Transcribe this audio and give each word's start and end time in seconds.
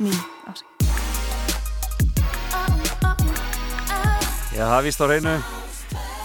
mín 0.00 0.16
Já, 4.50 4.64
það 4.66 4.84
víst 4.88 5.00
á 5.00 5.06
reynu 5.08 5.34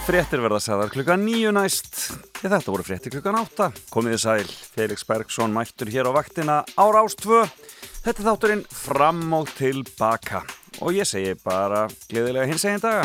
Fréttir 0.06 0.38
verða 0.38 0.60
sagðar 0.62 0.90
klukka 0.94 1.16
nýju 1.18 1.50
næst. 1.50 1.96
Ég 2.38 2.52
þetta 2.52 2.70
voru 2.70 2.84
fréttir 2.86 3.10
klukkan 3.10 3.40
átta. 3.40 3.72
Komiði 3.90 4.20
sæl, 4.22 4.44
Felix 4.46 5.02
Bergsson 5.02 5.50
mættur 5.50 5.90
hér 5.90 6.06
á 6.06 6.14
vaktina 6.14 6.60
ára 6.78 7.02
ást 7.02 7.24
2 7.24 7.40
Þetta 8.04 8.22
þátturinn 8.28 8.62
fram 8.70 9.24
og 9.34 9.50
tilbaka. 9.58 10.44
Og 10.78 10.94
ég 10.94 11.08
segi 11.10 11.34
bara 11.42 11.88
gleðilega 12.06 12.46
hins 12.46 12.68
egin 12.68 12.84
daga 12.84 13.02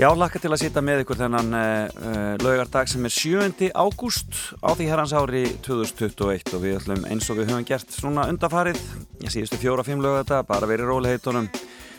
Já, 0.00 0.06
lakka 0.16 0.40
til 0.40 0.48
að 0.48 0.62
sýta 0.62 0.80
með 0.80 1.02
ykkur 1.02 1.18
þennan 1.18 1.50
uh, 1.52 2.36
laugardag 2.40 2.88
sem 2.88 3.04
er 3.04 3.12
7. 3.12 3.66
ágúst 3.76 4.38
á 4.64 4.72
því 4.72 4.86
herrans 4.88 5.12
ári 5.12 5.42
2021 5.60 6.54
og 6.56 6.62
við 6.62 6.78
ætlum 6.78 7.04
eins 7.04 7.28
og 7.28 7.36
við 7.36 7.50
höfum 7.50 7.66
gert 7.68 7.92
svona 7.92 8.24
undafarið, 8.32 8.80
ég 9.20 9.34
síðustu 9.34 9.58
fjóra-fimm 9.60 10.00
laugardag, 10.00 10.46
bara 10.48 10.70
verið 10.70 10.88
róliheitunum. 10.88 11.50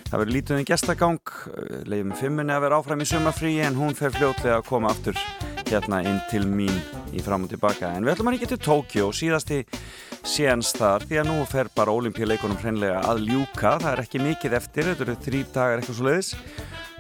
Það 0.08 0.18
verður 0.18 0.34
lítið 0.34 0.56
um 0.58 0.66
gestagang, 0.72 1.36
leiðum 1.94 2.16
fimmunni 2.18 2.56
að 2.58 2.66
vera 2.66 2.82
áfram 2.82 3.06
í 3.06 3.10
sumafrí 3.12 3.54
en 3.68 3.78
hún 3.78 3.94
fer 3.94 4.18
fljótlega 4.18 4.58
að 4.58 4.68
koma 4.72 4.90
aftur 4.96 5.22
hérna 5.70 6.02
inn 6.02 6.18
til 6.34 6.42
mín 6.50 6.82
í 7.14 7.22
fram 7.22 7.46
og 7.46 7.54
tilbaka. 7.54 7.94
En 7.94 8.02
við 8.02 8.16
ætlum 8.16 8.34
að 8.34 8.40
ríkja 8.40 8.52
til 8.56 8.62
Tókjó, 8.66 9.14
síðasti 9.14 9.62
séns 10.26 10.74
þar 10.74 11.06
því 11.06 11.22
að 11.22 11.30
nú 11.30 11.40
fer 11.54 11.70
bara 11.78 11.94
olimpíuleikunum 12.02 12.58
hreinlega 12.66 13.06
að 13.14 13.28
ljúka, 13.30 13.78
það 13.78 13.92
er 13.94 14.06
ekki 14.08 14.26
mikið 14.26 14.58
eftir, 14.58 14.90
þetta 14.90 15.06
eru 15.06 15.20
þrý 15.30 15.48
dagar 15.54 15.78
eitthvað 15.84 16.02
svo 16.02 16.10
leiðis 16.10 16.36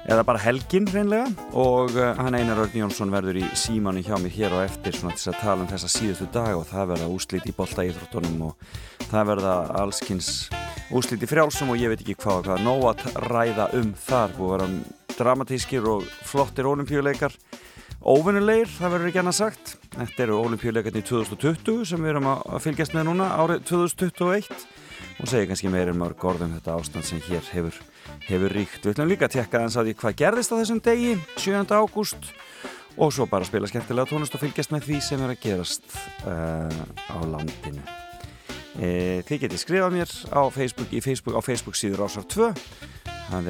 eða 0.09 0.25
bara 0.25 0.41
helgin 0.41 0.87
reynlega 0.89 1.27
og 1.57 1.93
uh, 1.93 2.13
hann 2.17 2.37
Einar 2.37 2.63
Örn 2.63 2.79
Jónsson 2.81 3.13
verður 3.13 3.41
í 3.43 3.45
símanu 3.57 4.01
hjá 4.05 4.15
mér 4.21 4.33
hér 4.33 4.57
og 4.57 4.65
eftir 4.65 4.97
svona 4.97 5.17
til 5.19 5.29
að 5.33 5.41
tala 5.43 5.65
um 5.65 5.69
þessa 5.69 5.91
síðustu 5.93 6.29
dag 6.33 6.55
og 6.57 6.65
það 6.71 6.95
verða 6.95 7.11
úslít 7.13 7.49
í 7.49 7.55
bolta 7.55 7.85
íþróttunum 7.85 8.47
og 8.49 8.71
það 9.11 9.29
verða 9.35 9.55
allskins 9.83 10.31
úslít 10.91 11.23
í 11.23 11.29
frjálsum 11.29 11.71
og 11.71 11.79
ég 11.79 11.91
veit 11.91 12.01
ekki 12.03 12.17
hvað 12.19 12.47
hvað. 12.47 12.63
Nóg 12.65 12.87
að 12.89 13.05
ræða 13.31 13.67
um 13.79 13.93
þar. 13.95 14.35
Og 14.39 14.53
vera 14.55 14.67
dramatískir 15.17 15.87
og 15.87 16.05
flottir 16.27 16.67
olimpíuleikar 16.69 17.35
óvinnulegir, 18.01 18.69
það 18.79 18.93
verður 18.95 19.11
ekki 19.11 19.21
annað 19.21 19.37
sagt. 19.37 19.73
Þetta 19.93 20.25
eru 20.25 20.39
olimpíuleikarnir 20.41 21.05
2020 21.07 21.83
sem 21.91 22.01
við 22.01 22.15
erum 22.15 22.29
að 22.33 22.59
fylgjast 22.65 22.95
með 22.97 23.09
núna 23.11 23.31
árið 23.37 23.65
2021 23.69 24.51
og 25.21 25.29
segja 25.29 25.49
kannski 25.49 25.71
meira 25.71 25.93
um 25.93 26.01
mörg 26.01 26.23
orðum 26.25 26.55
þetta 26.57 26.77
ástand 26.79 27.05
sem 27.05 27.21
hér 27.27 27.45
hefur 27.53 27.77
hefur 28.27 28.53
ríkt. 28.55 28.83
Við 28.83 28.93
ætlum 28.93 29.09
líka 29.11 29.27
að 29.27 29.37
tekka 29.37 29.63
þess 29.65 29.79
að 29.79 29.89
því 29.89 29.95
hvað 30.01 30.17
gerðist 30.21 30.53
á 30.53 30.59
þessum 30.59 30.81
degi, 30.85 31.15
7. 31.41 31.63
ágúst 31.71 32.29
og 32.97 33.13
svo 33.15 33.27
bara 33.31 33.47
spila 33.47 33.69
skemmtilega 33.69 34.09
tónust 34.11 34.35
og 34.35 34.43
fylgjast 34.43 34.73
með 34.73 34.87
því 34.87 34.99
sem 35.05 35.23
er 35.23 35.33
að 35.33 35.43
gerast 35.45 35.97
uh, 36.27 36.81
á 37.07 37.19
landinu. 37.23 37.83
E, 38.79 38.89
þið 39.27 39.45
getið 39.45 39.59
skrifað 39.59 39.95
mér 39.97 40.11
á 40.31 40.41
Facebook, 40.53 40.93
Facebook, 41.03 41.35
á 41.35 41.41
Facebook 41.43 41.75
síður 41.79 42.05
ásar 42.07 42.27
2 42.31 42.49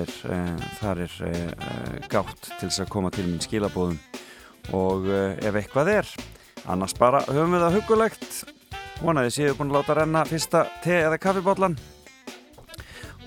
er, 0.02 0.14
uh, 0.30 0.64
þar 0.80 1.03
er 1.05 1.17
uh, 1.27 1.97
gátt 2.09 2.49
til 2.49 2.67
þess 2.67 2.83
að 2.86 2.94
koma 2.94 3.14
til 3.14 3.27
mín 3.30 3.42
skilabóðum 3.44 3.99
og 4.77 5.08
ef 5.42 5.55
eitthvað 5.58 5.89
er 5.89 6.09
annars 6.69 6.94
bara 6.94 7.23
höfum 7.25 7.55
við 7.55 7.64
það 7.64 7.77
hugulegt 7.80 8.36
vonaði 9.02 9.31
séu 9.33 9.55
búin 9.58 9.72
að 9.72 9.80
láta 9.80 9.95
renna 9.97 10.22
fyrsta 10.30 10.61
te 10.83 10.99
eða 11.02 11.17
kaffibotlan 11.22 11.77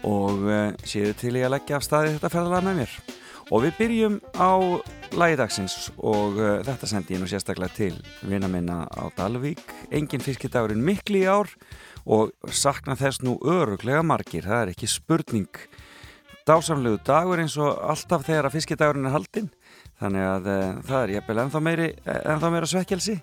og 0.04 0.44
uh, 0.46 0.72
séu 0.84 1.12
til 1.18 1.34
ég 1.38 1.46
að 1.48 1.56
leggja 1.56 1.78
af 1.78 1.86
staði 1.86 2.14
þetta 2.14 2.30
ferðalega 2.32 2.66
með 2.68 2.80
mér? 2.82 2.96
Og 3.52 3.64
við 3.64 3.74
byrjum 3.78 4.18
á 4.40 4.52
lægidagsins 5.14 5.76
og 5.96 6.38
uh, 6.40 6.60
þetta 6.64 6.88
sendi 6.90 7.16
ég 7.16 7.22
nú 7.22 7.28
sérstaklega 7.30 7.76
til 7.76 7.96
vina 8.24 8.48
minna 8.50 8.84
á 8.88 9.04
Dalvík. 9.16 9.64
Engin 9.92 10.24
fiskidagurinn 10.24 10.84
mikli 10.84 11.24
í 11.24 11.28
ár 11.28 11.50
og 12.04 12.32
sakna 12.52 12.96
þess 13.00 13.24
nú 13.24 13.38
öruglega 13.40 14.04
margir, 14.04 14.44
það 14.44 14.62
er 14.62 14.74
ekki 14.74 14.90
spurning. 14.92 15.64
Dásamlegu 16.44 17.00
dagur 17.04 17.40
eins 17.40 17.56
og 17.56 17.80
alltaf 17.80 18.26
þegar 18.26 18.50
að 18.50 18.58
fiskidagurinn 18.58 19.08
er 19.08 19.16
haldinn. 19.16 19.50
Þannig 20.00 20.28
að 20.28 20.48
uh, 20.52 20.62
það 20.84 21.02
er 21.02 21.16
jæfnvel 21.18 21.44
ennþá 21.46 22.54
meira 22.54 22.68
svekkelsi 22.68 23.20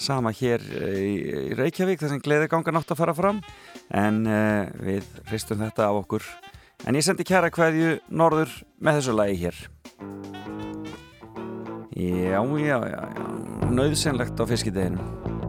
sama 0.00 0.32
hér 0.34 0.64
í, 0.96 1.12
í 1.50 1.58
Reykjavík 1.58 2.00
þar 2.00 2.14
sem 2.14 2.22
gleði 2.24 2.48
ganga 2.52 2.74
nátt 2.74 2.94
að 2.94 3.02
fara 3.02 3.16
fram. 3.16 3.42
En 3.92 4.22
uh, 4.26 4.70
við 4.80 5.06
hristum 5.28 5.60
þetta 5.64 5.90
á 5.90 5.92
okkur. 5.92 6.24
En 6.88 6.96
ég 6.96 7.04
sendi 7.04 7.26
kæra 7.28 7.52
hverju 7.52 7.98
norður 8.08 8.54
með 8.80 9.00
þessu 9.00 9.16
lagi 9.18 9.36
hér. 9.42 9.60
Já, 12.00 12.40
já, 12.40 12.78
já, 12.88 13.02
já. 13.12 13.26
Nöðsynlegt 13.70 14.40
á 14.40 14.44
fiskideginu 14.48 15.39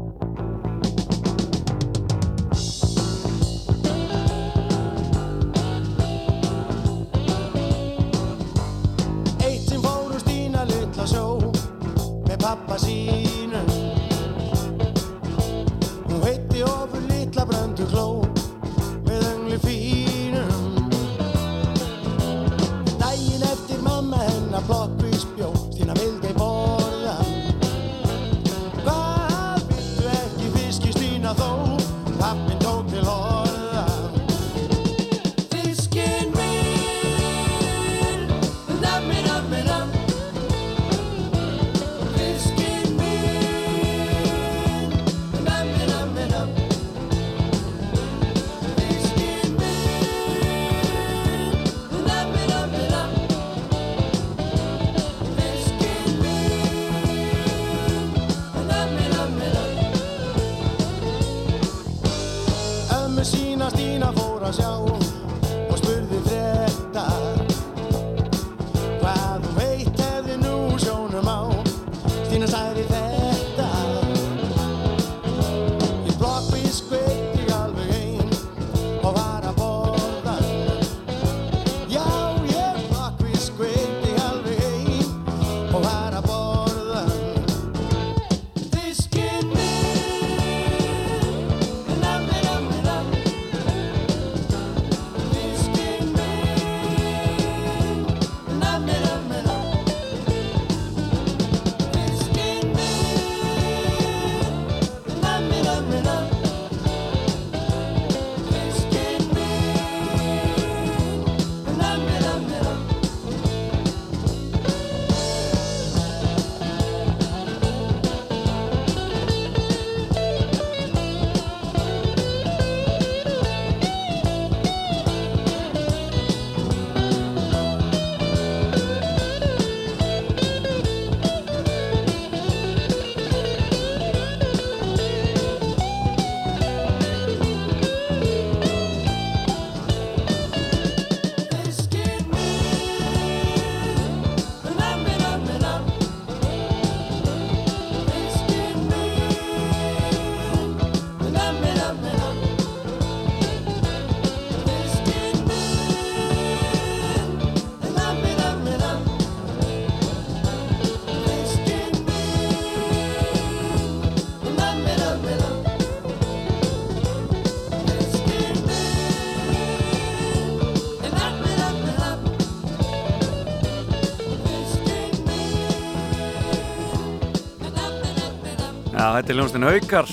þetta 179.21 179.33
er 179.35 179.37
ljónstinn 179.37 179.65
Haukar 179.67 180.07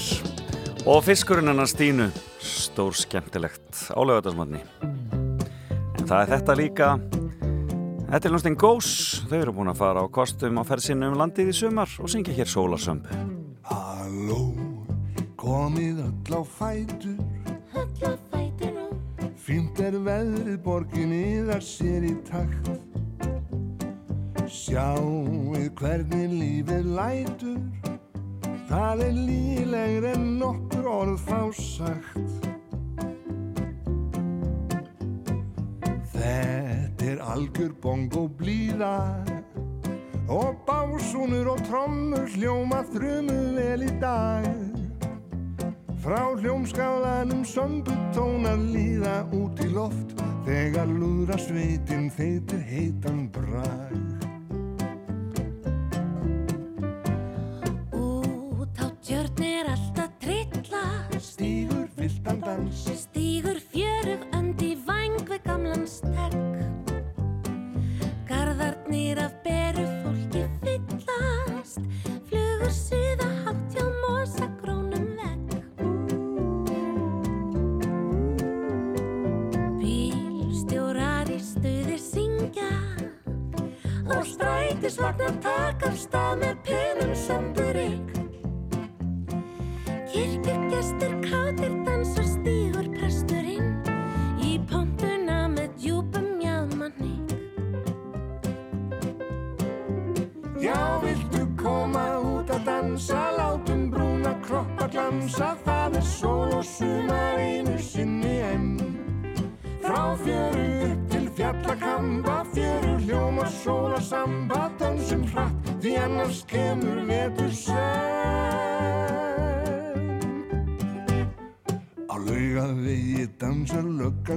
og 0.84 0.99
fiskurinn 1.06 1.49
hennar 1.49 1.69
Stínu. 1.70 2.10
Stór 2.44 2.93
skemmtilegt 2.93 3.87
álögadagsmanni 3.96 4.60
en 4.84 6.05
það 6.05 6.19
er 6.19 6.32
þetta 6.34 6.56
líka. 6.58 6.88
Þetta 8.10 8.20
er 8.20 8.34
ljónstinn 8.34 8.58
Gós 8.60 8.90
þau 9.31 9.38
eru 9.38 9.55
búin 9.56 9.72
að 9.72 9.81
fara 9.81 10.02
á 10.05 10.12
kostum 10.12 10.60
á 10.60 10.62
ferðsinu 10.69 11.08
um 11.08 11.16
landið 11.22 11.55
í 11.55 11.56
sumar 11.56 11.94
og 12.05 12.12
syngja 12.12 12.37
hér 12.37 12.52
Sólasömb 12.52 13.08
Halló, 13.70 14.52
komið 15.40 16.05
öll 16.05 16.37
á 16.37 16.43
fætur. 16.44 17.16
Öll 17.81 18.05
á 18.05 18.12
fætur 18.28 18.76
Fínt 19.40 19.81
er 19.81 19.96
veðrið 20.05 20.60
borginni 20.66 21.46
þar 21.49 21.64
sér 21.64 22.10
í 22.10 22.12
takt 22.28 22.69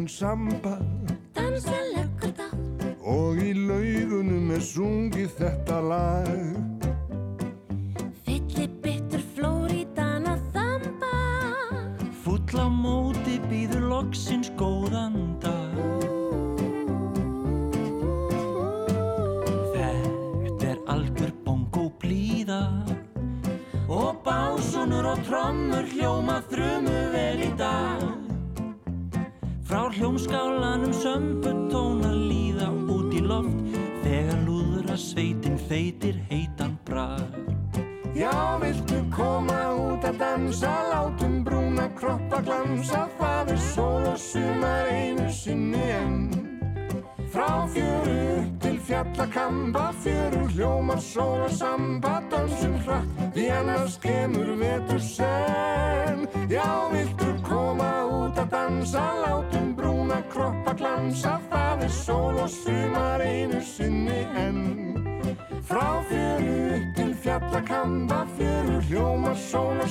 and 0.02 0.10
hljómar 51.12 51.50
sóla 51.50 51.50
samba 51.50 52.22
Dansum 52.30 52.76
hratt 52.86 53.34
því 53.34 53.50
annars 53.52 53.98
kemur 54.00 54.56
vetur 54.60 55.00
senn 55.00 56.28
Já, 56.50 56.90
viltu 56.92 57.36
koma 57.44 58.06
út 58.08 58.38
að 58.38 58.50
dansa 58.52 59.04
Látum 59.22 59.76
brúna 59.76 60.22
kroppa 60.32 60.74
glansa 60.74 61.40
Það 61.50 61.84
er 61.84 61.90
sól 61.90 62.40
og 62.40 62.50
sumar 62.50 63.22
einu 63.22 63.62
sinni 63.62 64.26
enn. 64.36 64.62
Frá 65.68 66.02
fjöru 66.08 66.76
upp 66.76 66.96
til 66.96 67.14
fjallakamba 67.16 68.26
Fjöru 68.38 68.82
hljómar 68.90 69.36
sóla 69.36 69.88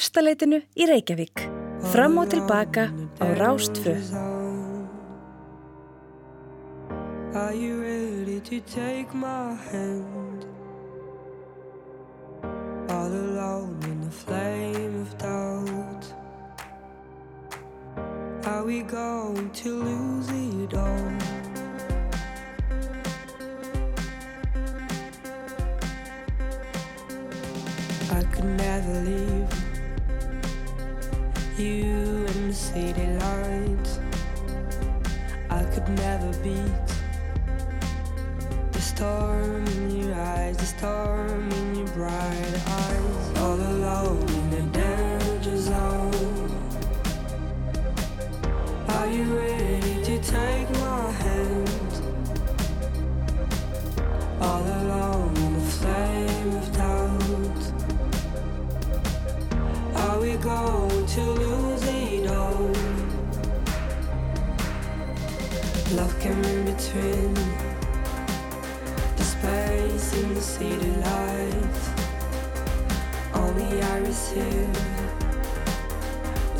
efstaleitinu 0.00 0.62
í 0.80 0.86
Reykjavík. 0.88 1.42
Fram 1.92 2.16
og 2.22 2.30
tilbaka 2.32 2.88
á 3.20 3.26
Rástfö. 3.36 3.92
Are 7.36 7.54
you 7.54 7.82
ready 7.84 8.40
to 8.40 8.60
take 8.64 9.12
my 9.12 9.52
hand? 9.68 10.46
All 12.88 13.12
alone 13.12 13.76
in 13.84 14.00
the 14.00 14.14
flame 14.22 15.02
of 15.04 15.10
doubt. 15.18 16.04
Are 18.46 18.64
we 18.64 18.80
going 18.80 19.50
to 19.62 19.70
lose 19.84 20.30
it 20.32 20.72
all? 20.74 21.12
I 28.18 28.22
could 28.32 28.48
never 28.56 28.94
leave 29.04 29.59
you 31.60 32.24
in 32.26 32.48
the 32.48 32.54
city 32.54 33.06
lights. 33.24 33.98
I 35.50 35.62
could 35.64 35.88
never 35.90 36.32
beat 36.42 36.88
the 38.72 38.80
storm 38.80 39.66
in 39.66 39.90
your 39.90 40.14
eyes, 40.14 40.56
the 40.56 40.66
storm 40.66 41.50
in 41.50 41.74
your 41.74 41.88
bright 41.88 42.54
eyes. 42.66 43.38
All 43.38 43.60
alone 43.74 44.28
in 44.28 44.50
the 44.50 44.62
danger 44.78 45.56
zone. 45.56 46.50
Are 48.88 49.08
you 49.08 49.24
ready 49.24 50.04
to 50.04 50.18
take 50.22 50.70
my 50.70 51.10
hand? 51.10 51.89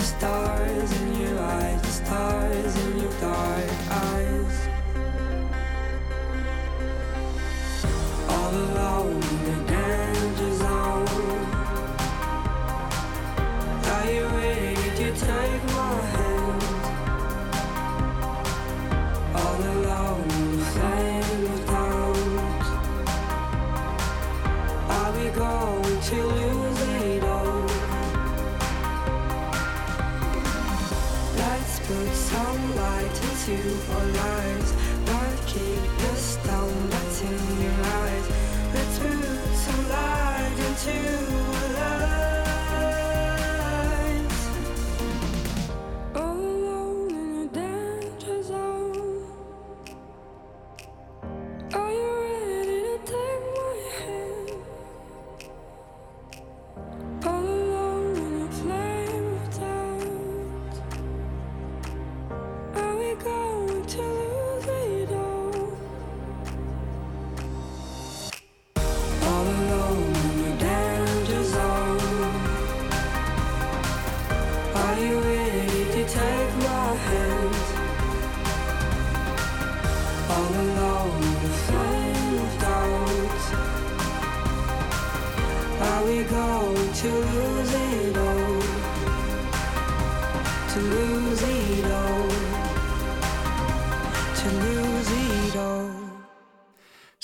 Stars 0.02 1.02
in 1.02 1.20
your 1.20 1.38
eyes, 1.38 1.80
the 1.82 1.88
stars 1.88 2.76
in 2.84 2.98
your 2.98 3.12
dark 3.20 3.70
eyes. 3.90 4.49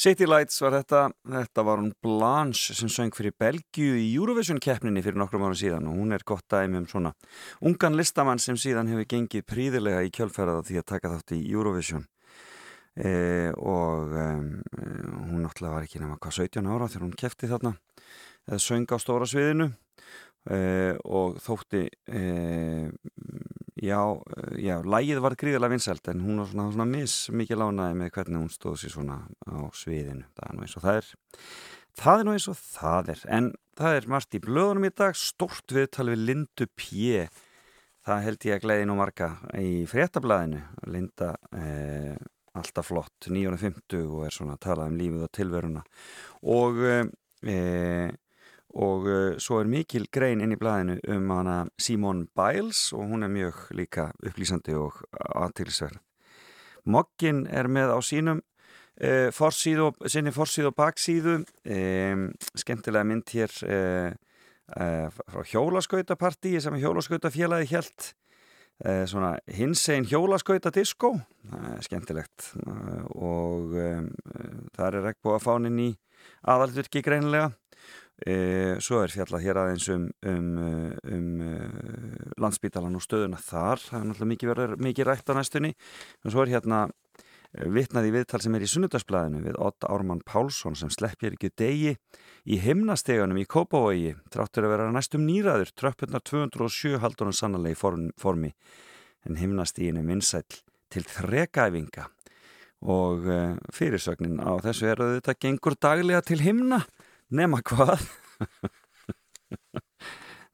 City 0.06 0.22
Lights 0.22 0.60
var 0.62 0.70
þetta, 0.70 0.98
þetta 1.26 1.62
var 1.66 1.80
hún 1.80 1.88
Blanche 2.04 2.76
sem 2.78 2.86
söng 2.92 3.10
fyrir 3.16 3.32
Belgiu 3.42 3.96
í 3.98 4.04
Eurovision 4.12 4.60
keppninni 4.62 5.00
fyrir 5.02 5.18
nokkrum 5.18 5.42
ára 5.48 5.56
síðan 5.58 5.88
og 5.90 5.96
hún 5.98 6.14
er 6.14 6.22
gott 6.22 6.44
dæmi 6.52 6.78
um 6.78 6.84
svona 6.86 7.10
ungan 7.66 7.98
listamann 7.98 8.38
sem 8.38 8.54
síðan 8.54 8.86
hefur 8.92 9.08
gengið 9.10 9.42
príðilega 9.50 10.04
í 10.06 10.12
kjölferða 10.14 10.60
því 10.68 10.78
að 10.78 10.86
taka 10.92 11.10
þátt 11.10 11.34
í 11.34 11.40
Eurovision. 11.50 12.06
E, 12.94 13.10
og 13.58 14.14
e, 14.14 14.28
hún 15.26 15.42
náttúrulega 15.42 15.74
var 15.74 15.88
ekki 15.88 16.04
nema 16.04 16.20
hvað 16.22 16.38
17 16.38 16.70
ára 16.70 16.90
þegar 16.92 17.06
hún 17.08 17.18
kefti 17.24 17.50
þarna 17.50 17.74
eða 18.46 18.62
söng 18.62 18.86
á 18.94 18.96
stóra 19.02 19.26
sviðinu 19.26 19.72
e, 20.46 20.60
og 21.02 21.42
þótti 21.42 21.82
e, 22.06 22.22
já, 23.86 24.00
já, 24.60 24.76
lægið 24.82 25.22
var 25.24 25.38
gríðilega 25.38 25.72
vinsælt 25.72 26.10
en 26.12 26.22
hún 26.26 26.42
var 26.42 26.50
svona, 26.50 26.68
svona 26.74 26.88
mis 26.90 27.16
mikið 27.32 27.62
lánaði 27.62 27.98
með 28.02 28.12
hvernig 28.18 28.42
hún 28.42 28.52
stóð 28.52 28.78
sér 28.82 28.94
svona 28.96 29.22
á 29.46 29.56
sviðinu, 29.78 30.26
það 30.36 30.50
er 30.50 30.58
nú 30.58 30.66
eins 30.66 30.76
og 30.76 30.86
það 30.86 31.00
er. 31.00 31.10
Það 31.96 32.20
er 32.20 32.26
nú 32.28 32.36
eins 32.36 32.46
og 32.52 32.56
það 32.60 33.10
er. 33.14 33.20
En 33.32 33.50
það 33.78 33.98
er 33.98 34.08
margt 34.12 34.36
í 34.36 34.40
blöðunum 34.44 34.86
í 34.88 34.92
dag. 34.92 35.16
Stórt 35.16 35.72
viðtal 35.72 36.10
við 36.10 36.24
Lindu 36.28 36.66
P. 36.76 37.22
Það 38.06 38.24
held 38.26 38.46
ég 38.46 38.58
að 38.58 38.66
gleiði 38.66 38.88
nú 38.90 38.96
marga 38.98 39.30
í 39.58 39.70
fréttablaðinu. 39.88 40.60
Linda 40.92 41.30
eh, 41.56 42.12
alltaf 42.56 42.90
flott. 42.90 43.30
950 43.32 44.04
og 44.04 44.26
er 44.26 44.36
svona 44.36 44.58
að 44.58 44.64
tala 44.68 44.90
um 44.90 44.98
lífið 45.00 45.24
og 45.24 45.32
tilveruna. 45.38 45.86
Og 46.52 46.84
eh, 46.84 48.12
og 48.76 49.06
uh, 49.08 49.36
svo 49.40 49.60
er 49.62 49.70
mikil 49.70 50.04
grein 50.12 50.42
inn 50.44 50.52
í 50.52 50.58
blæðinu 50.60 50.98
um 51.14 51.30
hana 51.32 51.56
Simone 51.80 52.26
Biles 52.36 52.90
og 52.96 53.08
hún 53.08 53.24
er 53.24 53.32
mjög 53.32 53.62
líka 53.78 54.10
upplýsandi 54.20 54.76
og 54.76 55.00
aðtilsverð. 55.16 56.02
Moggin 56.86 57.46
er 57.48 57.70
með 57.72 57.94
á 57.96 57.98
sínum 58.04 58.42
uh, 58.42 59.32
forsíðu, 59.34 59.90
sinni 60.12 60.34
forsíðu 60.34 60.70
og 60.70 60.76
baksíðu. 60.76 61.40
Um, 61.64 62.28
skemmtilega 62.52 63.08
mynd 63.08 63.32
hér 63.32 63.56
uh, 63.64 64.12
frá 64.66 65.42
hjólaskautapartíi 65.46 66.60
sem 66.60 66.76
hjólaskautafélagi 66.82 67.68
hjælt 67.70 68.12
svona 69.08 69.38
hinsegin 69.56 70.04
hjólaskautadiskó. 70.04 71.14
Skemmtilegt. 71.80 72.50
Og 73.16 73.72
um, 73.72 74.10
það 74.76 74.98
er 74.98 75.06
ekki 75.14 75.24
búið 75.24 75.38
að 75.38 75.46
fánin 75.46 75.78
í 75.80 75.86
aðalturki 76.44 77.00
greinilega. 77.06 77.54
E, 77.54 77.66
svo 78.80 79.02
er 79.02 79.12
fjallað 79.12 79.42
hér 79.44 79.58
aðeins 79.60 79.86
um, 79.92 80.06
um, 80.24 80.46
um 81.12 81.26
landsbítalan 82.40 82.96
og 82.96 83.04
stöðuna 83.04 83.36
þar. 83.36 83.82
Það 83.82 83.98
er 83.98 84.06
náttúrulega 84.08 84.30
mikið, 84.30 84.52
verið, 84.52 84.84
mikið 84.86 85.08
rætt 85.10 85.28
á 85.28 85.34
næstunni. 85.36 85.72
Og 86.24 86.32
svo 86.32 86.46
er 86.46 86.54
hérna 86.54 86.86
vitnað 87.56 88.08
í 88.08 88.12
viðtal 88.14 88.40
sem 88.42 88.56
er 88.56 88.64
í 88.64 88.68
sunnudagsblæðinu 88.70 89.42
við 89.44 89.58
Ott 89.62 89.86
Ármann 89.88 90.24
Pálsson 90.26 90.76
sem 90.76 90.90
sleppir 90.92 91.36
ekki 91.36 91.52
degi 91.56 91.94
í 92.44 92.58
himnastegunum 92.60 93.38
í 93.40 93.46
Kópavogi 93.48 94.12
tráttur 94.32 94.66
að 94.66 94.74
vera 94.74 94.90
næstum 94.92 95.24
nýraður 95.26 95.72
tröppurnar 95.78 96.24
207 96.26 97.00
haldunum 97.02 97.36
sannlega 97.36 97.76
í 97.76 97.78
form, 97.78 98.10
formi. 98.20 98.52
En 99.26 99.40
himnastígin 99.40 100.00
er 100.00 100.06
vinsæl 100.06 100.44
til 100.92 101.04
þrekæfinga. 101.08 102.10
Og 102.86 103.24
fyrirsögnin 103.74 104.36
á 104.42 104.52
þessu 104.62 104.90
er 104.90 105.00
að 105.00 105.14
þetta 105.16 105.38
gengur 105.46 105.78
daglega 105.80 106.20
til 106.26 106.42
himna 106.44 106.82
nema 107.34 107.62
hvað. 107.66 108.02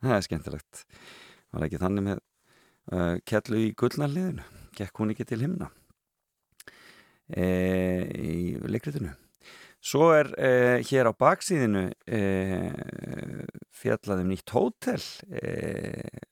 Það 0.02 0.16
er 0.16 0.26
skemmtilegt. 0.26 0.84
Var 1.52 1.68
ekki 1.68 1.82
þannig 1.82 2.08
með 2.08 2.22
uh, 2.92 3.16
kellu 3.28 3.64
í 3.68 3.72
gullnarliðinu? 3.78 4.46
Gekk 4.76 5.02
hún 5.02 5.12
ekki 5.12 5.28
til 5.28 5.42
himna? 5.44 5.68
E, 7.32 7.44
í 8.12 8.54
leikritinu. 8.68 9.12
Svo 9.82 10.12
er 10.14 10.28
e, 10.38 10.50
hér 10.86 11.10
á 11.10 11.12
baksíðinu 11.16 11.88
e, 12.06 12.20
fjallaðum 13.74 14.30
nýtt 14.30 14.52
hótel 14.54 15.00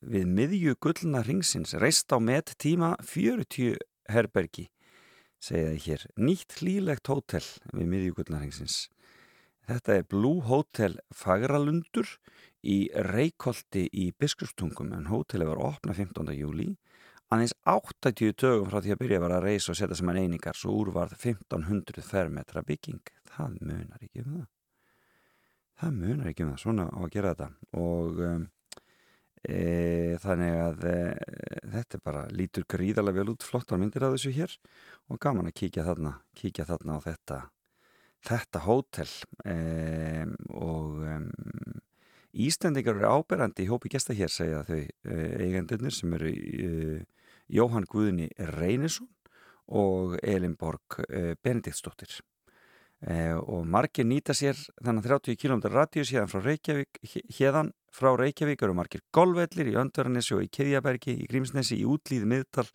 við 0.01 0.29
miðju 0.37 0.77
gullna 0.83 1.25
ringsins 1.27 1.75
reist 1.83 2.13
á 2.15 2.19
met 2.23 2.55
tíma 2.63 2.93
40 3.03 3.75
herbergi 4.13 4.69
segjaði 5.43 5.83
hér. 5.87 6.07
Nýtt 6.21 6.61
hlýlegt 6.61 7.11
hótel 7.11 7.45
við 7.73 7.91
miðju 7.91 8.21
gullna 8.21 8.45
ringsins 8.45 8.85
Þetta 9.71 9.95
er 10.01 10.07
Blue 10.11 10.43
Hotel 10.49 10.97
Fagralundur 11.15 12.09
í 12.67 12.89
Reykjóldi 13.07 13.85
í 13.95 14.09
Biskupstungum 14.19 14.91
en 14.97 15.07
hótelið 15.07 15.53
var 15.53 15.61
opna 15.69 15.95
15. 15.95 16.33
júli 16.35 16.73
aðeins 17.31 17.55
80 17.71 18.35
dögum 18.43 18.71
frá 18.73 18.81
því 18.83 18.95
að 18.97 19.03
byrja 19.05 19.21
var 19.23 19.35
að 19.37 19.45
reysa 19.47 19.71
og 19.71 19.79
setja 19.79 19.99
sem 19.99 20.11
hann 20.11 20.19
einingar 20.25 20.59
svo 20.59 20.75
úrvarð 20.81 21.15
1500 21.15 22.03
fermetra 22.03 22.65
bygging. 22.67 23.13
Það 23.31 23.61
munar 23.61 24.03
ekki 24.03 24.25
um 24.25 24.33
það. 24.33 24.49
Það 25.81 26.01
munar 26.01 26.33
ekki 26.33 26.45
um 26.45 26.51
það. 26.51 26.63
Svona 26.65 26.89
á 26.91 26.99
að 26.99 27.15
gera 27.15 27.33
þetta. 27.37 27.49
Og 27.85 28.21
um, 28.27 28.49
e, 29.47 29.61
þannig 30.27 30.59
að 30.65 30.85
e, 30.91 30.99
þetta 31.77 32.03
bara 32.11 32.27
lítur 32.35 32.67
gríðarlega 32.75 33.23
vel 33.23 33.37
út. 33.37 33.47
Flottar 33.47 33.79
myndir 33.79 34.09
af 34.09 34.19
þessu 34.19 34.35
hér 34.35 34.59
og 35.07 35.23
gaman 35.23 35.53
að 35.53 35.59
kíkja 35.63 35.87
þarna 35.87 36.17
kíkja 36.43 36.67
þarna 36.75 36.99
á 36.99 37.07
þetta 37.07 37.43
þetta 38.27 38.65
hótel 38.67 39.11
um, 39.45 40.35
og 40.53 41.05
um, 41.09 41.29
Íslandingar 42.31 42.99
eru 42.99 43.09
áberandi 43.11 43.65
í 43.65 43.71
hópi 43.71 43.91
gesta 43.91 44.15
hér 44.17 44.31
segja 44.33 44.63
þau 44.69 44.81
uh, 44.81 45.31
eigendunir 45.41 45.95
sem 45.95 46.13
eru 46.19 46.33
uh, 46.33 46.99
Jóhann 47.51 47.89
Guðni 47.91 48.29
Reynisson 48.55 49.09
og 49.71 50.19
Elinborg 50.23 51.01
uh, 51.07 51.33
Benediktsdóttir. 51.43 52.21
Og 53.01 53.63
margir 53.65 54.05
nýta 54.05 54.35
sér 54.37 54.59
þannig 54.85 55.07
30 55.07 55.39
km 55.41 55.63
radíus 55.73 56.11
hérðan 56.13 56.29
frá 56.29 56.43
Reykjavík 56.45 56.99
hérðan 57.33 57.71
frá 57.97 58.11
Reykjavík 58.13 58.61
eru 58.67 58.75
margir 58.77 59.01
golvellir 59.17 59.71
í 59.73 59.79
Öndverðanessi 59.81 60.37
og 60.37 60.45
í 60.45 60.51
Kirjabergi 60.53 61.15
í 61.23 61.31
Grímsnesi, 61.31 61.81
í 61.81 61.89
Útlýði 61.89 62.29
miðtal 62.29 62.69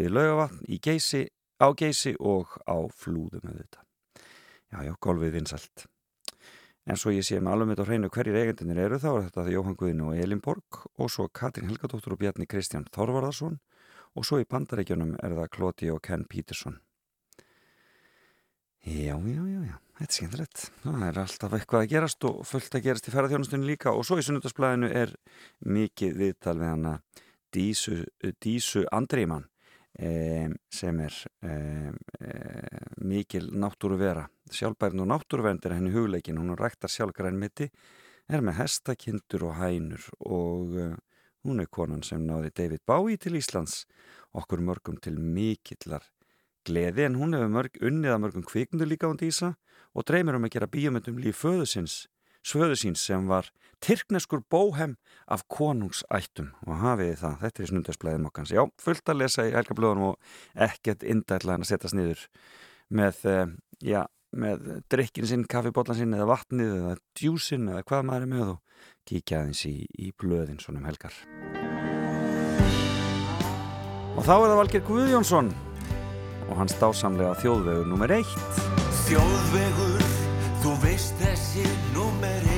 við 0.00 0.16
Laugavatn, 0.16 0.64
í 0.64 0.80
Geysi 0.80 1.26
á 1.60 1.76
Geysi 1.76 2.16
og 2.16 2.56
á 2.64 2.88
Flúðum 2.88 3.44
auðvitað 3.44 3.89
Já, 4.70 4.84
já, 4.86 4.92
golfið 5.02 5.34
vinsalt. 5.34 5.86
En 6.86 6.98
svo 6.98 7.12
ég 7.12 7.26
sé 7.26 7.40
með 7.42 7.52
alveg 7.52 7.70
mitt 7.70 7.82
á 7.82 7.86
hreinu 7.88 8.10
hverjir 8.10 8.38
eigendinir 8.38 8.78
eru 8.86 8.98
þá 9.02 9.08
er 9.10 9.24
þetta 9.26 9.52
Jóhann 9.52 9.76
Guðin 9.78 10.04
og 10.06 10.16
Elin 10.18 10.42
Borg 10.42 10.78
og 10.96 11.10
svo 11.12 11.26
Katrín 11.28 11.68
Helgadóttur 11.68 12.14
og 12.14 12.20
Bjarni 12.22 12.46
Kristján 12.50 12.86
Þorvarðarsson 12.94 13.58
og 14.16 14.26
svo 14.26 14.40
í 14.40 14.46
bandaríkjunum 14.48 15.16
er 15.20 15.34
það 15.36 15.50
Kloti 15.56 15.90
og 15.92 16.00
Ken 16.06 16.24
Peterson. 16.30 16.78
Já, 18.80 19.12
já, 19.12 19.42
já, 19.44 19.60
já, 19.66 19.76
þetta 19.98 20.06
er 20.06 20.16
skemmtilegt. 20.16 20.64
Það 20.86 21.06
er 21.10 21.20
alltaf 21.20 21.58
eitthvað 21.58 21.84
að 21.84 21.92
gerast 21.92 22.26
og 22.30 22.40
fullt 22.48 22.78
að 22.78 22.86
gerast 22.86 23.10
í 23.10 23.14
ferðarþjónustunni 23.14 23.70
líka 23.74 23.92
og 23.92 24.06
svo 24.08 24.16
í 24.16 24.24
sunnudasblæðinu 24.24 24.90
er 25.02 25.12
mikið 25.66 26.16
viðtal 26.22 26.56
við 26.62 26.72
hana 26.72 26.96
Dísu, 27.52 28.04
Dísu 28.40 28.86
Andrimann 28.94 29.49
Um, 29.49 29.49
sem 30.00 31.00
er 31.04 31.16
um, 31.44 31.96
mikil 33.04 33.50
náttúru 33.52 33.98
vera 34.00 34.22
sjálfbærn 34.48 35.02
og 35.04 35.10
náttúruvernd 35.10 35.66
er 35.68 35.74
henni 35.76 35.92
hugleikin. 35.92 36.38
Hún 36.40 36.56
ræktar 36.56 36.88
sjálfgrænmiti 36.88 37.68
er 38.30 38.40
með 38.40 38.62
hestakindur 38.62 39.50
og 39.50 39.58
hænur 39.60 40.08
og, 40.24 40.76
uh, 40.76 40.96
Hún 41.40 41.62
er 41.62 41.70
konan 41.72 42.02
sem 42.04 42.20
náði 42.28 42.50
David 42.52 42.82
Bowie 42.84 43.16
til 43.16 43.38
Íslands, 43.38 43.86
okkur 44.36 44.60
mörgum 44.60 44.98
til 45.00 45.16
mikillar 45.16 46.04
gleði 46.66 47.06
en 47.06 47.18
hún 47.18 47.34
hefur 47.36 47.52
mörg, 47.52 47.76
unnið 47.80 48.14
að 48.14 48.22
mörgum 48.24 48.46
kvikndu 48.46 48.86
líka 48.86 49.08
á 49.08 49.14
Dísa 49.16 49.54
og 49.96 50.06
dreymir 50.06 50.36
um 50.36 50.46
að 50.46 50.54
gera 50.56 50.70
bíomöndum 50.70 51.20
líf 51.22 51.40
föðusins, 51.42 52.06
svöðusins 52.44 53.02
sem 53.06 53.26
var 53.30 53.50
Tyrkneskur 53.80 54.42
bóhem 54.52 54.96
af 55.24 55.46
konungsættum 55.48 56.50
og 56.66 56.80
hafiði 56.82 57.16
það, 57.22 57.36
þetta 57.44 57.62
er 57.62 57.70
snundarsblæðin 57.70 58.24
mokkans. 58.26 58.52
Já, 58.52 58.64
fullt 58.80 59.08
að 59.08 59.22
lesa 59.22 59.46
í 59.48 59.54
helgablöðunum 59.54 60.10
og 60.10 60.34
ekkert 60.68 61.04
indætla 61.06 61.56
en 61.56 61.64
að 61.64 61.70
setjast 61.70 61.96
niður 61.96 62.26
með, 62.92 63.22
eh, 63.24 63.54
já, 63.80 64.02
með 64.36 64.82
drikkin 64.92 65.26
sinn, 65.26 65.46
kaffibotlan 65.48 65.96
sinn 65.96 66.12
eða 66.14 66.28
vatnið 66.28 66.74
eða 66.76 66.98
djúsin 67.16 67.70
eða 67.72 67.86
hvað 67.88 68.04
maður 68.10 68.26
er 68.26 68.32
með 68.34 68.52
og 68.52 68.60
kíkja 69.08 69.40
aðeins 69.40 69.64
í, 69.64 69.74
í 69.96 70.12
blöðin 70.12 70.60
svonum 70.60 70.84
helgar. 70.84 71.16
Og 74.20 74.22
þá 74.26 74.34
er 74.36 74.48
það 74.50 74.58
Valger 74.60 74.86
Guðjónsson 74.90 75.52
og 76.50 76.54
hans 76.58 76.76
dásamlega 76.76 77.32
þjóðvegur 77.40 77.88
nummer 77.88 78.12
eitt. 78.12 78.62
Þjóðvegur, 79.06 80.08
þú 80.60 80.76
veist 80.84 81.16
þessi 81.22 81.64
nummer 81.96 82.36
eitt 82.42 82.49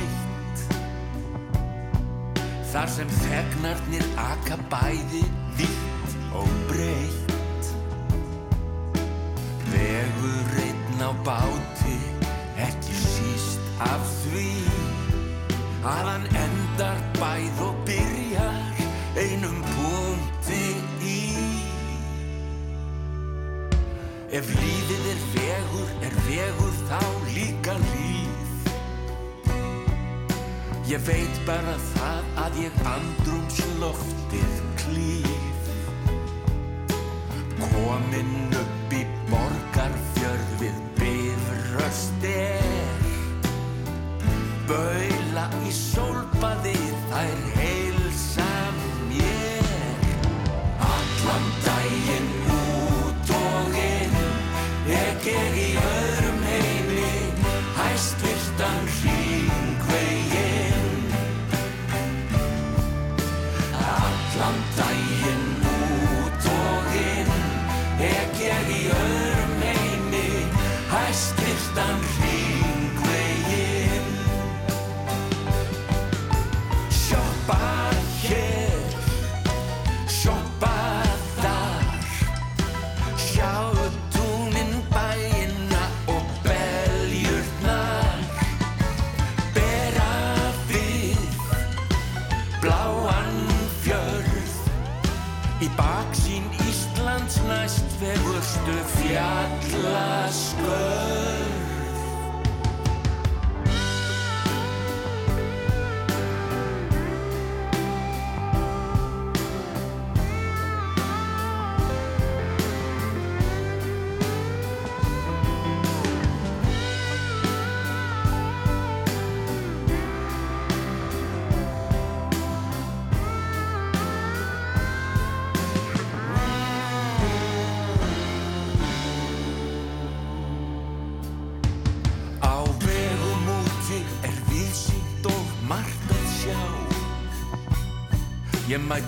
Þar 2.83 2.91
sem 2.91 3.11
þegnarnir 3.15 4.07
aka 4.19 4.57
bæði 4.67 5.21
vitt 5.55 6.15
og 6.35 6.49
breytt 6.67 7.69
Vegur 9.71 10.57
einn 10.65 11.05
á 11.07 11.15
báti, 11.23 11.95
ekki 12.59 12.97
síst 12.99 13.63
af 13.87 14.03
því 14.25 14.49
Að 15.93 16.11
hann 16.11 16.27
endar 16.41 16.99
bæð 17.21 17.63
og 17.69 17.79
byrjar 17.87 18.83
einum 19.15 19.63
punkti 19.77 20.65
í 21.07 21.23
Ef 24.41 24.51
lífið 24.59 25.09
er 25.15 25.23
vegur, 25.37 25.95
er 26.11 26.19
vegur 26.27 26.75
þá 26.91 27.01
líka 27.31 27.79
líf. 27.87 28.71
Ég 30.91 31.07
veit 31.07 31.45
bara 31.47 31.79
það 31.93 32.22
að 32.41 32.59
ég 32.63 32.81
andrumsloftið 32.89 34.55
klíf. 34.81 35.69
Komin 37.61 38.52
fegurstu 99.13 99.77
fjallaskörð 99.83 101.12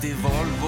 Evolve. 0.05 0.35
Volvo 0.35 0.64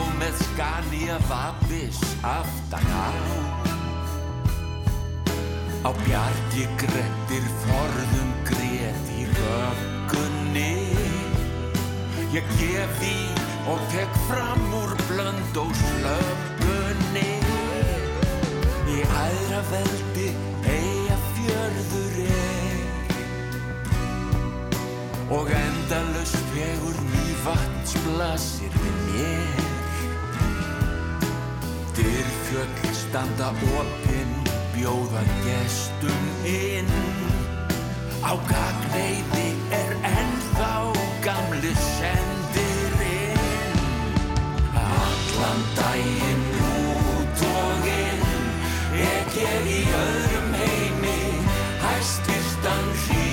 one. 52.78 53.27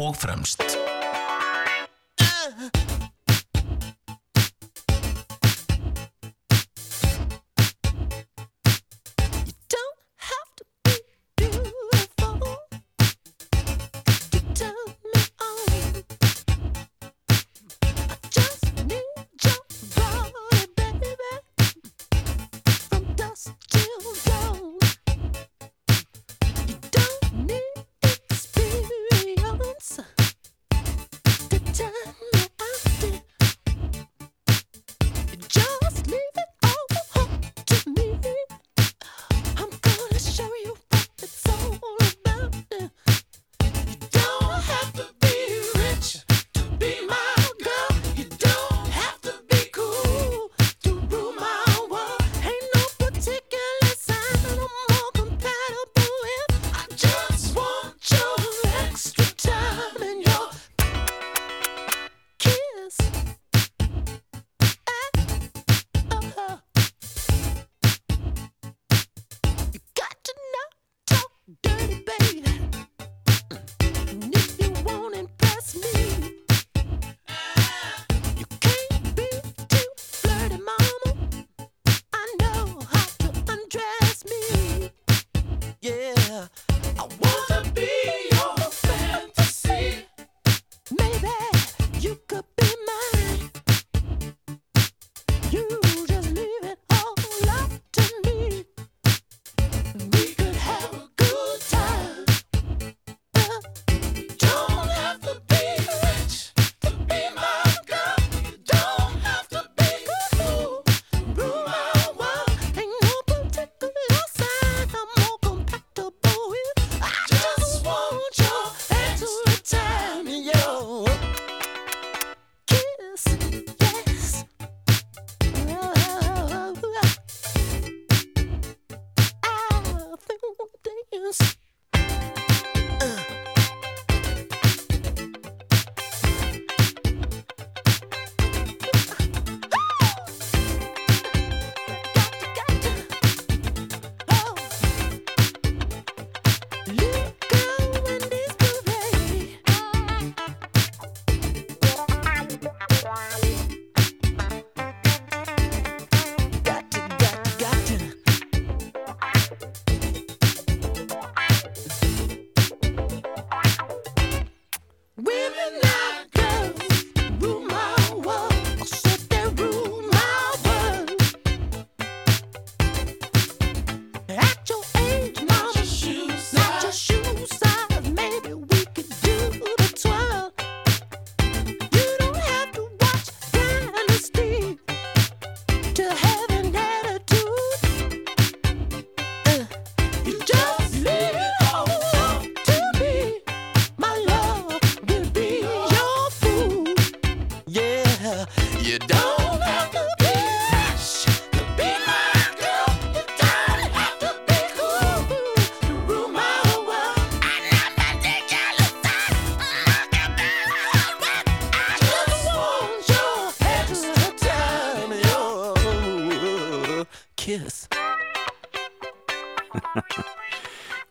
Og 0.00 0.16
fremst. 0.16 0.69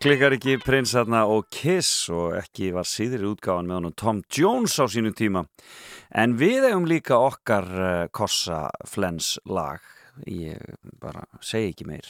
Klikkar 0.09 0.33
ekki 0.33 0.55
prinsarna 0.63 1.19
og 1.29 1.51
Kiss 1.53 2.07
og 2.09 2.31
ekki 2.39 2.71
var 2.73 2.87
síðri 2.89 3.27
útgáðan 3.29 3.67
með 3.69 3.75
honum 3.77 3.93
Tom 3.93 4.21
Jones 4.33 4.73
á 4.81 4.89
sínum 4.89 5.13
tíma. 5.13 5.43
En 6.09 6.33
við 6.39 6.63
hefum 6.65 6.87
líka 6.89 7.19
okkar 7.21 7.67
uh, 7.69 7.89
Kossa 8.09 8.71
Flens 8.89 9.35
lag. 9.45 9.83
Ég 10.25 10.57
bara 10.97 11.27
segi 11.45 11.75
ekki 11.75 11.85
meir. 11.91 12.09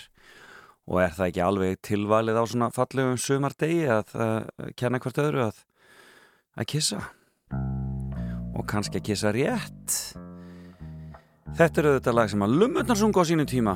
Og 0.88 1.02
er 1.04 1.12
það 1.18 1.26
ekki 1.26 1.44
alveg 1.44 1.82
tilvalið 1.90 2.40
á 2.40 2.44
svona 2.48 2.70
fallegum 2.78 3.20
sumardegi 3.20 3.82
að 3.92 4.16
uh, 4.16 4.70
kenna 4.80 5.02
hvert 5.04 5.20
öðru 5.26 5.44
að 5.50 5.60
að 6.56 6.70
kissa? 6.72 7.02
Og 8.56 8.64
kannski 8.70 9.02
að 9.02 9.10
kissa 9.10 9.34
rétt. 9.36 9.98
Þetta 11.60 11.84
er 11.84 11.92
auðvitað 11.92 12.18
lag 12.22 12.32
sem 12.32 12.48
að 12.48 12.56
Lummurnar 12.64 13.04
sunga 13.04 13.28
á 13.28 13.30
sínum 13.34 13.52
tíma. 13.52 13.76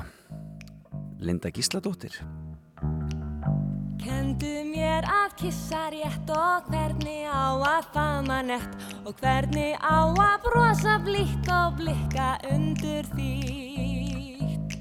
Linda 1.19 1.51
Gísladóttir 1.51 2.21
Kendu 4.33 4.63
mér 4.65 5.05
að 5.05 5.33
kissa 5.37 5.91
rétt 5.93 6.29
og 6.33 6.65
hvernig 6.65 7.27
á 7.29 7.53
að 7.53 7.89
faðma 7.93 8.39
nett 8.41 8.85
og 9.05 9.13
hvernig 9.21 9.77
á 9.77 10.09
að 10.09 10.39
brosa 10.47 10.95
blíkt 11.05 11.51
og 11.53 11.75
blikka 11.77 12.31
undur 12.49 13.05
þýtt. 13.13 14.73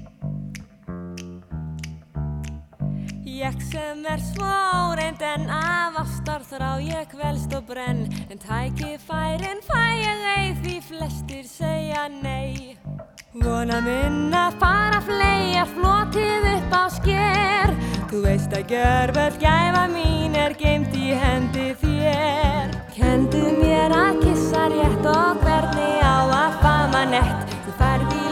Ég 3.29 3.61
sem 3.69 4.01
er 4.09 4.25
svo 4.33 4.49
áreind 4.49 5.21
en 5.21 5.45
af 5.53 6.01
ástar 6.01 6.41
þrá 6.49 6.81
ég 6.81 7.13
kvelst 7.13 7.53
og 7.53 7.69
brenn 7.69 8.07
en 8.25 8.41
tækifærin 8.41 9.61
fæ 9.69 9.83
ég 10.01 10.29
eið 10.33 10.65
því 10.65 10.77
flestir 10.89 11.45
segja 11.45 12.07
nei. 12.09 12.73
Vona 13.33 13.81
minna 13.81 14.51
fara 14.61 14.99
fleia 15.01 15.63
flotið 15.65 16.43
upp 16.51 16.73
á 16.77 16.83
sker. 16.93 17.71
Þú 18.11 18.19
veist 18.27 18.53
að 18.53 18.75
gjörvöld 18.75 19.39
gæfa 19.41 19.87
mín 19.89 20.37
er 20.37 20.53
geimt 20.59 20.93
í 20.93 21.17
hendi 21.17 21.71
þér. 21.81 22.77
Kendu 22.93 23.41
mér 23.57 23.95
að 23.97 24.21
kissa 24.21 24.67
rétt 24.69 25.09
og 25.09 25.41
hvernig 25.41 26.05
á 26.05 26.17
að 26.29 26.59
fama 26.61 27.05
nett. 27.09 27.57
Þú 27.65 27.73
færð 27.81 28.22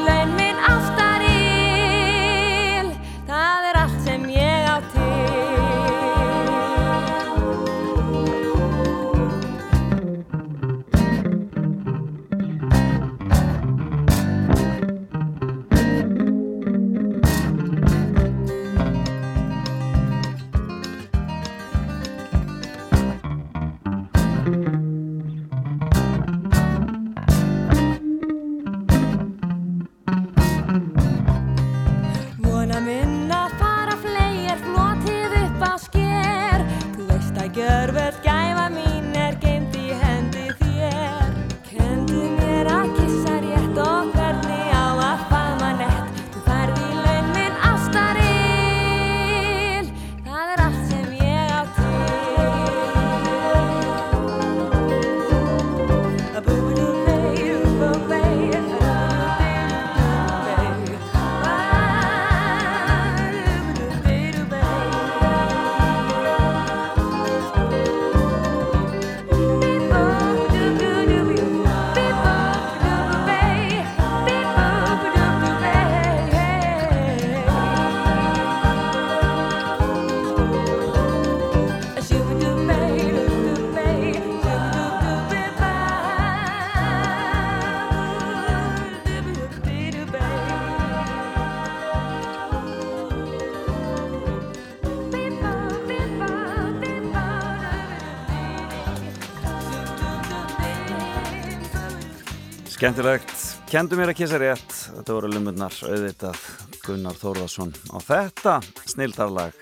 Skemmtilegt, 102.82 103.34
kendu 103.70 103.94
mér 103.94 104.10
að 104.10 104.16
kissa 104.24 104.40
rétt. 104.42 104.72
Þetta 104.90 105.14
voru 105.14 105.28
lumurnar 105.30 105.76
auðvitað 105.86 106.40
Gunnar 106.82 107.20
Þórðarsson 107.20 107.76
á 107.94 107.98
þetta 108.02 108.56
snildarlag. 108.90 109.60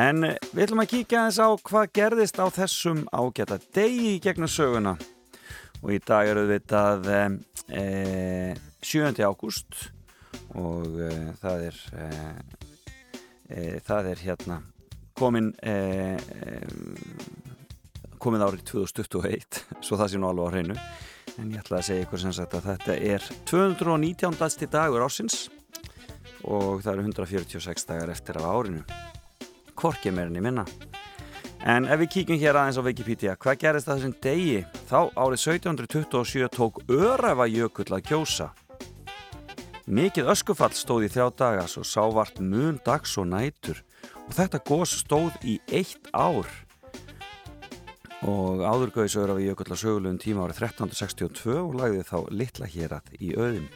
En 0.00 0.24
eh, 0.24 0.38
við 0.54 0.62
ætlum 0.64 0.80
að 0.80 0.88
kíkja 0.94 1.26
aðeins 1.26 1.40
á 1.44 1.48
hvað 1.68 1.90
gerðist 1.98 2.40
á 2.40 2.48
þessum 2.56 3.02
ágæta 3.12 3.60
degi 3.76 4.14
gegnum 4.24 4.48
söguna. 4.48 4.96
Og 5.82 5.92
í 5.92 6.00
dag 6.00 6.32
er 6.32 6.40
auðvitað 6.40 7.12
e, 7.12 7.84
7. 8.80 9.12
ágúst 9.28 9.92
og 10.56 10.88
e, 11.04 11.12
það 11.44 11.68
er 11.68 11.84
e, 13.52 13.62
það 13.84 14.12
er 14.14 14.26
hérna 14.30 14.62
komin 15.20 15.52
komið 18.16 18.48
árið 18.48 18.68
2021 18.72 19.64
svo 19.84 20.00
það 20.00 20.14
sé 20.14 20.24
nú 20.24 20.32
alveg 20.32 20.48
á 20.48 20.52
hreinu 20.56 20.82
en 21.40 21.50
ég 21.52 21.60
ætla 21.62 21.80
að 21.80 21.88
segja 21.88 22.06
ykkur 22.06 22.20
sem 22.22 22.34
sagt 22.36 22.54
að 22.56 22.68
þetta 22.72 22.96
er 22.96 23.26
219. 23.48 24.38
dagsti 24.38 24.68
dagur 24.70 25.04
ásins 25.04 25.46
og 26.42 26.82
það 26.82 26.92
eru 26.92 27.04
146 27.06 27.86
dagar 27.88 28.10
eftir 28.12 28.38
af 28.40 28.48
árinu. 28.50 28.82
Hvorki 29.78 30.12
meirinn 30.12 30.38
í 30.38 30.42
minna. 30.44 30.66
En 31.62 31.86
ef 31.86 32.00
við 32.02 32.10
kíkjum 32.16 32.40
hér 32.42 32.58
aðeins 32.58 32.80
á 32.82 32.86
Wikipedia 32.86 33.36
hvað 33.38 33.60
gerist 33.62 33.86
það 33.86 34.00
þessum 34.00 34.16
degi? 34.24 34.58
Þá 34.90 34.98
árið 35.14 35.44
1727 35.46 36.50
tók 36.56 36.82
Öræfa 36.90 37.46
jökull 37.46 37.94
að 37.94 38.04
kjósa. 38.10 38.48
Mikið 39.86 40.30
öskufall 40.34 40.74
stóð 40.74 41.06
í 41.06 41.12
þrjá 41.14 41.30
daga 41.38 41.68
svo 41.70 41.84
sávart 41.86 42.42
mun 42.42 42.80
dags 42.86 43.14
og 43.18 43.30
nætur. 43.30 43.82
Og 44.26 44.34
þetta 44.34 44.62
gos 44.66 44.98
stóð 45.02 45.38
í 45.46 45.58
eitt 45.70 46.10
ár 46.14 46.46
og 48.28 48.62
áðurgauðis 48.62 49.16
öðru 49.18 49.34
af 49.34 49.42
jökull 49.42 49.74
á 49.74 49.82
sögulegum 49.82 50.20
tíma 50.22 50.44
árið 50.46 50.60
1362 50.68 51.56
og 51.58 51.74
lagði 51.80 52.04
þá 52.06 52.18
litla 52.30 52.68
hér 52.70 52.94
að 53.00 53.10
í 53.18 53.32
auðum 53.34 53.66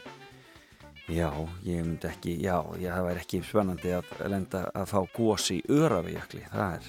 já, 1.08 1.30
ég 1.66 1.82
myndi 1.82 2.08
ekki 2.10 2.36
já, 2.42 2.60
já, 2.78 2.92
það 2.92 3.08
væri 3.08 3.22
ekki 3.24 3.42
spennandi 3.46 3.92
að 3.96 4.14
lenda 4.30 4.62
að 4.74 4.88
fá 4.90 4.98
gós 5.16 5.50
í 5.54 5.60
örafijökli 5.70 6.46
það 6.50 6.78
er, 6.78 6.88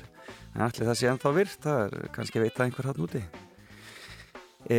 en 0.54 0.64
allir 0.68 0.90
það 0.90 1.00
sé 1.00 1.12
ennþá 1.12 1.34
virt 1.38 1.68
það 1.68 1.84
er 1.86 2.08
kannski 2.16 2.40
að 2.40 2.48
veita 2.48 2.66
einhver 2.66 2.90
hann 2.90 3.06
úti. 3.06 3.24
E, 4.68 4.78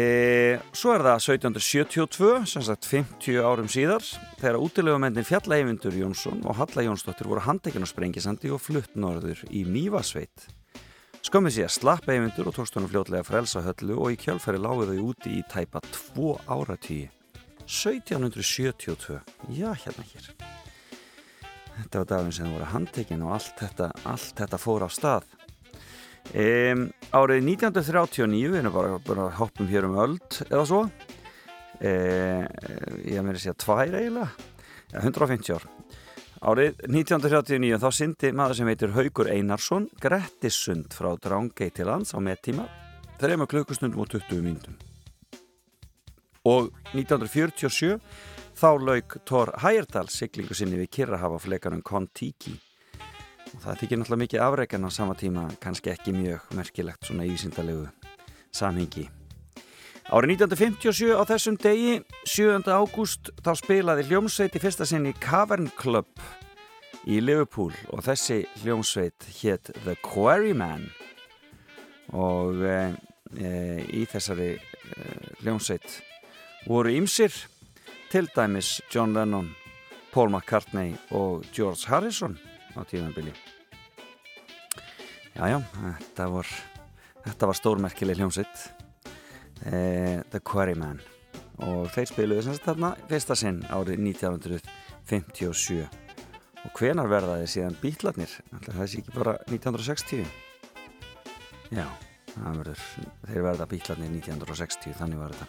svo 0.77 0.93
er 0.93 1.05
það 1.07 1.23
1772 1.39 2.33
sem 2.51 2.65
sagt 2.67 2.89
50 2.91 3.39
árum 3.41 3.71
síðar 3.73 4.05
þegar 4.37 4.59
útilegumendin 4.61 5.25
Fjallægvindur 5.25 5.97
Jónsson 5.97 6.43
og 6.45 6.59
Halla 6.59 6.85
Jónsdóttir 6.85 7.31
voru 7.31 7.47
handekinn 7.47 7.87
á 7.87 7.89
Sprengisandi 7.89 8.53
og 8.53 8.61
flutt 8.61 8.99
norður 9.01 9.47
í 9.49 9.63
Mývasveit 9.65 10.51
Skömmið 11.27 11.65
að 11.65 11.73
slapp 11.75 12.07
eyfindur 12.09 12.49
og 12.49 12.55
tókst 12.57 12.77
honum 12.79 12.91
fljótlega 12.93 13.27
frelsa 13.27 13.61
höllu 13.65 13.97
og 13.99 14.15
í 14.15 14.19
kjálfæri 14.21 14.61
lágu 14.63 14.87
þau 14.89 14.99
úti 15.11 15.35
í 15.41 15.45
tæpa 15.51 15.83
tvo 15.91 16.37
áratí 16.47 17.09
1772 17.69 19.19
já 19.53 19.69
hérna 19.75 20.05
hér. 20.09 20.29
Þetta 21.79 22.01
var 22.01 22.09
daginn 22.13 22.33
sem 22.33 22.47
það 22.47 22.55
voru 22.55 22.71
handtekinn 22.73 23.25
og 23.27 23.35
allt 23.37 23.61
þetta, 23.61 23.91
allt 24.09 24.41
þetta 24.41 24.61
fór 24.63 24.87
á 24.87 24.89
stað. 24.91 25.27
Um, 26.29 26.87
árið 27.13 27.45
1939 27.55 28.53
við 28.53 28.61
erum 28.63 28.75
bara, 28.75 28.99
bara 29.05 29.29
hoppum 29.39 29.69
hér 29.71 29.89
um 29.89 29.99
öld 30.01 30.41
eða 30.49 30.65
svo. 30.71 30.85
Um, 31.79 32.49
ég 33.05 33.27
meiri 33.27 33.53
að 33.53 33.61
tvær 33.67 33.99
eiginlega. 34.01 34.31
Ja, 34.95 35.03
150 35.05 35.59
ár 35.59 35.69
Árið 36.39 36.85
1939 36.87 37.81
þá 37.83 37.89
syndi 37.91 38.29
maður 38.31 38.61
sem 38.61 38.69
heitir 38.71 38.93
Haugur 38.95 39.31
Einarsson 39.33 39.89
Grettissund 39.99 40.95
frá 40.95 41.11
Drángei 41.19 41.73
til 41.75 41.89
lands 41.89 42.15
á 42.15 42.23
mettíma 42.23 42.69
þreima 43.19 43.49
klukkustundum 43.51 44.05
og 44.05 44.13
20 44.13 44.45
mínutum. 44.45 44.77
Og 46.47 46.71
1947 46.95 47.99
þá 48.55 48.71
lauk 48.79 49.19
Thor 49.27 49.51
Hægerdal 49.65 50.07
siglingu 50.15 50.55
sinni 50.55 50.79
við 50.79 50.93
Kirrahafa 50.95 51.43
flekanum 51.43 51.83
Kon-Tiki 51.83 52.55
og 53.49 53.61
það 53.65 53.83
þykir 53.83 53.99
náttúrulega 53.99 54.23
mikið 54.23 54.47
afreikan 54.47 54.87
á 54.87 54.91
sama 54.95 55.19
tíma 55.19 55.49
kannski 55.59 55.91
ekki 55.91 56.15
mjög 56.15 56.55
merkilegt 56.55 57.11
svona 57.11 57.27
ísindalegu 57.27 57.89
samhengi 58.55 59.09
Árið 60.09 60.39
1957 60.41 61.21
á 61.21 61.23
þessum 61.29 61.57
degi 61.61 61.99
7. 62.25 62.65
ágúst 62.73 63.29
þá 63.45 63.51
spilaði 63.61 64.07
hljómsveit 64.09 64.55
í 64.57 64.61
fyrsta 64.63 64.87
sinni 64.89 65.11
Cavern 65.21 65.67
Club 65.77 66.09
í 67.05 67.19
Liverpool 67.21 67.75
og 67.93 68.01
þessi 68.07 68.39
hljómsveit 68.63 69.27
hétt 69.43 69.69
The 69.83 69.99
Quarryman 70.01 70.87
og 72.17 72.65
e, 72.65 72.79
e, 73.37 73.53
í 74.01 74.07
þessari 74.09 74.55
e, 74.57 75.11
hljómsveit 75.43 75.99
voru 76.65 76.97
ýmsir 76.97 77.37
til 78.09 78.33
dæmis 78.33 78.79
John 78.89 79.13
Lennon, 79.13 79.53
Paul 80.15 80.33
McCartney 80.33 80.97
og 81.13 81.45
George 81.53 81.85
Harrison 81.93 82.41
á 82.73 82.81
tíðanbili 82.89 83.37
Jájá, 85.37 85.61
þetta 86.01 86.33
var 86.33 86.59
var 87.45 87.61
stórmerkileg 87.61 88.17
hljómsveit 88.17 88.78
eh, 89.67 90.21
The 90.31 90.41
Quarryman. 90.41 91.01
Og 91.67 91.89
þeir 91.91 92.11
spiluðu 92.13 92.45
sem 92.47 92.55
sagt 92.55 92.69
þarna 92.69 92.93
fyrsta 93.11 93.35
sinn 93.39 93.65
árið 93.67 93.99
1957 94.15 95.81
og 96.59 96.75
hvenar 96.79 97.09
verða 97.11 97.39
þeir 97.41 97.51
síðan 97.53 97.79
bítlarnir 97.81 98.33
það 98.67 98.85
sé 98.85 99.01
ekki 99.01 99.15
bara 99.15 99.35
1960 99.47 100.27
já 101.75 101.87
verður, 102.39 102.83
þeir 103.27 103.47
verða 103.47 103.67
bítlarnir 103.71 104.13
1960 104.19 104.95
þannig 104.99 105.23
var 105.23 105.35
þetta. 105.35 105.49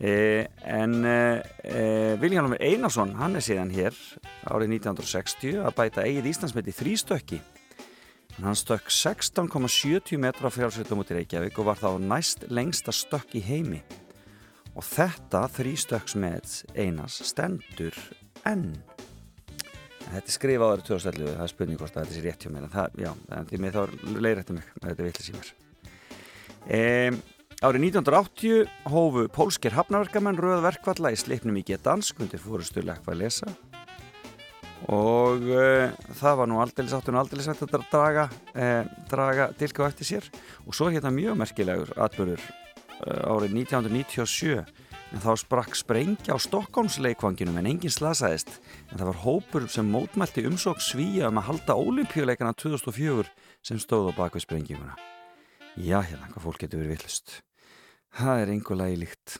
Eh, 0.00 0.46
en 0.64 1.04
eh, 1.04 2.16
Viljanumir 2.20 2.62
Einarsson 2.64 3.12
hann 3.18 3.36
er 3.36 3.44
síðan 3.44 3.72
hér 3.74 3.96
árið 4.48 4.78
1960 4.78 5.60
að 5.60 5.74
bæta 5.76 6.06
eigið 6.06 6.30
Íslandsmeti 6.32 6.72
þrýstökki 6.72 7.40
hann 8.44 8.58
stökk 8.58 8.90
16,70 8.92 10.20
metra 10.20 10.50
fjársveitum 10.52 11.02
út 11.02 11.10
í 11.12 11.18
Reykjavík 11.18 11.58
og 11.60 11.70
var 11.70 11.80
þá 11.80 11.90
næst 12.02 12.46
lengsta 12.52 12.94
stökk 12.94 13.34
í 13.38 13.42
heimi. 13.44 13.80
Og 14.74 14.86
þetta 14.86 15.46
þrýstökksmet 15.50 16.76
Einars 16.78 17.18
stendur 17.26 17.96
enn. 18.48 18.78
Þetta 20.10 20.24
er 20.24 20.34
skrifað 20.34 20.72
árið 20.74 20.86
2011 20.88 21.34
það 21.34 21.44
er 21.44 21.52
spurning 21.52 21.80
hvort 21.80 21.96
að 21.96 22.06
þetta 22.06 22.16
sé 22.16 22.22
rétt 22.24 22.46
hjá 22.46 22.52
mér 22.54 22.66
en 22.66 22.72
það, 22.72 23.02
já, 23.04 23.10
því 23.50 23.60
með 23.62 23.76
þá 23.76 24.14
leiðrætti 24.18 24.56
mig 24.56 24.72
þetta 24.80 25.06
villisímar 25.06 25.52
eða 26.66 27.12
um, 27.12 27.20
Árið 27.60 27.82
1980 27.90 28.68
hófu 28.88 29.26
pólskir 29.36 29.74
hafnaverkamenn 29.76 30.38
rauð 30.40 30.62
verkvalla 30.64 31.10
í 31.12 31.18
sleipnum 31.20 31.58
í 31.60 31.64
Gedansk 31.68 32.22
undir 32.24 32.40
fórustu 32.40 32.80
lekva 32.80 33.12
lesa 33.12 33.52
og 34.88 35.44
uh, 35.52 35.90
það 36.16 36.36
var 36.40 36.48
nú 36.48 36.60
aldrei 36.62 36.88
sáttun 36.88 37.18
og 37.18 37.24
aldrei 37.24 37.44
sagt 37.44 37.66
að 37.66 37.84
draga, 37.90 38.28
uh, 38.54 38.86
draga 39.10 39.50
dilka 39.58 39.84
á 39.84 39.90
eftir 39.90 40.08
sér. 40.08 40.30
Og 40.64 40.76
svo 40.76 40.88
hérna 40.88 41.12
mjög 41.12 41.36
merkilegur 41.42 41.92
atbyrður 42.00 42.40
uh, 42.40 43.34
árið 43.34 43.58
1997 43.66 44.56
en 45.10 45.22
þá 45.24 45.30
sprakk 45.42 45.74
sprengja 45.74 46.32
á 46.32 46.38
Stokkómsleikvanginum 46.38 47.58
en 47.60 47.68
enginn 47.72 47.92
slasaðist. 47.92 48.60
En 48.88 48.96
það 48.96 49.10
var 49.10 49.22
hópur 49.26 49.68
sem 49.68 49.90
mótmælti 49.90 50.46
umsók 50.48 50.80
svíja 50.84 51.28
um 51.28 51.42
að 51.42 51.48
halda 51.50 51.76
olimpíuleikana 51.82 52.54
2004 52.54 53.28
sem 53.66 53.82
stóð 53.82 54.14
á 54.14 54.18
bakvið 54.22 54.46
sprenginguna 54.46 54.96
Já, 55.76 56.00
hérna, 56.02 56.30
hvað 56.32 56.46
fólk 56.46 56.64
getur 56.64 56.82
verið 56.82 56.96
villust 56.96 57.40
Það 58.16 58.40
er 58.42 58.52
einhverlega 58.54 58.94
í 58.94 59.00
líkt. 59.04 59.36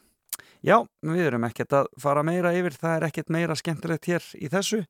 Já, 0.60 0.74
við 1.00 1.22
erum 1.24 1.46
ekkert 1.46 1.72
að 1.72 1.86
fara 2.02 2.20
meira 2.20 2.50
yfir, 2.52 2.74
það 2.76 2.94
er 2.98 3.04
ekkert 3.06 3.30
meira 3.32 3.54
skemmtilegt 3.56 4.08
hér 4.10 4.24
í 4.36 4.48
þessu. 4.52 4.82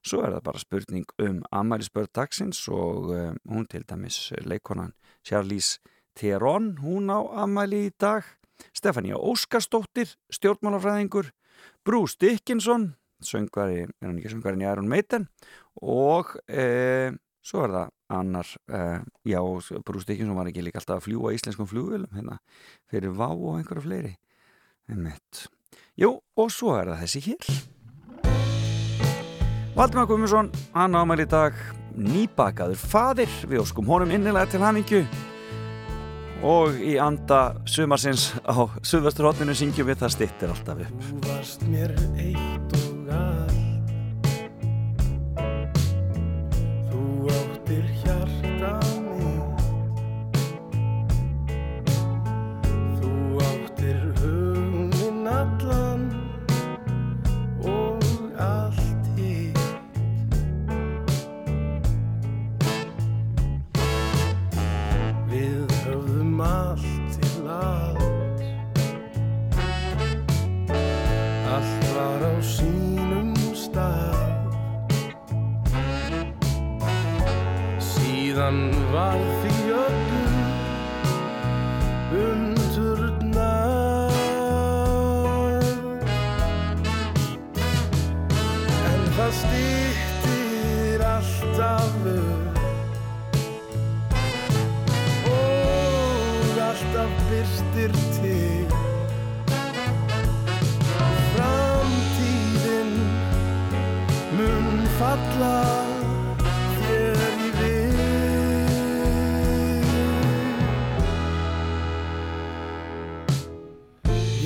Svo 0.00 0.22
er 0.24 0.32
það 0.32 0.44
bara 0.46 0.60
spurning 0.62 1.10
um 1.20 1.42
Amælisbörð 1.52 2.14
dagsins 2.16 2.62
og 2.72 3.10
um, 3.12 3.34
hún 3.44 3.66
til 3.68 3.82
dæmis 3.84 4.30
leikonan 4.48 4.94
Charlize 5.28 5.82
Theron, 6.16 6.78
hún 6.80 7.12
á 7.12 7.20
Amæli 7.44 7.82
í 7.90 7.92
dag. 8.00 8.24
Stefania 8.72 9.20
Óskarsdóttir, 9.20 10.14
stjórnmálafræðingur, 10.32 11.28
Bruce 11.84 12.16
Dickinson, 12.18 12.94
söngvari, 13.20 13.84
er 13.84 14.08
hann 14.08 14.16
ekki 14.16 14.32
söngvarinn 14.32 14.64
í 14.64 14.66
Iron 14.66 14.88
Maiden 14.88 15.28
og 15.84 16.32
e, 16.48 17.12
svo 17.44 17.66
er 17.66 17.74
það 17.74 17.92
annar, 18.16 18.54
uh, 18.72 19.04
já, 19.28 19.38
Bruce 19.84 20.08
Dickinson 20.08 20.40
var 20.40 20.48
ekki 20.48 20.64
líka 20.64 20.80
alltaf 20.80 21.02
að 21.02 21.10
fljúa 21.10 21.34
íslenskum 21.36 21.68
flugvelum 21.68 22.16
hérna, 22.16 22.40
fyrir 22.88 23.12
Vá 23.12 23.28
og 23.28 23.60
einhverja 23.60 23.84
fleiri 23.84 24.14
einmitt. 24.88 25.48
Jú, 25.98 26.14
og 26.38 26.52
svo 26.54 26.76
er 26.78 26.92
það 26.92 27.02
þessi 27.04 27.20
hér. 27.26 27.42
Valdemar 29.78 30.08
Guðmundsson 30.10 30.50
hann 30.74 30.98
ámæli 30.98 31.26
í 31.26 31.30
dag. 31.30 31.58
Nýbakaður 31.98 32.78
fadir 32.78 33.30
við 33.50 33.62
óskum 33.64 33.88
honum 33.90 34.12
innilega 34.14 34.46
til 34.52 34.62
hamingju. 34.62 35.02
Og 36.46 36.78
í 36.78 36.94
anda 37.02 37.58
sumarsins 37.66 38.30
á 38.46 38.70
Suðvesturhóttinu 38.86 39.54
syngjum 39.58 39.90
við 39.90 40.04
það 40.04 40.14
stittir 40.14 40.54
alltaf 40.54 40.86
upp 40.86 42.77
það 89.28 89.36
stýttir 89.36 91.02
alltaf 91.04 91.96
upp. 92.08 92.60
Og 95.28 96.60
alltaf 96.68 97.12
byrstir 97.28 97.92
til. 98.16 98.66
Framtíðin 101.34 102.94
mun 104.38 104.86
falla 104.98 105.56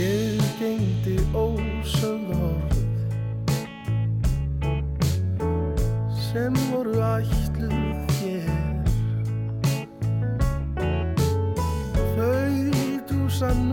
Ég 0.03 0.41
gengdi 0.59 1.17
ósögð 1.35 1.72
sem 6.33 6.55
voru 6.73 6.97
ætluð 6.97 8.07
þér. 8.17 8.47
Þau 12.15 12.57
dúsa 13.11 13.51
núna 13.59 13.72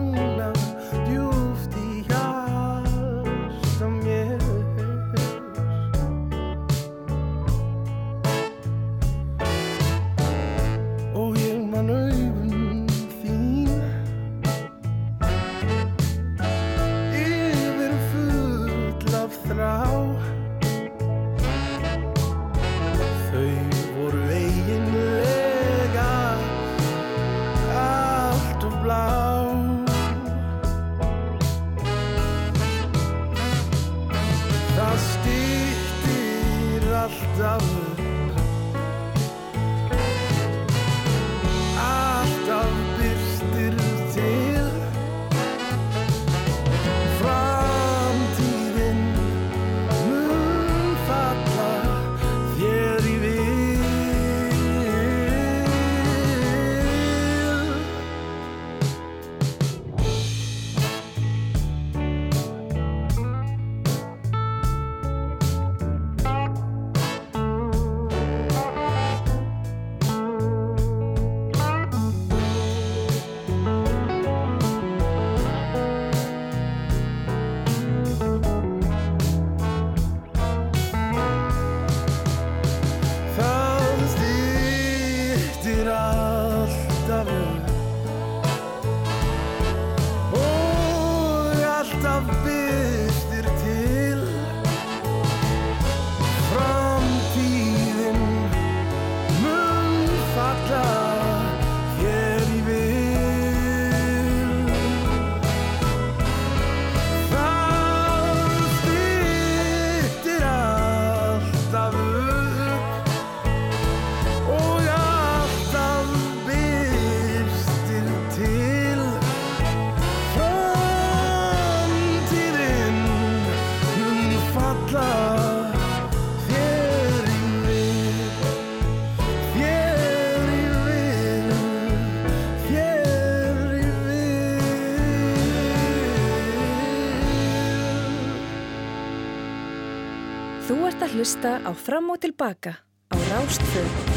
hlusta 141.20 141.60
á 141.68 141.70
Fram 141.76 142.08
og 142.08 142.18
Tilbaka 142.24 142.80
á 143.12 143.16
Rástföð. 143.28 144.09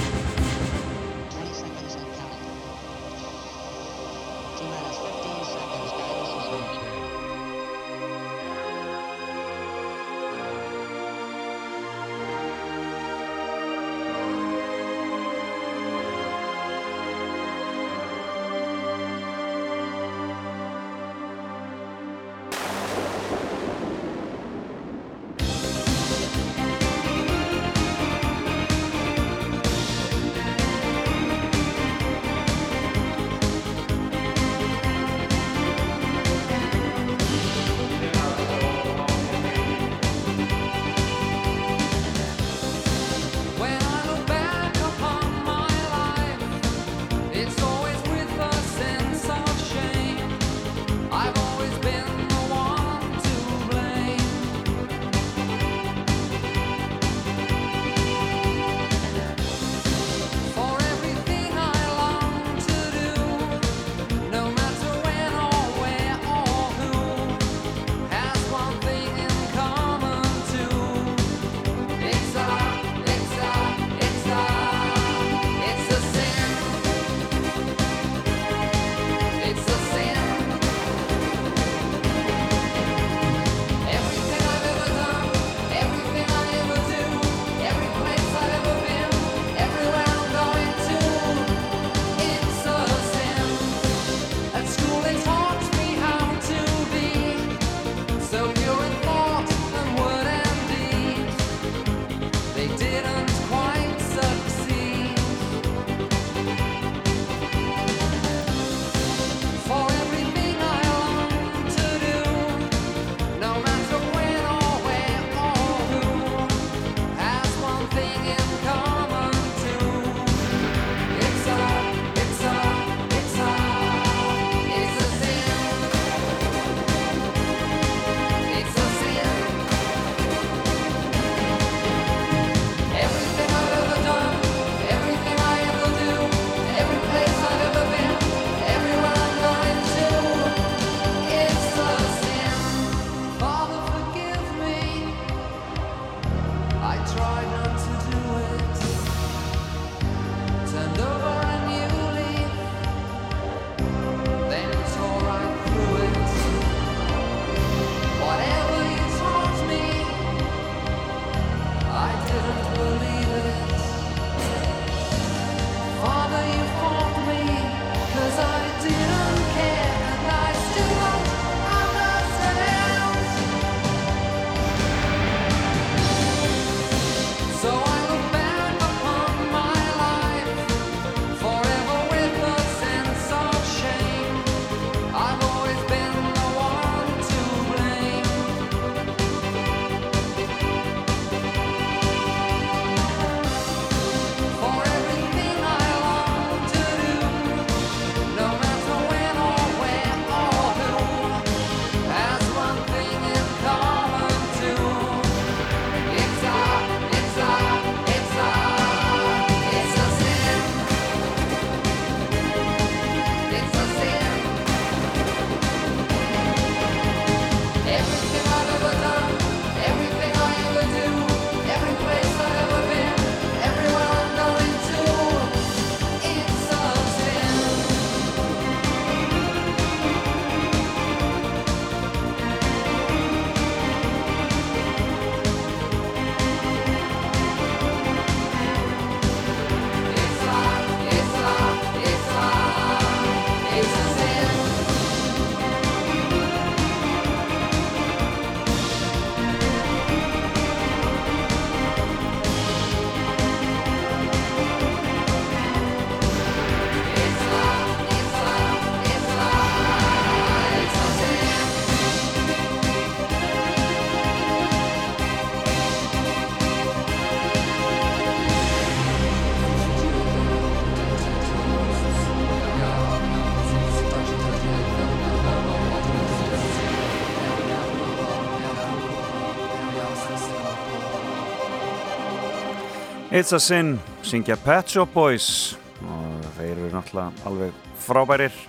It's 283.34 283.52
a 283.52 283.60
Sin, 283.60 284.00
syngja 284.22 284.54
Pet 284.62 284.92
Shop 284.94 285.10
Boys. 285.10 285.74
Og 286.06 286.44
þeir 286.54 286.76
eru 286.76 286.90
náttúrulega 286.94 287.48
alveg 287.50 287.80
frábærir. 287.98 288.60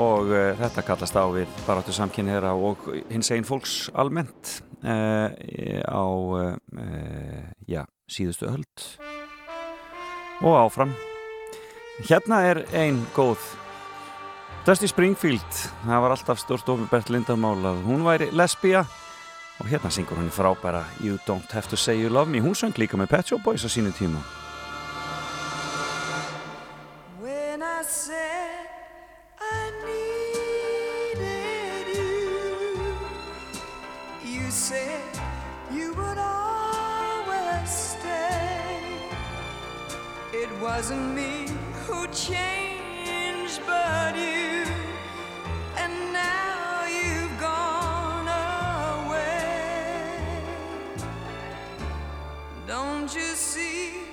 Og 0.00 0.32
uh, 0.32 0.54
þetta 0.56 0.84
kallast 0.86 1.18
á 1.20 1.28
við 1.28 1.58
baráttu 1.66 1.92
samkynniðra 1.92 2.54
og 2.56 2.86
hins 3.12 3.28
einn 3.36 3.44
fólks 3.44 3.90
almennt 3.92 4.62
uh, 4.80 5.28
á 5.92 6.04
uh, 6.08 6.56
já, 7.68 7.82
síðustu 8.08 8.48
öld. 8.48 8.88
Og 10.40 10.56
áfram. 10.56 10.96
Hérna 12.08 12.46
er 12.48 12.64
ein 12.72 13.04
góð 13.12 13.44
Dusty 14.64 14.88
Springfield. 14.88 15.66
Það 15.84 16.06
var 16.06 16.16
alltaf 16.16 16.40
stórst 16.40 16.72
ofnbært 16.72 17.12
lindamál 17.12 17.60
að 17.60 17.84
hún 17.84 18.08
væri 18.08 18.32
lesbía 18.32 18.86
og 19.58 19.66
hérna 19.66 19.90
syngur 19.90 20.16
hún 20.16 20.30
frábæra 20.30 20.84
You 21.00 21.18
Don't 21.28 21.52
Have 21.52 21.68
To 21.68 21.76
Say 21.76 22.02
You 22.02 22.08
Love 22.08 22.30
Me. 22.30 22.40
Hún 22.40 22.54
söng 22.54 22.78
líka 22.78 22.96
með 22.96 23.06
Pet 23.06 23.26
Shop 23.26 23.42
Boys 23.42 23.64
á 23.64 23.68
sínu 23.68 23.92
tíma. 23.92 24.20
When 27.20 27.62
I 27.62 27.82
said 27.82 28.66
I 29.40 29.70
needed 29.88 31.86
you, 31.96 32.44
you 34.24 34.50
said 34.50 35.00
you 35.72 35.94
would 35.94 36.18
always 36.18 37.70
stay. 37.70 38.82
It 40.32 40.50
wasn't 40.60 41.14
me 41.14 41.48
who 41.86 42.06
changed, 42.08 43.60
but 43.66 44.16
you, 44.16 44.66
and 45.80 46.12
now 46.12 46.65
Don't 52.66 53.14
you 53.14 53.20
see 53.36 54.05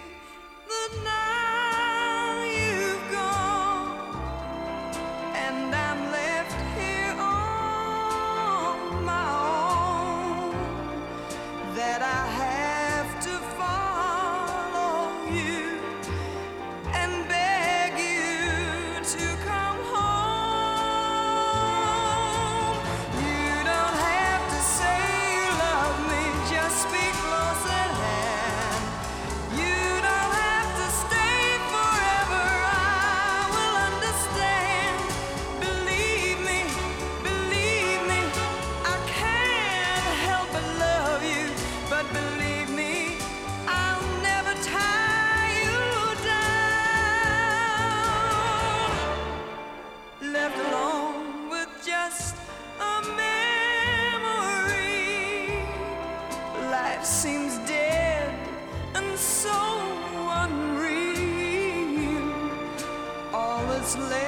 All 63.83 63.89
that's 63.89 64.22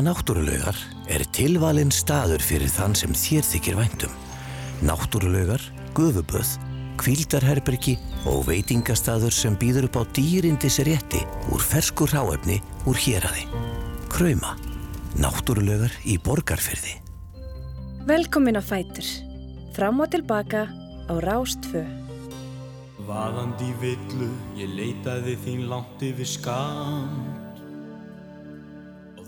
Krauma 0.00 0.14
náttúrulaugar 0.16 0.76
er 1.12 1.26
tilvalinn 1.28 1.90
staður 1.92 2.40
fyrir 2.40 2.70
þann 2.72 2.94
sem 2.96 3.12
þér 3.12 3.44
þykir 3.44 3.74
væntum. 3.76 4.12
Náttúrulaugar, 4.88 5.60
gufuböð, 5.92 6.54
kvíldarherbergi 6.96 7.98
og 8.24 8.46
veitingastaður 8.46 9.34
sem 9.36 9.58
býður 9.60 9.90
upp 9.90 9.98
á 10.00 10.02
dýrindis 10.16 10.78
rétti 10.88 11.20
úr 11.52 11.60
fersku 11.60 12.08
ráefni 12.08 12.62
úr 12.88 12.96
héraði. 12.96 13.44
Krauma, 14.08 14.54
náttúrulaugar 15.20 15.92
í 16.08 16.16
borgarfyrði. 16.16 16.96
Velkomin 18.08 18.56
á 18.56 18.64
Fætur. 18.64 19.04
Fram 19.76 20.00
og 20.00 20.14
tilbaka 20.16 20.64
á 21.12 21.14
Rástfö. 21.20 21.84
Vaðandi 23.04 23.68
villu, 23.84 24.32
ég 24.56 24.72
leitaði 24.80 25.36
þín 25.44 25.68
langt 25.68 26.00
yfir 26.08 26.32
skam 26.38 27.29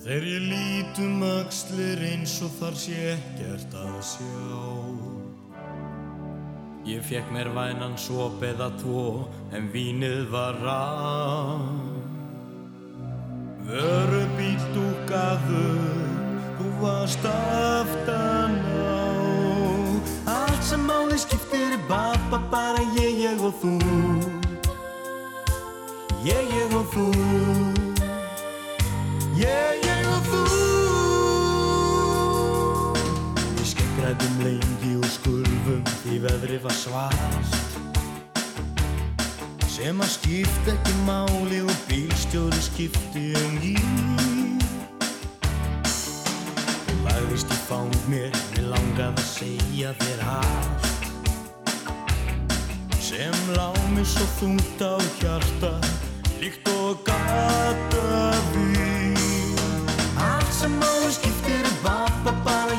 þegar 0.02 0.24
ég 0.26 0.46
lítum 0.50 1.22
axlir 1.22 2.00
eins 2.10 2.34
og 2.42 2.50
þar 2.58 2.78
sé 2.78 2.96
ekkert 3.12 3.76
að 3.78 3.98
sjá. 4.02 4.62
Ég 6.82 7.04
fekk 7.06 7.28
mér 7.30 7.52
vænan 7.54 7.94
sop 7.94 8.42
eða 8.42 8.72
tvo, 8.80 9.28
en 9.54 9.68
vínið 9.70 10.24
var 10.32 10.58
rá 10.64 10.82
Vörubíl 13.62 14.58
dúkaður, 14.74 16.00
þú 16.58 16.70
varst 16.80 17.28
aftan 17.30 18.58
á. 18.74 19.06
Allt 20.26 20.66
sem 20.66 20.82
máli 20.82 21.20
skiptir 21.22 21.78
er 21.78 21.86
baba, 21.86 22.42
bara 22.50 22.82
ég, 22.98 23.22
ég 23.22 23.38
og 23.38 23.54
þú. 23.62 23.78
Ég, 26.26 26.42
ég 26.58 26.74
og 26.74 26.90
þú. 26.90 27.06
Ég, 29.38 29.78
ég 29.78 29.81
lengi 34.42 34.92
og 34.98 35.08
skulfum 35.16 35.82
því 36.02 36.18
veðri 36.26 36.58
var 36.64 36.76
svart 36.76 37.58
Sem 39.72 40.02
að 40.04 40.12
skipta 40.14 40.76
ekki 40.76 40.94
máli 41.08 41.62
og 41.64 41.76
bílstjóri 41.88 42.62
skipti 42.62 43.26
um 43.40 43.58
gír 43.62 44.66
Þú 45.88 46.98
lagðist 47.08 47.50
í 47.50 47.60
fang 47.66 48.00
mér, 48.06 48.30
mér 48.54 48.72
langaði 48.74 49.12
að 49.12 49.28
segja 49.32 49.94
þér 50.02 50.26
allt 50.36 50.92
Sem 53.12 53.34
lág 53.52 53.76
mér 53.92 54.06
svo 54.08 54.24
þungt 54.38 54.80
á 54.80 54.96
hjarta, 55.18 55.72
líkt 56.40 56.68
og 56.72 57.02
gata 57.04 58.30
við. 58.54 59.18
Allt 60.16 60.54
sem 60.56 60.72
máli 60.80 61.10
skiptir 61.12 61.60
er 61.60 61.76
baba, 61.84 62.32
bara 62.46 62.71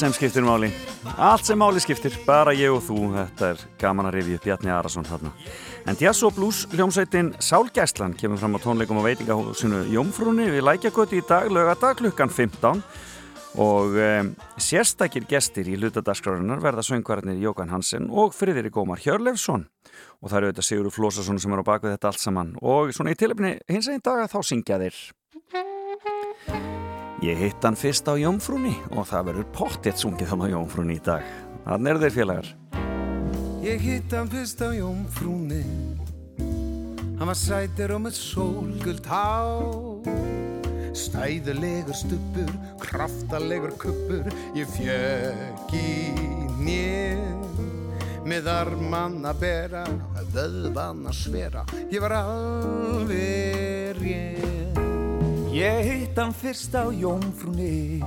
sem 0.00 0.12
skiptir 0.16 0.44
máli. 0.44 0.70
Allt 1.20 1.44
sem 1.44 1.58
máli 1.60 1.80
skiptir, 1.82 2.14
bara 2.24 2.54
ég 2.56 2.72
og 2.72 2.80
þú. 2.86 3.10
Þetta 3.12 3.50
er 3.52 3.60
gaman 3.80 4.08
að 4.08 4.16
rifja 4.16 4.40
Bjarni 4.44 4.72
Arason 4.72 5.04
þarna. 5.04 5.32
En 5.88 5.98
Jazz 6.00 6.24
og 6.24 6.34
Blues 6.36 6.62
hljómsveitin 6.72 7.34
Sálgæslan 7.42 8.16
kemur 8.16 8.40
fram 8.40 8.56
á 8.56 8.60
tónleikum 8.64 9.00
á 9.00 9.04
veitingahúsinu 9.04 9.82
Jómfrúni 9.92 10.48
við 10.52 10.64
Lækjagöti 10.64 11.20
í 11.20 11.26
dag, 11.28 11.50
lögadag 11.52 12.00
klukkan 12.00 12.32
15 12.32 12.82
og 13.60 13.96
um, 13.98 14.32
sérstakir 14.62 15.26
gestir 15.28 15.68
í 15.68 15.76
hlutadaskrárunar 15.76 16.62
verða 16.62 16.86
söngvarnir 16.86 17.40
Jókan 17.42 17.72
Hansen 17.74 18.06
og 18.08 18.32
Friðrik 18.36 18.78
Ómar 18.78 19.02
Hjörlefsson 19.02 19.66
og 20.20 20.30
það 20.30 20.36
eru 20.38 20.50
auðvitað 20.50 20.68
Sigurður 20.70 20.96
Flósason 20.96 21.40
sem 21.42 21.56
er 21.56 21.64
á 21.66 21.70
bakvið 21.74 21.96
þetta 21.96 22.12
allt 22.12 22.24
saman. 22.24 22.56
Og 22.62 22.94
svona 22.94 23.12
í 23.12 23.18
tilöfni 23.18 23.56
hins 23.68 23.90
einn 23.90 24.04
daga 24.04 24.30
þá 24.30 24.40
syngja 24.46 24.80
þeir 24.80 25.00
Ég 27.20 27.36
hitt 27.36 27.64
hann 27.68 27.76
fyrst 27.76 28.06
á 28.08 28.16
Jómfrúni 28.16 28.72
og 28.96 29.04
það 29.10 29.26
verður 29.28 29.48
pottið 29.52 29.98
sungið 30.00 30.30
á 30.32 30.46
Jómfrúni 30.56 30.96
í 30.96 31.02
dag. 31.04 31.26
Þannig 31.66 31.90
eru 31.90 32.00
þeir 32.00 32.14
félagar. 32.14 32.48
Ég 33.60 33.82
hitt 33.84 34.14
hann 34.16 34.30
fyrst 34.32 34.62
á 34.64 34.72
jómfrúni. 34.72 35.60
Hann 37.20 37.28
var 37.28 37.36
sætir 37.36 37.92
og 37.92 38.00
með 38.06 38.16
sólguld 38.16 39.04
há 39.04 39.44
Stæðulegur 40.96 41.94
stubbur, 41.94 42.48
kraftalegur 42.80 43.76
kuppur 43.76 44.32
Ég 44.56 44.72
fjög 44.72 45.76
í 45.76 46.08
nér 46.64 47.20
Með 48.24 48.48
armann 48.48 49.20
að 49.28 49.44
bera, 49.44 49.84
vöðvann 50.32 51.04
að 51.08 51.16
svera. 51.20 51.64
Ég 51.92 52.00
var 52.00 52.16
alveg 52.22 54.00
rétt 54.00 54.69
Ég 55.50 55.84
hitt 55.84 56.18
hann 56.18 56.32
fyrst 56.32 56.74
á 56.78 56.86
jómfrúni. 56.94 57.98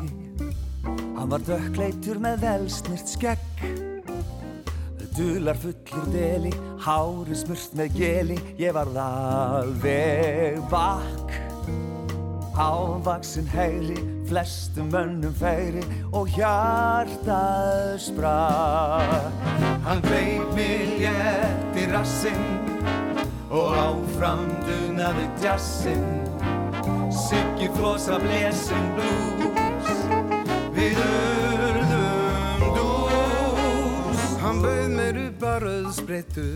Hann 1.15 1.29
var 1.29 1.43
dökkleitur 1.43 2.21
með 2.23 2.45
velsnirt 2.45 3.09
skegg. 3.11 3.65
Dular 5.13 5.59
fullur 5.59 6.07
deli, 6.09 6.53
hári 6.81 7.35
smurt 7.37 7.75
með 7.77 7.99
geli. 7.99 8.37
Ég 8.57 8.73
var 8.73 8.89
alveg 8.97 10.63
bakk 10.71 11.35
Ávaksin 12.53 13.47
heyri, 13.49 13.97
flestum 14.29 14.91
mönnum 14.93 15.33
færi 15.33 15.81
Og 16.13 16.29
hjartað 16.35 17.97
sprakk 17.97 19.47
Hann 19.83 20.03
greip 20.05 20.53
mig 20.53 20.91
létt 21.01 21.79
í 21.81 21.87
rassinn 21.89 22.45
Og 23.49 23.73
áfram 23.73 24.45
dunaði 24.67 25.25
djassinn 25.41 26.62
Siggi 27.13 27.69
flosa 27.75 28.17
blesin 28.17 28.87
blús 28.97 29.89
Við 30.73 30.97
urðum 31.03 32.63
dús. 32.73 34.23
Hann 34.41 34.61
bauð 34.63 34.87
mér 34.95 35.19
upp 35.27 35.45
á 35.45 35.53
rauðsbreytu 35.61 36.47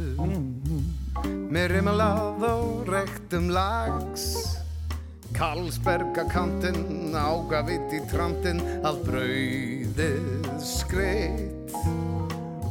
Með 1.53 1.67
rimalað 1.75 2.47
og 2.49 2.89
rektum 2.89 3.51
lags 3.53 4.25
Karlsberga 5.37 6.25
kantinn, 6.31 7.13
ágavitt 7.13 7.93
í 7.93 8.01
trantinn 8.09 8.63
Allt 8.81 9.05
brauðið 9.05 10.49
skreitt. 10.65 11.77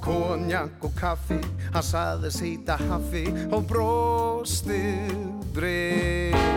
Konjak 0.02 0.82
og 0.86 0.92
kaffi, 0.98 1.38
hann 1.74 1.86
saði 1.86 2.34
sýta 2.34 2.78
haffi 2.88 3.26
Og 3.50 3.62
brostið 3.70 5.14
breytt 5.54 6.55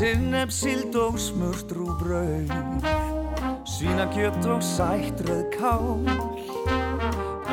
Sinnepp, 0.00 0.48
sild 0.48 0.94
og 0.96 1.18
smurt 1.20 1.74
rúbrauð 1.76 2.48
Svínakjöt 3.68 4.46
og 4.48 4.62
sættröð 4.64 5.42
kál. 5.52 6.08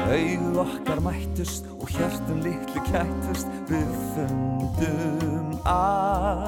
Auð 0.08 0.62
okkar 0.64 1.02
mættust 1.04 1.68
og 1.76 1.92
hjartum 1.92 2.40
litlu 2.46 2.86
kættust 2.88 3.52
Við 3.68 3.92
fundum 4.14 5.60
að 5.68 6.48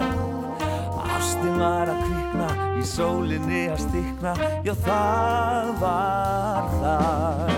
Ástin 1.03 1.59
var 1.59 1.91
að 1.91 2.01
kvikna, 2.07 2.49
í 2.79 2.87
sólinni 2.87 3.67
að 3.67 3.83
stikna. 3.89 4.37
Já 4.63 4.71
það 4.87 5.75
var 5.83 6.73
það. 6.79 7.55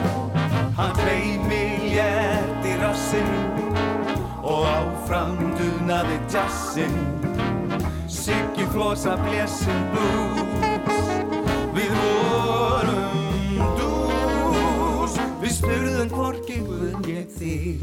Hann 0.81 0.95
greið 0.97 1.41
mig 1.45 1.89
létt 1.93 2.71
í 2.73 2.77
rassinn 2.81 3.35
Og 4.41 4.65
áfram 4.65 5.37
dunaði 5.61 6.23
jazzinn 6.33 7.20
Siggi 8.21 8.65
flosa 8.69 9.15
blesin 9.17 9.87
blues. 9.89 11.07
Við 11.73 11.89
vorum 11.97 13.57
dús. 13.79 15.15
Við 15.41 15.53
spurðum 15.55 16.09
hvorki 16.13 16.59
guðn 16.67 17.01
ég 17.09 17.25
þig. 17.39 17.81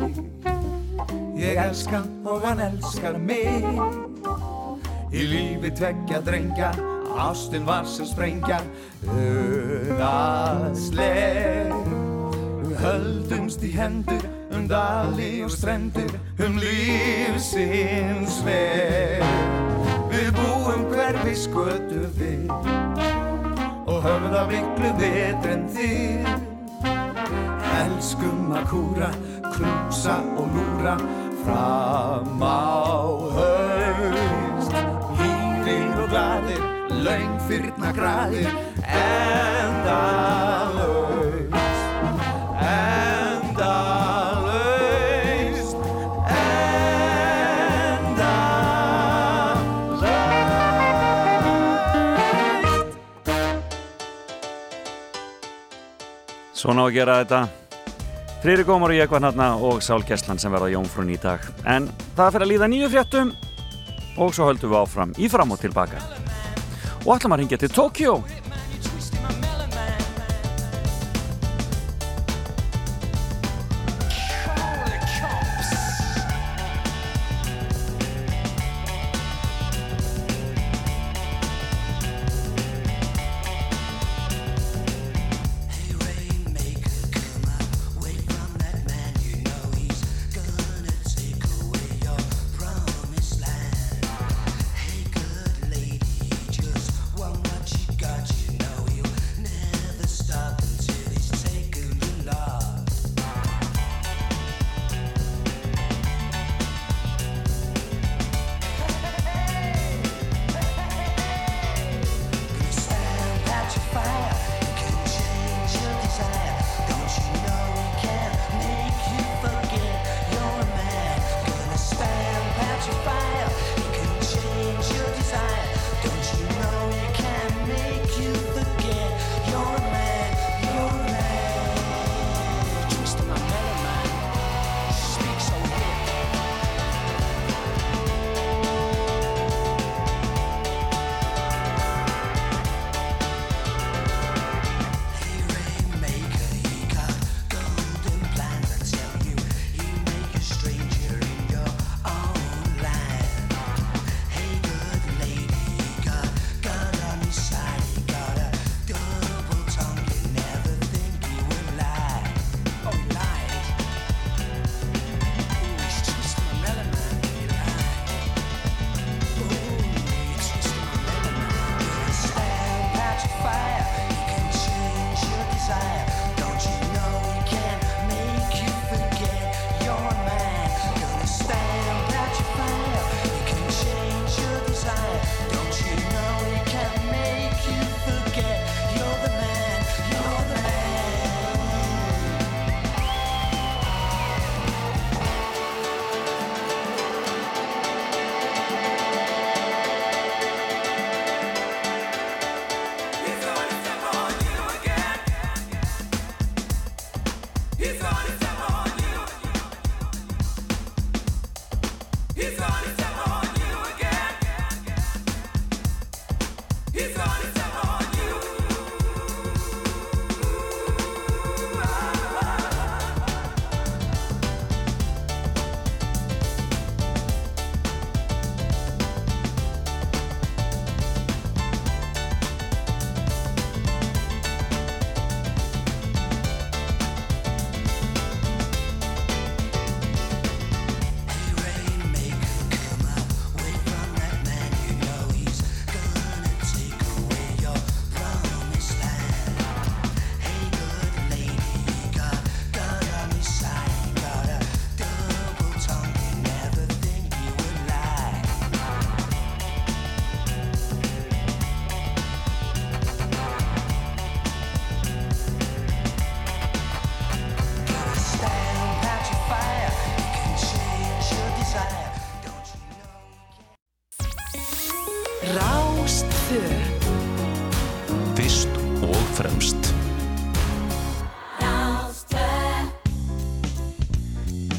Ég 1.39 1.59
elska 1.65 2.05
og 2.23 2.47
hann 2.47 2.63
elskar 2.69 3.19
mig. 3.19 3.67
Í 5.11 5.27
lífi 5.27 5.71
tveggja 5.75 6.23
drengja 6.23 6.71
Ástin 7.19 7.67
var 7.67 7.85
sem 7.89 8.07
sprengja. 8.07 8.61
Unaðsleg 9.09 9.99
Höldumst 12.79 13.63
í 13.67 13.75
hendur 13.75 14.23
Um 14.55 14.69
dali 14.71 15.43
og 15.43 15.51
strendur 15.51 16.13
Um 16.39 16.59
lífsins 16.63 18.39
veg 18.47 19.48
Búum 20.69 20.83
hverfi 20.93 21.33
skötu 21.33 22.03
við 22.19 22.51
Og 23.89 24.03
höfum 24.05 24.27
það 24.35 24.51
miklu 24.51 24.91
betur 24.99 25.53
en 25.55 25.63
þið. 25.73 26.29
Elskum 27.79 28.53
að 28.53 28.67
kúra, 28.75 29.09
knúsa 29.47 30.17
og 30.37 30.47
lúra 30.53 30.95
Fram 31.47 32.45
á 32.45 32.53
haust. 33.39 34.77
Lífir 35.17 35.89
og 36.05 36.09
gladir, 36.13 36.63
laung 37.01 37.37
fyrna 37.49 37.89
gradir 37.97 38.53
Endalaust 38.85 40.68
Svona 56.59 56.83
á 56.83 56.91
að 56.91 56.97
gera 56.97 57.17
þetta. 57.21 57.41
Frýri 58.43 58.65
Gómar 58.67 58.91
og 58.91 58.99
ég 58.99 59.11
var 59.11 59.23
hérna 59.23 59.47
og 59.63 59.83
Sál 59.83 60.03
Gesslan 60.07 60.41
sem 60.43 60.51
verða 60.51 60.73
jónfrun 60.73 61.13
í 61.15 61.19
dag. 61.23 61.45
En 61.63 61.87
það 62.17 62.33
fyrir 62.35 62.47
að 62.47 62.51
líða 62.51 62.69
nýju 62.73 62.89
fréttum 62.91 63.31
og 64.19 64.35
svo 64.35 64.49
höldum 64.49 64.73
við 64.73 64.81
áfram 64.81 65.13
í 65.15 65.31
fram 65.31 65.55
og 65.55 65.61
tilbaka. 65.63 66.03
Og 67.05 67.13
ætlum 67.15 67.37
að 67.37 67.45
ringja 67.45 67.61
til 67.63 67.71
Tókjó 67.71 68.17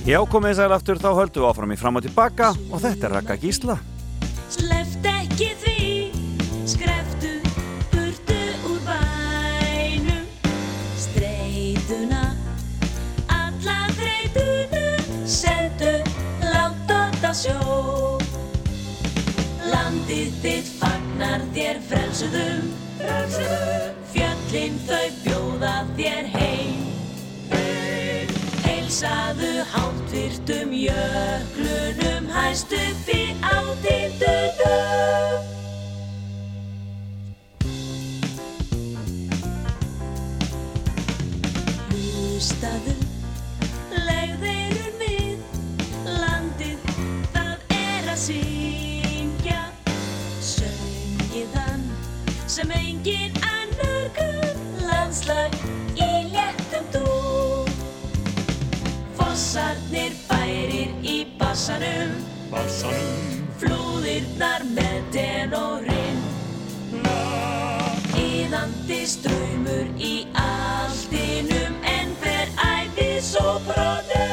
Já, 0.09 0.17
komið 0.25 0.55
sæl 0.57 0.71
aftur, 0.73 0.97
þá 0.97 1.11
höldum 1.13 1.43
við 1.43 1.47
áfram 1.51 1.73
í 1.75 1.75
fram 1.77 1.99
og 1.99 2.01
tilbaka 2.01 2.47
og 2.73 2.79
þetta 2.81 3.05
er 3.05 3.11
Raka 3.13 3.35
Gísla 3.37 3.75
bassanum 61.69 62.13
Bassanum 62.49 63.45
Flúðirnar 63.61 64.65
með 64.73 65.01
tenorinn 65.13 66.23
Íðandi 68.19 69.03
ströymur 69.05 69.91
í 70.01 70.13
allt 70.33 70.69
hestinum 70.89 71.75
en 71.85 72.15
fer 72.21 72.49
æði 72.57 73.11
svo 73.21 73.59
bróður. 73.67 74.28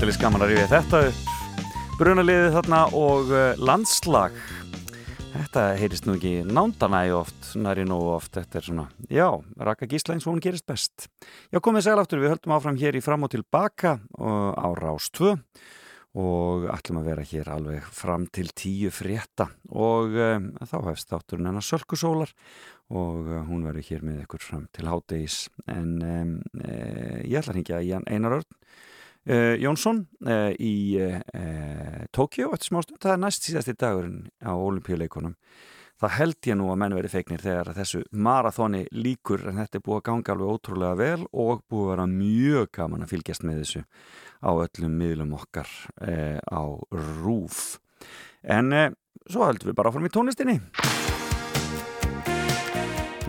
Aldrei 0.00 0.14
skaman 0.16 0.40
að 0.40 0.54
rifja 0.54 0.68
þetta. 0.70 0.98
Brunaliðið 1.98 2.54
þarna 2.54 2.78
og 2.96 3.32
uh, 3.34 3.58
landslag. 3.60 4.38
Þetta 5.34 5.64
heyrist 5.76 6.06
nú 6.08 6.14
ekki 6.16 6.30
nándanægi 6.48 7.12
oft, 7.18 7.50
næri 7.60 7.84
nógu 7.84 8.06
oft. 8.14 8.30
Þetta 8.32 8.56
er 8.56 8.64
svona, 8.64 8.86
já, 9.12 9.26
Raka 9.60 9.84
Gísla 9.90 10.16
eins 10.16 10.24
og 10.24 10.32
hún 10.32 10.40
gerist 10.40 10.64
best. 10.64 11.04
Já, 11.52 11.60
komið 11.60 11.84
sæl 11.84 11.98
aftur, 12.00 12.22
við 12.24 12.32
höldum 12.32 12.56
áfram 12.56 12.80
hér 12.80 12.96
í 12.96 13.04
fram 13.04 13.28
og 13.28 13.34
tilbaka 13.34 13.98
uh, 14.16 14.56
á 14.56 14.72
Rás 14.78 15.12
2 15.20 15.34
og 16.24 16.64
ætlum 16.72 17.02
að 17.02 17.10
vera 17.12 17.28
hér 17.34 17.54
alveg 17.58 17.92
fram 18.00 18.24
til 18.32 18.48
tíu 18.56 18.88
frétta 18.94 19.50
og 19.68 20.16
um, 20.16 20.48
þá 20.64 20.78
hefst 20.88 21.12
þátturinn 21.12 21.52
hennar 21.52 21.66
Sölkusólar 21.66 22.32
og 22.88 23.28
uh, 23.28 23.44
hún 23.52 23.68
verður 23.68 23.92
hér 23.92 24.08
með 24.08 24.24
ykkur 24.24 24.48
fram 24.48 24.64
til 24.72 24.88
hádegis 24.88 25.44
en 25.70 25.92
um, 26.00 26.32
e, 26.56 26.72
ég 27.28 27.36
ætla 27.36 27.52
að 27.52 27.60
hringja 27.60 27.84
í 27.84 27.92
Einar 28.00 28.40
Örn 28.40 28.48
uh, 28.48 28.88
Jónsson 29.60 30.06
uh, 30.24 30.48
í 30.56 30.96
uh, 30.96 31.18
Tókjó 32.14 32.54
eftir 32.54 32.70
smástund, 32.70 33.02
það 33.02 33.12
er 33.12 33.20
næst 33.26 33.44
síðasti 33.46 33.76
dagurinn 33.76 34.22
á 34.40 34.56
olimpíuleikunum 34.56 35.36
það 36.00 36.14
held 36.16 36.48
ég 36.48 36.56
nú 36.56 36.70
að 36.72 36.78
menn 36.80 36.96
verið 36.96 37.12
feiknir 37.12 37.42
þegar 37.44 37.72
þessu 37.76 38.00
marathoni 38.24 38.86
líkur 38.94 39.44
en 39.50 39.60
þetta 39.60 39.78
er 39.78 39.84
búið 39.84 39.98
að 39.98 40.06
ganga 40.08 40.34
alveg 40.34 40.54
ótrúlega 40.54 40.98
vel 41.00 41.26
og 41.28 41.60
búið 41.68 41.84
að 41.84 41.90
vera 41.92 42.06
mjög 42.14 42.72
gaman 42.78 43.04
að 43.04 43.12
fylgjast 43.12 43.44
með 43.44 43.60
þessu 43.60 43.82
á 44.40 44.50
öllum 44.54 44.96
miðlum 45.02 45.36
okkar 45.36 45.74
eh, 46.08 46.40
á 46.40 46.62
rúf 47.20 47.76
en 48.40 48.72
eh, 48.72 48.90
svo 49.28 49.44
heldum 49.44 49.72
við 49.72 49.78
bara 49.82 49.92
fórum 49.92 50.08
í 50.08 50.14
tónlistinni. 50.14 50.56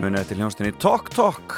Munið 0.00 0.32
til 0.32 0.40
hljónstinni 0.40 0.72
Tok 0.82 1.12
Tok. 1.12 1.56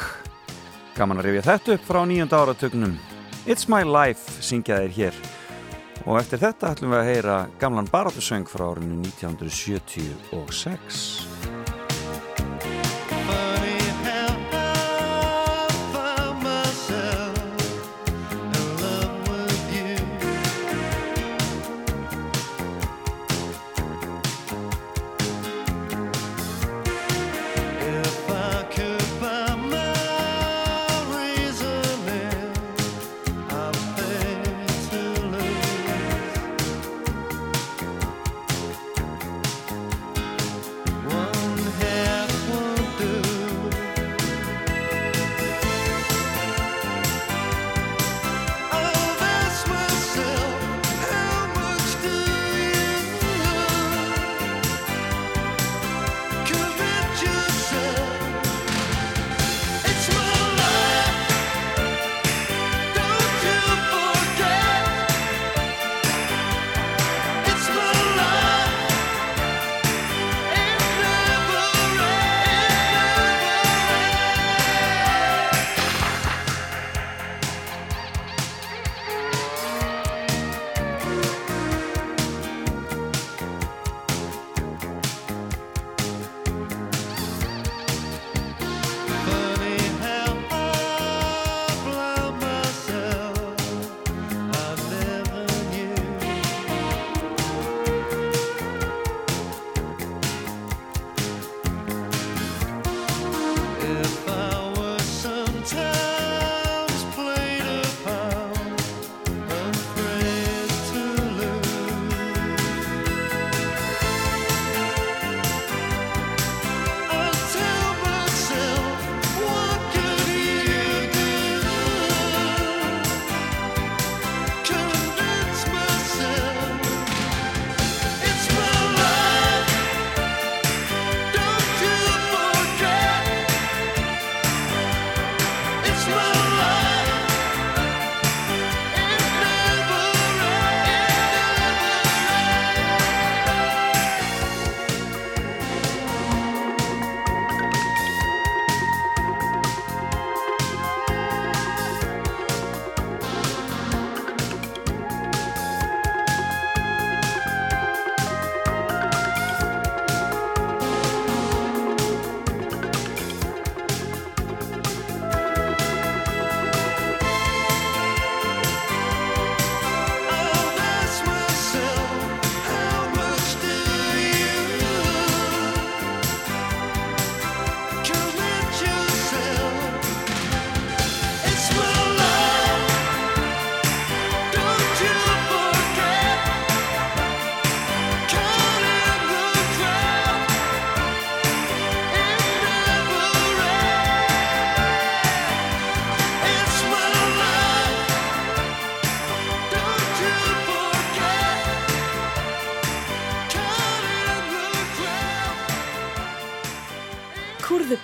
Gaman 0.99 1.23
að 1.23 1.31
rifja 1.31 1.49
þetta 1.53 1.79
upp 1.79 1.87
frá 1.87 2.03
nýjönda 2.07 2.43
áratögnum 2.43 2.99
It's 3.47 3.69
My 3.69 3.83
Life 3.85 4.41
syngja 4.41 4.79
þeir 4.81 4.93
hér. 4.97 5.17
Og 6.09 6.17
eftir 6.17 6.41
þetta 6.41 6.71
ætlum 6.73 6.95
við 6.95 7.01
að 7.03 7.09
heyra 7.11 7.35
gamlan 7.61 7.91
baratusöng 7.93 8.49
frá 8.49 8.71
árinu 8.71 8.97
1976 9.05 11.03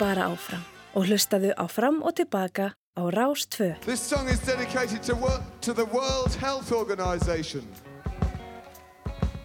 bara 0.00 0.32
áfram 0.32 0.64
og 0.96 1.04
hlustaðu 1.04 1.52
og 1.60 1.68
tilbaka 2.16 2.72
á 2.96 3.02
Rás 3.12 3.44
2. 3.46 3.74
This 3.82 4.00
song 4.00 4.28
is 4.28 4.40
dedicated 4.40 5.02
to, 5.02 5.14
to 5.60 5.74
the 5.74 5.84
World 5.84 6.34
Health 6.40 6.72
Organization. 6.72 7.66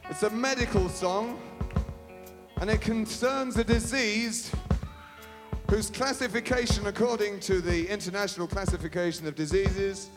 It's 0.09 0.23
a 0.23 0.29
medical 0.29 0.89
song 0.89 1.37
and 2.61 2.69
it 2.69 2.81
concerns 2.81 3.57
a 3.57 3.63
disease 3.63 4.51
whose 5.69 5.89
classification, 5.89 6.87
according 6.87 7.39
to 7.41 7.59
the 7.59 7.89
International 7.89 8.47
Classification 8.47 9.27
of 9.27 9.35
Diseases, 9.35 10.09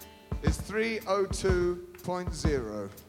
is 0.43 0.57
302.0. 0.59 3.07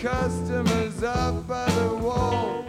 customers 0.00 1.02
up 1.02 1.46
by 1.46 1.68
the 1.72 1.94
wall, 1.96 2.64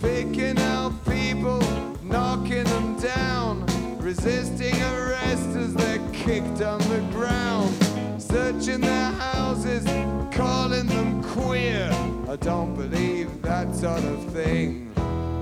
picking 0.00 0.58
out 0.58 0.92
people, 1.06 1.58
knocking 2.02 2.64
them 2.64 2.94
down, 3.00 3.64
resisting 3.98 4.74
arrest 4.82 5.48
as 5.56 5.72
they're 5.72 6.06
kicked 6.12 6.60
on 6.60 6.78
the 6.90 7.02
ground, 7.10 7.74
searching 8.20 8.82
their 8.82 9.10
houses, 9.12 9.82
calling 10.30 10.86
them 10.86 11.22
queer. 11.22 11.90
I 12.28 12.36
don't 12.36 12.74
believe 12.74 13.40
that 13.40 13.74
sort 13.74 14.04
of 14.04 14.22
thing 14.34 14.92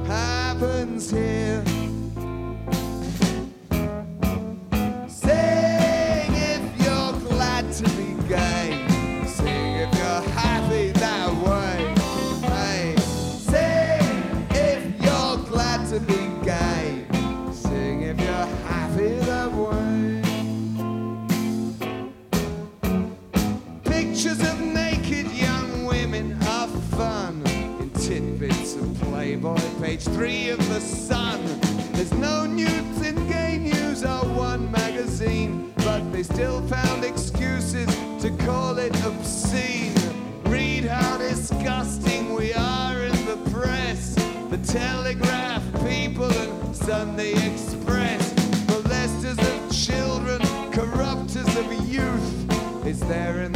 happens 0.06 1.10
here. 1.10 1.64
They 36.22 36.34
still 36.34 36.60
found 36.68 37.04
excuses 37.04 37.86
to 38.20 38.30
call 38.44 38.78
it 38.78 38.94
obscene. 39.04 39.92
Read 40.44 40.84
how 40.84 41.18
disgusting 41.18 42.34
we 42.34 42.52
are 42.52 43.02
in 43.02 43.26
the 43.26 43.36
press, 43.50 44.14
the 44.48 44.58
Telegraph, 44.58 45.62
People, 45.84 46.30
and 46.30 46.76
Sunday 46.76 47.32
Express. 47.32 48.34
Molesters 48.66 49.40
of 49.40 49.72
children, 49.72 50.40
corrupters 50.70 51.56
of 51.56 51.72
youth. 51.88 52.86
It's 52.86 53.00
there 53.00 53.42
in 53.42 53.52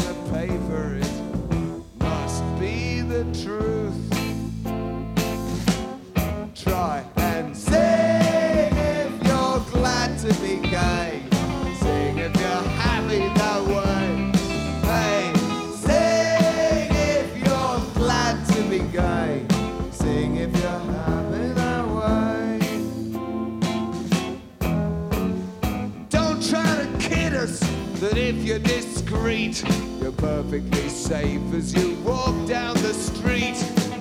if 28.26 28.44
you're 28.44 28.58
discreet, 28.58 29.62
you're 30.00 30.10
perfectly 30.10 30.88
safe 30.88 31.40
as 31.54 31.72
you 31.72 31.94
walk 32.02 32.34
down 32.48 32.74
the 32.74 32.92
street. 32.92 33.54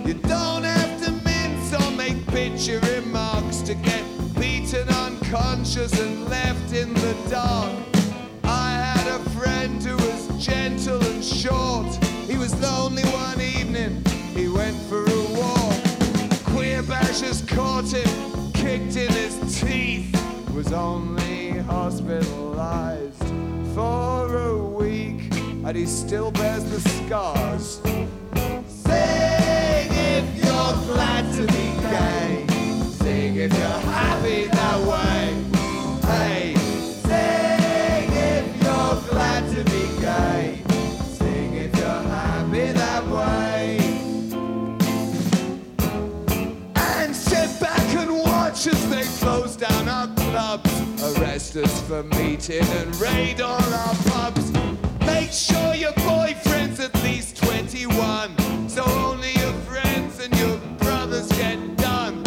You 0.04 0.16
don't 0.16 0.64
have 0.64 1.04
to 1.04 1.12
mince 1.24 1.72
or 1.74 1.92
make 1.92 2.26
picture 2.28 2.80
remarks 2.96 3.62
to 3.62 3.76
get 3.76 4.04
beaten 4.40 4.90
unconscious 4.90 6.00
and 6.00 6.28
left 6.28 6.74
in 6.74 6.92
the 6.96 7.16
dark. 7.30 7.72
I 8.44 8.72
had 8.72 9.08
a 9.08 9.20
friend 9.30 9.84
who 9.84 9.96
was 9.96 10.44
gentle 10.44 11.04
and 11.04 11.24
short. 11.24 11.94
He 12.28 12.36
was 12.36 12.60
lonely 12.60 13.04
one 13.04 13.40
evening, 13.40 14.04
he 14.34 14.48
went 14.48 14.78
for 14.90 15.04
a 15.06 15.24
walk. 15.38 15.78
Queer 16.46 16.82
bashers 16.82 17.48
caught 17.48 17.92
him, 17.94 18.52
kicked 18.54 18.96
in 18.96 19.12
his 19.14 19.62
teeth, 19.62 20.12
was 20.52 20.74
only 20.74 21.60
hospitalized 21.60 23.25
for 23.76 24.38
a 24.38 24.58
week, 24.58 25.36
and 25.66 25.76
he 25.76 25.86
still 25.86 26.32
bears 26.32 26.64
the 26.64 26.80
scars. 26.80 27.82
Sing 27.84 28.08
if 29.92 30.26
you're 30.38 30.76
glad 30.88 31.26
to 31.36 31.42
be 31.42 31.66
gay. 31.92 32.46
Sing 32.90 33.36
if 33.36 33.52
you're 33.52 33.82
happy 33.92 34.46
that 34.46 34.80
way. 34.88 35.34
Hey, 36.08 36.54
us 51.58 51.82
for 51.88 52.04
meeting 52.04 52.64
and 52.64 52.96
raid 52.98 53.40
all 53.40 53.74
our 53.74 53.96
pubs. 54.10 54.52
Make 55.06 55.32
sure 55.32 55.74
your 55.74 55.94
boyfriend's 55.94 56.80
at 56.80 56.94
least 57.04 57.38
21, 57.38 58.68
so 58.68 58.84
only 58.84 59.32
your 59.34 59.54
friends 59.64 60.20
and 60.20 60.36
your 60.38 60.58
brothers 60.78 61.28
get 61.34 61.78
done. 61.78 62.24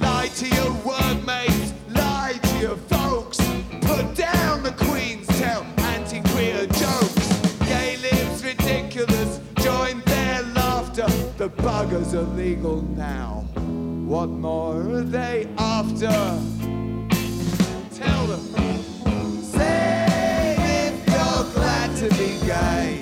Lie 0.00 0.30
to 0.36 0.48
your 0.48 0.72
workmates, 0.84 1.72
lie 1.90 2.38
to 2.42 2.58
your 2.58 2.76
folks. 2.76 3.38
Put 3.82 4.14
down 4.16 4.62
the 4.62 4.74
Queen's 4.76 5.28
tell 5.38 5.64
anti-queer 5.78 6.66
jokes. 6.66 7.58
Gay 7.66 7.96
lives 7.98 8.44
ridiculous, 8.44 9.40
join 9.58 10.00
their 10.06 10.42
laughter. 10.54 11.06
The 11.36 11.50
buggers 11.50 12.14
are 12.14 12.34
legal 12.36 12.82
now. 12.82 13.44
What 14.06 14.28
more 14.28 14.80
are 14.90 15.02
they 15.02 15.48
after? 15.58 16.91
Them. 18.26 18.40
Sing 19.42 20.60
if 20.60 21.06
you're 21.08 21.44
glad 21.54 21.96
to 21.96 22.08
be 22.16 22.46
gay. 22.46 23.01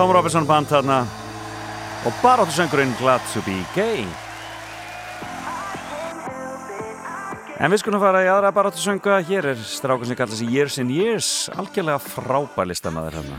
Tom 0.00 0.14
Robinson 0.16 0.46
band 0.48 0.64
þarna 0.64 1.02
og 2.08 2.20
baráttu 2.22 2.54
söngurinn 2.56 2.94
Glad 2.96 3.20
to 3.34 3.42
be 3.44 3.58
gay. 3.74 4.06
En 7.60 7.68
við 7.68 7.82
skulum 7.82 8.00
fara 8.00 8.22
í 8.24 8.30
aðra 8.32 8.48
baráttu 8.56 8.80
sönga 8.80 9.18
hér 9.28 9.50
er 9.52 9.60
strákun 9.60 10.08
sem 10.08 10.16
kallar 10.16 10.40
sig 10.40 10.48
Years 10.48 10.80
and 10.80 10.88
Years. 10.88 11.50
Algjörlega 11.52 12.00
frábær 12.00 12.70
listamæður 12.72 13.20
hérna 13.20 13.36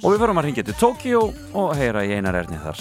og 0.00 0.14
við 0.14 0.20
förum 0.22 0.40
að 0.40 0.48
ringja 0.48 0.64
til 0.70 0.80
Tókíó 0.80 1.26
og 1.52 1.74
heyra 1.76 2.08
í 2.08 2.16
einar 2.16 2.40
erni 2.40 2.56
þar 2.64 2.80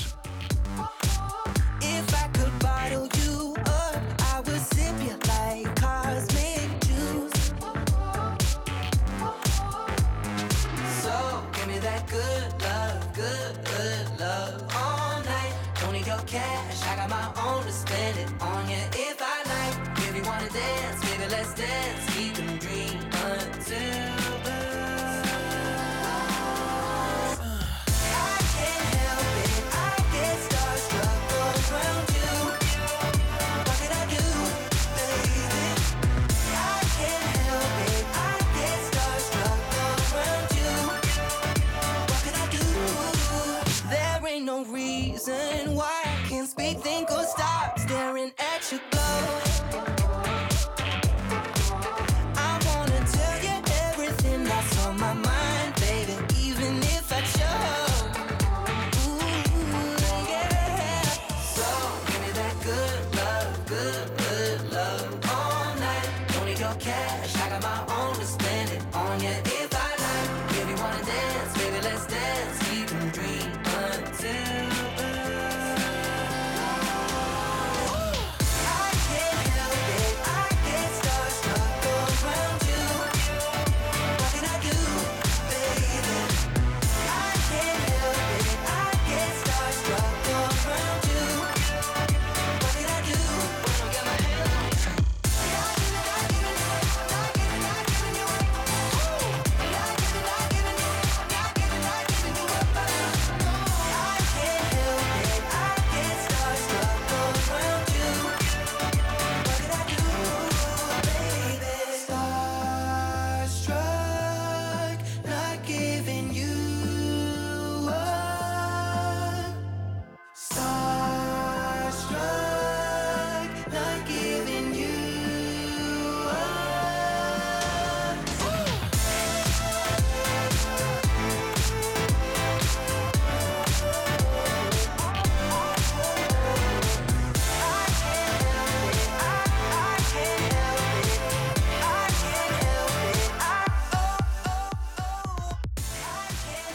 reason 45.27 45.75
why 45.75 46.01
I 46.05 46.27
can't 46.27 46.47
speak, 46.47 46.79
think, 46.79 47.09
or 47.11 47.23
stop 47.23 47.79
staring 47.79 48.31
at 48.37 48.71
your 48.71 48.94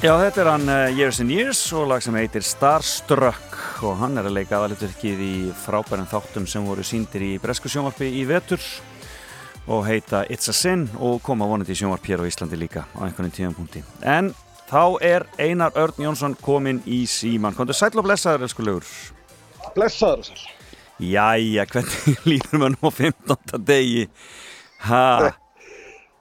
Já, 0.00 0.14
þetta 0.16 0.40
er 0.40 0.48
hann 0.48 0.70
uh, 0.72 0.86
Years 0.96 1.18
and 1.20 1.28
Years 1.28 1.58
og 1.76 1.90
lag 1.90 2.00
sem 2.00 2.14
heitir 2.16 2.40
Starstruck 2.40 3.84
og 3.84 3.98
hann 4.00 4.16
er 4.16 4.24
að 4.30 4.38
leika 4.38 4.56
aðalitverkið 4.56 5.18
í 5.20 5.32
frábærum 5.60 6.06
þáttum 6.08 6.46
sem 6.48 6.64
voru 6.64 6.80
síndir 6.88 7.26
í 7.26 7.34
Bresku 7.42 7.68
sjónvarpi 7.68 8.08
í 8.16 8.22
vetur 8.24 8.64
og 9.68 9.84
heita 9.84 10.22
It's 10.32 10.48
a 10.48 10.54
Sin 10.56 10.86
og 10.96 11.20
koma 11.26 11.44
vonandi 11.50 11.76
í 11.76 11.82
sjónvarp 11.82 12.08
hér 12.08 12.24
á 12.24 12.30
Íslandi 12.30 12.56
líka 12.56 12.86
á 12.96 13.00
einhvern 13.04 13.28
tíðanpunkti. 13.36 13.82
En 14.00 14.32
þá 14.70 14.96
er 15.04 15.28
Einar 15.36 15.76
Örn 15.76 16.00
Jónsson 16.06 16.38
kominn 16.40 16.80
í 16.88 17.02
síman. 17.04 17.52
Kondur 17.58 17.76
sæl 17.76 17.92
og 17.92 18.08
blessaður, 18.08 18.48
elsku 18.48 18.64
lögur. 18.64 18.88
Blessaður 19.76 20.30
sæl. 20.30 20.48
Jæja, 20.96 21.68
hvernig 21.68 22.24
líður 22.30 22.56
maður 22.56 22.78
nú 22.78 22.88
á 22.88 22.92
15. 23.04 23.62
degi? 23.68 24.08
Ha, 24.88 25.04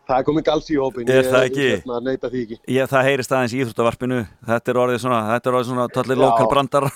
Það 0.10 0.18
er 0.24 0.26
komið 0.26 0.46
gals 0.48 0.70
í 0.74 0.78
hópin. 0.82 1.10
Er 1.14 1.28
það 1.30 1.44
ekki? 1.52 1.66
Ég 1.68 1.76
hérna, 1.84 2.00
neita 2.02 2.32
því 2.34 2.40
ekki. 2.48 2.58
ég, 2.74 2.88
það 2.90 3.04
heyrist 3.12 3.36
aðeins 3.38 3.54
í 3.54 3.60
Íþróttavarpinu. 3.62 4.20
Þetta 4.50 4.74
er 4.74 4.80
orðið 4.82 5.04
svona, 5.06 5.20
þetta 5.36 5.52
er 5.52 5.58
orðið 5.60 5.70
svona 5.70 5.86
tallir 5.94 6.18
Já. 6.18 6.24
lokal 6.26 6.48
brandar. 6.50 6.90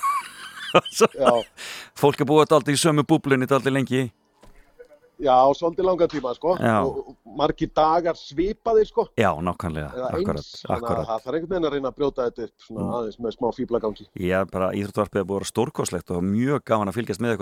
Já. 1.14 1.31
Fólk 2.02 2.18
er 2.23 2.26
búið 2.31 2.48
alltaf 2.57 2.73
í 2.73 2.77
sömu 2.81 3.06
búblunni 3.06 3.45
alltaf 3.45 3.69
lengi. 3.69 4.07
Já, 5.23 5.35
svolítið 5.56 5.85
langa 5.85 6.07
tíma, 6.10 6.31
sko. 6.35 6.56
Margir 7.38 7.69
dagar 7.72 8.18
svipaðir, 8.18 8.88
sko. 8.90 9.06
Já, 9.15 9.30
nákvæmlega, 9.45 9.94
akkurat. 10.10 10.41
Þannig 10.65 10.90
að 10.90 10.98
það 10.98 11.22
þarf 11.23 11.30
einhvern 11.38 11.52
veginn 11.53 11.68
að 11.69 11.73
reyna 11.77 11.91
að 11.94 11.98
brjóta 12.02 12.26
þetta 12.27 12.48
upp 12.49 12.65
svona 12.65 12.81
Mm. 12.81 12.91
aðeins 12.98 13.19
með 13.22 13.31
smá 13.38 13.48
fýblagangi. 13.53 14.06
Já, 14.19 14.40
bara 14.52 14.72
Íþróttavarpið 14.73 15.22
er 15.22 15.30
búið 15.30 15.45
að 15.45 15.52
stórkoslegt 15.53 16.11
og 16.18 16.26
mjög 16.26 16.65
gaman 16.65 16.90
að 16.90 16.98
fylgjast 16.98 17.22
með 17.22 17.30
að 17.30 17.40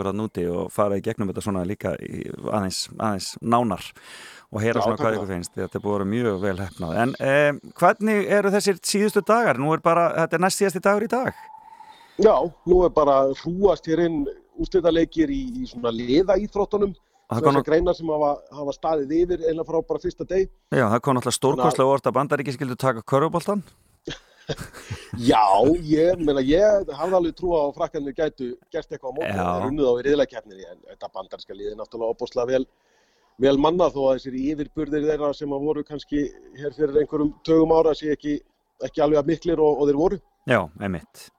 og 4.52 4.60
og 4.60 4.64
heyra 4.64 4.82
Já, 4.82 4.84
svona 4.84 5.00
hvað 5.00 5.18
ykkur 5.18 5.30
finnst. 5.32 5.54
Þetta 5.56 5.80
er 5.80 5.84
búið 5.84 5.94
að 5.94 6.00
vera 6.02 6.12
mjög 6.12 6.40
vel 6.42 6.58
hefnað. 6.60 6.96
En 7.04 7.14
eh, 7.20 7.52
hvernig 7.80 8.32
eru 8.40 8.52
þessir 8.52 8.82
síðustu 8.84 9.24
dagar? 9.28 9.60
Nú 9.62 9.72
er 9.76 9.84
bara, 9.84 10.10
þetta 10.18 10.38
er 10.38 10.44
næst 10.46 10.62
síðasti 10.62 10.84
dagur 10.84 11.06
í 11.08 11.12
dag. 11.12 11.46
Já, 12.22 12.36
nú 12.68 12.82
er 12.86 12.92
bara 12.96 13.22
hrúast 13.42 13.88
hér 13.88 14.04
inn 14.10 14.26
úrstæðaleikir 14.62 15.32
í, 15.32 15.42
í 15.64 15.70
svona 15.72 15.94
liða 15.96 16.36
íþróttunum. 16.44 16.92
Það 17.32 17.40
Þessar 17.40 17.56
nú- 17.56 17.64
greinar 17.64 17.96
sem 17.96 18.10
hafa, 18.12 18.32
hafa 18.52 18.74
staðið 18.76 19.14
yfir 19.22 19.46
eða 19.54 19.64
frá 19.64 19.78
bara 19.88 20.04
fyrsta 20.04 20.28
deg. 20.28 20.50
Já, 20.68 20.84
það 20.92 21.00
kom 21.00 21.16
náttúrulega 21.16 21.40
stórkostlega 21.40 21.94
orð 21.96 22.10
að 22.12 22.18
bandaríki 22.18 22.56
skildu 22.58 22.76
taka 22.76 23.06
körfuboltan. 23.08 23.64
Já, 25.32 25.44
ég, 25.80 26.20
meina, 26.20 26.42
ég 26.44 26.92
hafði 26.92 27.16
alveg 27.16 27.36
trú 27.38 27.54
á 27.56 27.62
að 27.70 27.76
frakkanir 27.78 28.16
gætu 28.18 28.50
gert 28.74 28.92
eitthvað 28.92 29.12
á 29.12 29.16
móti. 29.16 29.30
Já. 29.32 29.40
Það 29.40 29.62
er 29.62 29.68
unnið 29.70 29.88
á 29.88 29.94
í 29.96 30.66
en 30.68 30.80
þetta 30.90 31.12
bandarska 31.16 31.56
liði 31.56 31.76
náttúrulega 31.80 32.16
opbúslega 32.18 32.50
vel, 32.52 32.66
vel 33.42 33.58
mannað 33.62 33.96
þó 33.96 34.02
að 34.06 34.16
þessir 34.18 34.40
yfirbyrðir 34.42 35.06
þeirra 35.10 35.34
sem 35.38 35.54
að 35.54 35.68
voru 35.68 35.84
kannski 35.88 36.26
hér 36.60 36.74
fyrir 36.78 37.04
einhverjum 37.04 37.36
tögum 37.48 37.76
ára 37.76 37.94
sé 37.98 38.12
ekki, 38.16 38.40
ekki 38.84 39.04
alveg 39.04 39.22
að 39.22 39.30
miklir 39.32 39.62
og, 39.62 39.82
og 39.82 39.90
þeir 39.90 40.02
voru. 40.02 40.20
Já, 40.50 40.62
einmitt. 40.82 41.30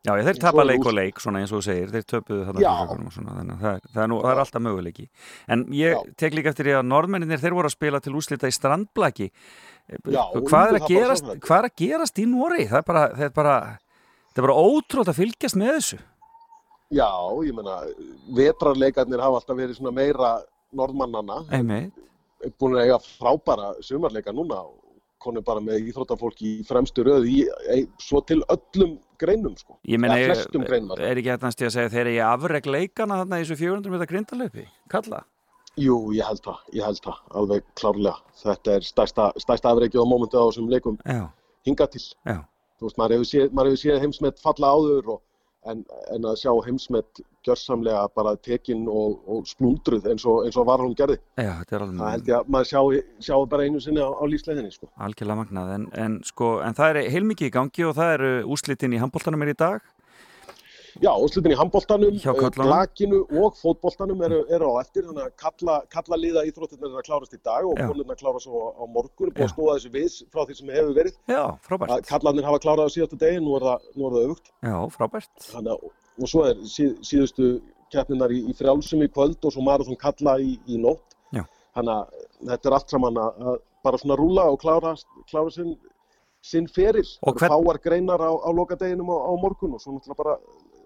Já, 0.00 0.14
þeir 0.16 0.32
En 0.32 0.38
tapa 0.40 0.54
svo 0.54 0.62
er 0.62 0.68
leik 0.70 0.86
og 0.88 0.94
leik, 0.96 1.18
svona 1.20 1.40
eins 1.42 1.50
og 1.52 1.60
þú 1.60 1.66
segir, 1.66 1.90
þeir 1.92 2.04
töpuðu 2.08 2.44
þarna 2.46 2.60
Já. 2.62 2.70
og 2.88 3.10
svona, 3.12 3.34
þannig 3.36 3.52
að 3.52 3.64
það, 3.66 3.88
það, 3.90 4.02
er 4.02 4.08
nú, 4.08 4.20
það 4.22 4.30
er 4.30 4.40
alltaf 4.42 4.62
möguleiki. 4.64 5.04
En 5.52 5.64
ég 5.76 6.06
tek 6.22 6.36
líka 6.38 6.52
eftir 6.54 6.70
því 6.70 6.76
að 6.78 6.86
norðmenninir, 6.88 7.42
þeir 7.42 7.56
voru 7.58 7.68
að 7.68 7.74
spila 7.74 8.00
til 8.00 8.14
úslita 8.16 8.48
í 8.48 8.54
strandblaki. 8.56 9.28
Já, 10.08 10.22
hvað, 10.46 10.78
er 10.78 10.86
gerast, 10.86 11.28
hvað 11.44 11.58
er 11.58 11.68
að 11.68 11.76
gerast 11.82 12.22
í 12.22 12.24
Nóri? 12.30 12.64
Það 12.70 12.80
er 12.80 12.86
bara, 12.88 13.02
það 13.12 13.26
er 13.26 13.34
bara, 13.36 13.56
það 14.30 14.40
er 14.40 14.46
bara 14.46 14.64
ótrúlega 14.70 15.12
að 15.12 15.20
fylgjast 15.20 15.60
með 15.60 15.74
þessu. 15.76 16.00
Já, 16.96 17.10
ég 17.44 17.54
meina, 17.60 17.76
vetrarleikarnir 18.40 19.20
hafa 19.20 19.42
alltaf 19.42 19.60
verið 19.60 19.76
svona 19.76 19.92
meira 19.94 20.32
norðmannana. 20.76 21.40
Búin 22.60 22.76
að 22.78 22.86
eiga 22.86 23.00
frábæra 23.04 23.74
sumarleika 23.84 24.32
núna 24.32 24.62
og 24.64 24.80
konum 25.20 25.44
bara 25.44 25.60
með 25.60 25.90
íþróttafólk 25.90 26.40
í 26.46 26.52
fremstu 26.64 27.04
röð 27.04 27.26
í, 27.28 27.40
í, 27.74 27.82
svo 28.00 28.22
til 28.24 28.40
öllum 28.48 28.96
greinum, 29.20 29.56
sko. 29.58 29.76
Ég 29.88 30.00
meina, 30.00 30.16
ég, 30.20 30.32
greinum. 30.54 30.94
er 30.96 31.20
ekki 31.20 31.34
hægt 31.34 31.44
að 31.44 31.74
segja 31.74 31.90
þeir 31.92 32.00
eru 32.06 32.14
í 32.14 32.22
afreg 32.24 32.70
leikana 32.70 33.20
þarna 33.20 33.40
í 33.40 33.44
þessu 33.44 33.58
400 33.60 33.92
metra 33.92 34.08
grindalöpi? 34.08 34.64
Kalla? 34.92 35.20
Jú, 35.80 35.96
ég 36.16 36.26
held 36.26 36.42
það, 36.44 36.62
ég 36.76 36.86
held 36.88 37.02
það, 37.04 37.18
alveg 37.40 37.66
klárlega. 37.78 38.16
Þetta 38.40 38.72
er 38.76 38.86
stærsta, 38.86 39.26
stærsta 39.40 39.74
afreikið 39.74 40.02
á 40.02 40.06
mómentu 40.08 40.40
á 40.40 40.48
þessum 40.48 40.70
leikum 40.72 40.96
Já. 41.04 41.28
hingað 41.68 41.92
til. 41.94 42.02
Já. 42.26 42.38
Þú 42.80 42.88
veist, 42.88 42.98
maður 42.98 43.16
hefur 43.18 43.28
séð, 43.28 43.76
séð 43.82 44.00
heimsmet 44.06 44.40
falla 44.40 44.72
áður 44.72 45.12
og, 45.14 45.20
en, 45.68 45.84
en 46.16 46.28
að 46.32 46.40
sjá 46.40 46.52
heimsmet 46.64 47.22
gjörsamlega 47.46 48.02
bara 48.16 48.34
tekin 48.36 48.86
og, 48.90 49.20
og 49.30 49.46
splúndruð 49.48 50.08
eins 50.12 50.26
og, 50.28 50.44
eins 50.46 50.58
og 50.60 50.66
var 50.68 50.82
hún 50.84 50.96
gerði. 50.98 51.18
Já, 51.36 51.52
þetta 51.62 51.76
er 51.78 51.86
alveg 51.86 52.02
Það 52.02 52.12
held 52.16 52.32
ég 52.32 52.36
að 52.40 52.50
maður 52.56 52.70
sjá, 52.72 52.82
sjá 53.28 53.36
bara 53.54 53.68
einu 53.68 53.80
sinni 53.84 54.02
á, 54.04 54.08
á 54.10 54.24
lífsleginni, 54.30 54.74
sko. 54.74 54.90
algjörlega 55.00 55.40
magnað 55.44 55.72
en, 55.78 55.88
en, 56.04 56.18
sko, 56.26 56.52
en 56.66 56.76
það 56.78 56.96
er 57.04 57.14
heilmikið 57.16 57.50
í 57.50 57.54
gangi 57.56 57.88
og 57.88 57.96
það 58.00 58.14
eru 58.18 58.34
úslitin 58.56 58.96
í 58.96 59.02
handbóltanum 59.02 59.46
er 59.46 59.54
í 59.54 59.58
dag 59.60 59.80
Já, 60.98 61.12
úrslitin 61.14 61.54
í 61.54 61.58
handbóltanum, 61.58 62.16
körlunum. 62.18 62.66
blakinu 62.66 63.20
og 63.38 63.54
fótbóltanum 63.60 64.24
eru, 64.26 64.40
eru 64.50 64.72
á 64.74 64.82
eftir, 64.82 65.04
þannig 65.06 65.28
að 65.28 65.36
kalla, 65.38 65.76
kalla 65.92 66.18
liða 66.18 66.42
íþróttirnar 66.48 66.90
er 66.90 66.98
að 66.98 67.06
klárast 67.06 67.36
í 67.36 67.38
dag 67.46 67.68
og 67.68 67.78
Já. 67.78 67.86
konurnar 67.86 68.18
klára 68.18 68.42
svo 68.42 68.62
á 68.74 68.84
morgun, 68.90 69.30
að 69.36 69.52
stóða 69.52 69.76
þessu 69.78 69.92
við 69.94 70.16
frá 70.34 70.42
því 70.48 70.58
sem 70.58 70.72
hefur 70.74 70.96
verið. 70.98 71.16
Já, 71.30 71.42
frábært. 71.62 71.94
Að 71.94 72.04
Kallarnir 72.10 72.48
hafa 72.48 72.62
klárað 72.64 72.90
á 72.90 72.94
síðastu 72.96 73.20
degi, 73.22 73.38
nú 73.44 73.54
er 73.60 73.68
það, 73.68 73.88
nú 73.94 74.08
er 74.08 74.16
það 74.16 74.26
auðvugt. 74.26 74.52
Já, 74.66 74.76
frábært. 74.96 75.32
Þannig 75.46 75.72
að, 75.76 75.86
og 76.18 76.28
svo 76.28 76.44
er 76.48 76.56
síð, 76.66 76.96
síðustu 77.06 77.50
keppninar 77.92 78.30
í, 78.34 78.40
í 78.50 78.54
frjálsum 78.56 79.02
í 79.04 79.08
kvöld 79.12 79.38
og 79.44 79.52
svo 79.54 79.62
marathon 79.66 79.96
kalla 80.00 80.38
í, 80.42 80.56
í 80.66 80.78
nótt. 80.80 81.06
Þannig 81.70 81.94
að 81.94 82.24
þetta 82.50 82.68
er 82.68 82.74
allt 82.74 82.90
saman 82.90 83.18
að, 83.22 83.58
bara 83.86 83.98
svona 84.02 84.16
rúla 84.18 84.48
og 84.50 84.56
klára, 84.58 84.90
klára 85.30 85.52
sinn, 85.54 85.76
sinn 86.42 86.66
feril. 86.66 87.06
Og 87.22 87.36
hvern- 87.38 87.52
Fáar 87.54 87.78
greinar 87.84 88.18
á, 88.18 88.30
á 88.34 88.50
lokadeginum 88.50 89.06
á, 89.06 89.16
á 89.22 89.32
morgun 89.38 89.76
og 89.76 89.80
svo 89.80 89.94
náttúrulega 89.94 90.18
bara 90.18 90.34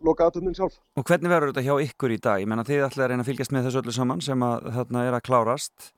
loka 0.04 0.26
aðtöndin 0.28 0.52
sjálf. 0.54 0.76
Og 1.00 1.04
hvernig 1.08 1.32
verður 1.32 1.54
þetta 1.54 1.64
hjá 1.64 1.74
ykkur 1.88 2.12
í 2.12 2.20
dag? 2.20 2.40
Ég 2.44 2.46
menna 2.52 2.64
þið 2.68 2.84
ætlaði 2.84 3.04
að 3.06 3.10
reyna 3.14 3.24
að 3.24 3.30
fylgjast 3.32 3.52
með 3.56 3.64
þessu 3.70 3.80
öllu 3.80 3.94
saman 3.96 4.20
sem 4.20 4.44
að 4.44 4.68
þarna 4.76 5.06
er 5.08 5.16
að 5.16 5.24
klárast. 5.24 5.92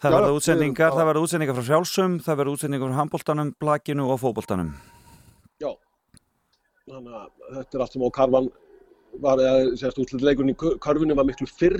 Það 0.00 0.16
við- 0.16 0.36
útsendingar, 0.38 0.90
já. 0.90 0.96
það 0.96 1.08
verða 1.10 1.22
útsendingar 1.24 1.56
frá 1.60 1.64
frjálsum, 1.68 2.16
það 2.24 2.36
verða 2.40 2.54
útsendingar 2.56 2.88
frá 2.90 2.98
handbóltanum, 3.02 3.52
blakinu 3.60 4.08
og 4.08 4.20
fótbóltanum. 4.24 4.72
Þannig 6.90 7.16
að 7.16 7.28
þetta 7.56 7.76
er 7.78 7.82
allt 7.84 7.94
sem 7.94 8.04
á 8.04 8.10
karvan 8.14 8.48
var, 9.22 9.40
eða 9.40 9.76
sérst 9.80 10.00
útlitleikurinn 10.02 10.52
í 10.52 10.56
körfunni 10.58 11.16
var 11.16 11.26
miklu 11.28 11.46
fyrr 11.48 11.78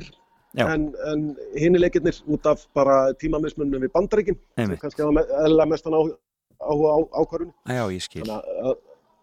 Já. 0.55 0.69
en, 0.71 0.87
en 1.11 1.25
hinni 1.59 1.81
leikirnir 1.83 2.21
út 2.31 2.47
af 2.49 2.63
bara 2.79 3.13
tímamismunum 3.21 3.83
við 3.85 3.93
bandaríkin 3.93 4.39
sem 4.57 4.77
kannski 4.81 5.05
eðlilega 5.05 5.69
mestan 5.73 5.97
áhuga 5.99 6.17
á, 6.63 6.73
á, 6.73 6.99
á 7.05 7.21
körfunni. 7.29 7.53
Já, 7.69 7.85
ég 7.93 8.05
skil. 8.07 8.23
Þannig 8.23 8.65
að, 8.71 8.79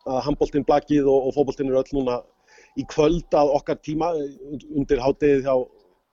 að, 0.05 0.19
handbóltinn 0.27 0.67
blakið 0.67 1.09
og, 1.09 1.29
og 1.29 1.35
fótbóltinn 1.37 1.71
eru 1.71 1.81
öll 1.81 1.97
núna 1.97 2.19
í 2.77 2.85
kvöld 2.91 3.37
að 3.41 3.53
okkar 3.57 3.79
tíma 3.81 4.11
undir 4.69 5.01
hátegið 5.01 5.47
hjá 5.47 5.55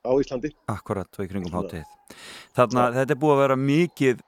á 0.09 0.13
Íslandi. 0.17 0.55
Akkurat 0.71 1.19
og 1.19 1.27
í 1.27 1.31
kringum 1.31 1.55
hátíð. 1.55 1.85
Þannig 2.57 2.83
að 2.87 2.99
þetta 3.03 3.15
er 3.15 3.21
búið 3.21 3.35
að 3.35 3.43
vera 3.43 3.59
mikið 3.61 4.23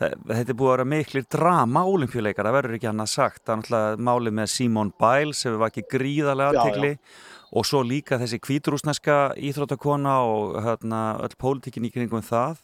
þetta 0.00 0.48
er 0.48 0.56
búið 0.56 0.70
að 0.70 0.74
vera 0.74 0.88
miklir 0.88 1.26
drama 1.28 1.82
olimpíuleikar, 1.88 2.46
það 2.48 2.56
verður 2.56 2.76
ekki 2.78 2.88
annað 2.90 3.10
sagt. 3.12 3.42
Það 3.44 3.52
er 3.52 3.60
náttúrulega 3.60 4.06
málið 4.08 4.36
með 4.38 4.48
Simone 4.54 4.96
Biles 5.02 5.42
sem 5.44 5.58
var 5.60 5.72
ekki 5.72 5.84
gríðarlega 5.92 6.54
aðtegli 6.54 6.92
og 7.50 7.66
svo 7.66 7.82
líka 7.84 8.18
þessi 8.20 8.38
kvíturúsneska 8.40 9.18
íþróttakona 9.50 10.16
og 10.24 10.56
hérna, 10.64 11.00
öll 11.26 11.36
pólitíkin 11.40 11.88
í 11.88 11.92
kringum 11.92 12.24
það. 12.24 12.62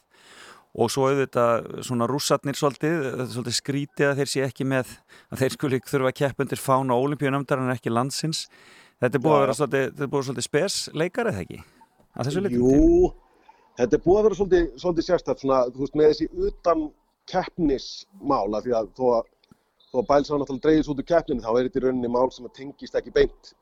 Og 0.77 0.91
svo 0.93 1.07
auðvitað 1.09 1.85
svona 1.89 2.09
rússarnir 2.09 2.57
svolítið, 2.57 3.07
svolítið 3.33 3.55
skrítið 3.57 4.11
að 4.11 4.19
þeir 4.21 4.31
sé 4.33 4.43
ekki 4.45 4.67
með, 4.69 4.91
að 5.33 5.41
þeir 5.43 5.55
skuli 5.55 5.81
þurfa 5.89 6.11
að 6.13 6.19
keppa 6.19 6.45
undir 6.45 6.61
fána 6.61 6.99
olimpíunöfndar 7.01 7.63
en 7.63 7.73
ekki 7.73 7.93
landsins. 7.93 8.43
Þetta 9.01 9.17
er 9.17 9.25
búið 9.25 9.33
Já, 9.33 9.37
að 9.37 9.45
vera 9.45 9.57
svolítið, 9.61 10.05
svolítið 10.13 10.47
spes 10.47 10.77
leikar 10.93 11.31
eða 11.33 11.45
ekki? 11.45 11.63
Að? 12.17 12.37
Jú, 12.53 13.09
þetta 13.81 13.97
er 13.97 14.05
búið 14.05 14.21
að 14.21 14.29
vera 14.29 14.39
svolítið, 14.41 14.69
svolítið 14.85 15.09
sérstætt 15.09 15.45
svona, 15.45 15.65
keppnismála 17.31 18.63
því 18.65 18.75
að 18.79 18.91
þó 18.99 19.07
að, 19.19 19.31
þó 19.91 19.97
að 20.01 20.09
bælsa 20.11 20.39
náttúrulega 20.41 20.65
dreigis 20.67 20.91
út 20.93 21.03
úr 21.03 21.09
keppninu 21.11 21.45
þá 21.45 21.53
er 21.53 21.69
þetta 21.69 21.81
í 21.81 21.85
rauninni 21.87 22.13
mál 22.13 22.29
sem 22.35 22.49
að 22.49 22.57
tengist 22.61 22.99
ekki 22.99 23.15
beint 23.17 23.53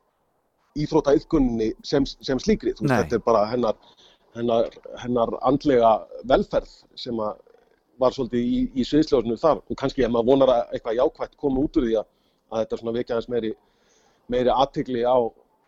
íþróttaiðkunni 0.81 1.71
sem, 1.87 2.07
sem 2.07 2.41
slíkri, 2.43 2.75
veist, 2.75 2.91
þetta 2.91 3.19
er 3.21 3.25
bara 3.25 3.45
hennar, 3.47 3.77
hennar, 4.35 4.71
hennar 5.03 5.37
andlega 5.47 5.97
velferð 6.31 6.73
sem 6.99 7.21
að 7.23 7.39
var 8.03 8.15
svolítið 8.15 8.43
í, 8.43 8.61
í 8.75 8.87
sviðsljósinu 8.87 9.37
þar 9.39 9.61
og 9.63 9.79
kannski 9.79 10.03
ef 10.03 10.13
maður 10.13 10.31
vonar 10.33 10.53
að 10.55 10.75
eitthvað 10.75 10.99
jákvætt 10.99 11.37
komi 11.41 11.63
út 11.63 11.79
úr 11.79 11.87
því 11.87 11.97
að, 12.01 12.09
að 12.51 12.63
þetta 12.65 12.79
svona 12.81 12.95
vekja 12.97 13.15
aðeins 13.15 13.31
meiri, 13.31 13.53
meiri 14.35 14.55
aðtegli 14.55 15.05
á, 15.07 15.17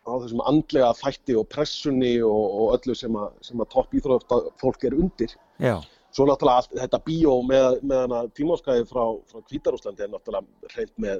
á 0.07 0.11
þessum 0.23 0.43
andlega 0.51 0.89
þætti 0.99 1.37
og 1.39 1.47
pressunni 1.53 2.13
og, 2.27 2.57
og 2.61 2.73
öllu 2.75 2.97
sem 2.99 3.15
að, 3.19 3.29
sem 3.47 3.63
að 3.63 3.71
topp 3.75 3.95
íþrótta 3.99 4.41
fólk 4.59 4.83
er 4.89 4.97
undir. 4.97 5.37
Já. 5.63 5.77
Svo 6.17 6.25
náttúrulega 6.25 6.63
allt 6.63 6.71
þetta 6.81 6.99
bíó 7.05 7.33
með, 7.45 7.79
með 7.85 7.99
hana 8.03 8.19
tímáskæði 8.33 8.87
frá, 8.89 9.03
frá 9.29 9.41
Hvítarúslandi 9.51 10.05
er 10.05 10.09
náttúrulega 10.09 10.71
hreint 10.73 10.93
með, 11.03 11.19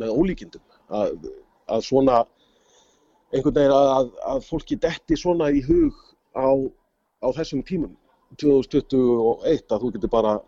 með 0.00 0.12
ólíkindum. 0.14 0.62
Að, 0.88 1.26
að 1.68 1.82
svona 1.84 2.22
einhvern 3.34 3.58
veginn 3.58 3.74
að, 3.76 4.12
að, 4.24 4.44
fólki 4.48 4.78
detti 4.80 5.18
svona 5.20 5.50
í 5.52 5.60
hug 5.66 5.96
á, 6.32 6.48
á 7.20 7.28
þessum 7.36 7.60
tímum 7.68 7.92
2021 8.40 9.68
að 9.68 9.84
þú 9.84 9.92
getur 9.96 10.12
bara 10.12 10.38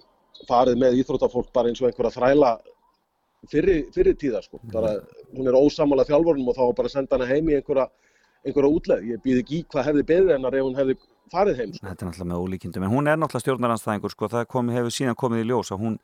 farið 0.48 0.80
með 0.80 1.00
íþróttafólk 1.02 1.50
bara 1.52 1.68
eins 1.68 1.80
og 1.82 1.90
einhverja 1.90 2.14
þræla 2.16 2.54
fyrri, 3.52 3.76
fyrri 3.94 4.14
tíðar 4.16 4.44
sko. 4.46 4.60
bara, 4.72 4.94
hún 5.36 5.48
er 5.48 5.58
ósamála 5.58 6.06
þjálfurnum 6.08 6.48
og 6.52 6.56
þá 6.56 6.64
bara 6.80 6.92
senda 6.92 7.18
hana 7.18 7.28
heim 7.28 7.48
í 7.52 7.56
einhverja, 7.58 7.88
einhverja 8.46 8.76
útleð 8.76 9.08
ég 9.12 9.22
býð 9.24 9.42
ekki 9.42 9.60
í 9.60 9.64
hvað 9.68 9.90
hefði 9.90 10.06
beðið 10.12 10.34
hennar 10.36 10.56
ef 10.56 10.68
hún 10.68 10.80
hefði 10.80 10.96
farið 11.30 11.60
heim 11.60 11.72
sko. 11.74 11.86
Þetta 11.86 12.04
er 12.04 12.08
náttúrulega 12.10 12.30
með 12.30 12.42
ólíkindum, 12.44 12.84
en 12.86 12.92
hún 12.92 13.08
er 13.10 13.18
náttúrulega 13.20 13.44
stjórnaranstæðingur, 13.44 14.14
sko, 14.14 14.28
það 14.32 14.44
komi, 14.50 14.74
hefur 14.76 14.94
síðan 14.94 15.18
komið 15.20 15.42
í 15.42 15.46
ljós 15.50 15.72
að 15.74 15.82
hún, 15.84 15.96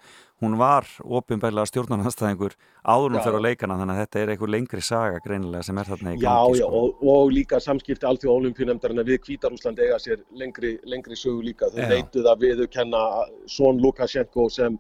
hún 0.45 0.57
var 0.61 0.89
ofinbærlega 1.03 1.71
stjórnaranstæðingur 1.73 2.57
áður 2.87 3.11
hún 3.11 3.19
Já. 3.21 3.25
fyrir 3.27 3.39
á 3.43 3.47
leikana, 3.47 3.79
þannig 3.81 3.97
að 3.97 4.03
þetta 4.05 4.23
er 4.23 4.33
einhver 4.35 4.53
lengri 4.55 4.83
saga 4.87 5.23
greinilega 5.25 5.67
sem 5.67 5.79
er 5.83 5.91
þarna 5.91 6.15
í 6.15 6.21
Já, 6.21 6.27
gangi, 6.31 6.61
já, 6.61 6.67
sko. 6.67 6.83
og, 6.83 7.07
og 7.15 7.33
líka 7.35 7.61
samskipti 7.63 8.07
alltaf 8.07 8.33
olimpíunemndarinnar 8.37 9.09
við 9.09 9.23
Hvítarúsland 9.27 9.81
eiga 9.83 9.99
sér 10.03 10.23
lengri, 10.39 10.77
lengri 10.87 11.19
sögu 11.19 11.43
líka. 11.47 11.71
Þau 11.75 11.83
Já. 11.83 11.89
neituð 11.95 12.31
að 12.31 12.45
viðurkenna 12.47 13.03
Són 13.51 13.81
Lukashenko 13.83 14.49
sem, 14.53 14.79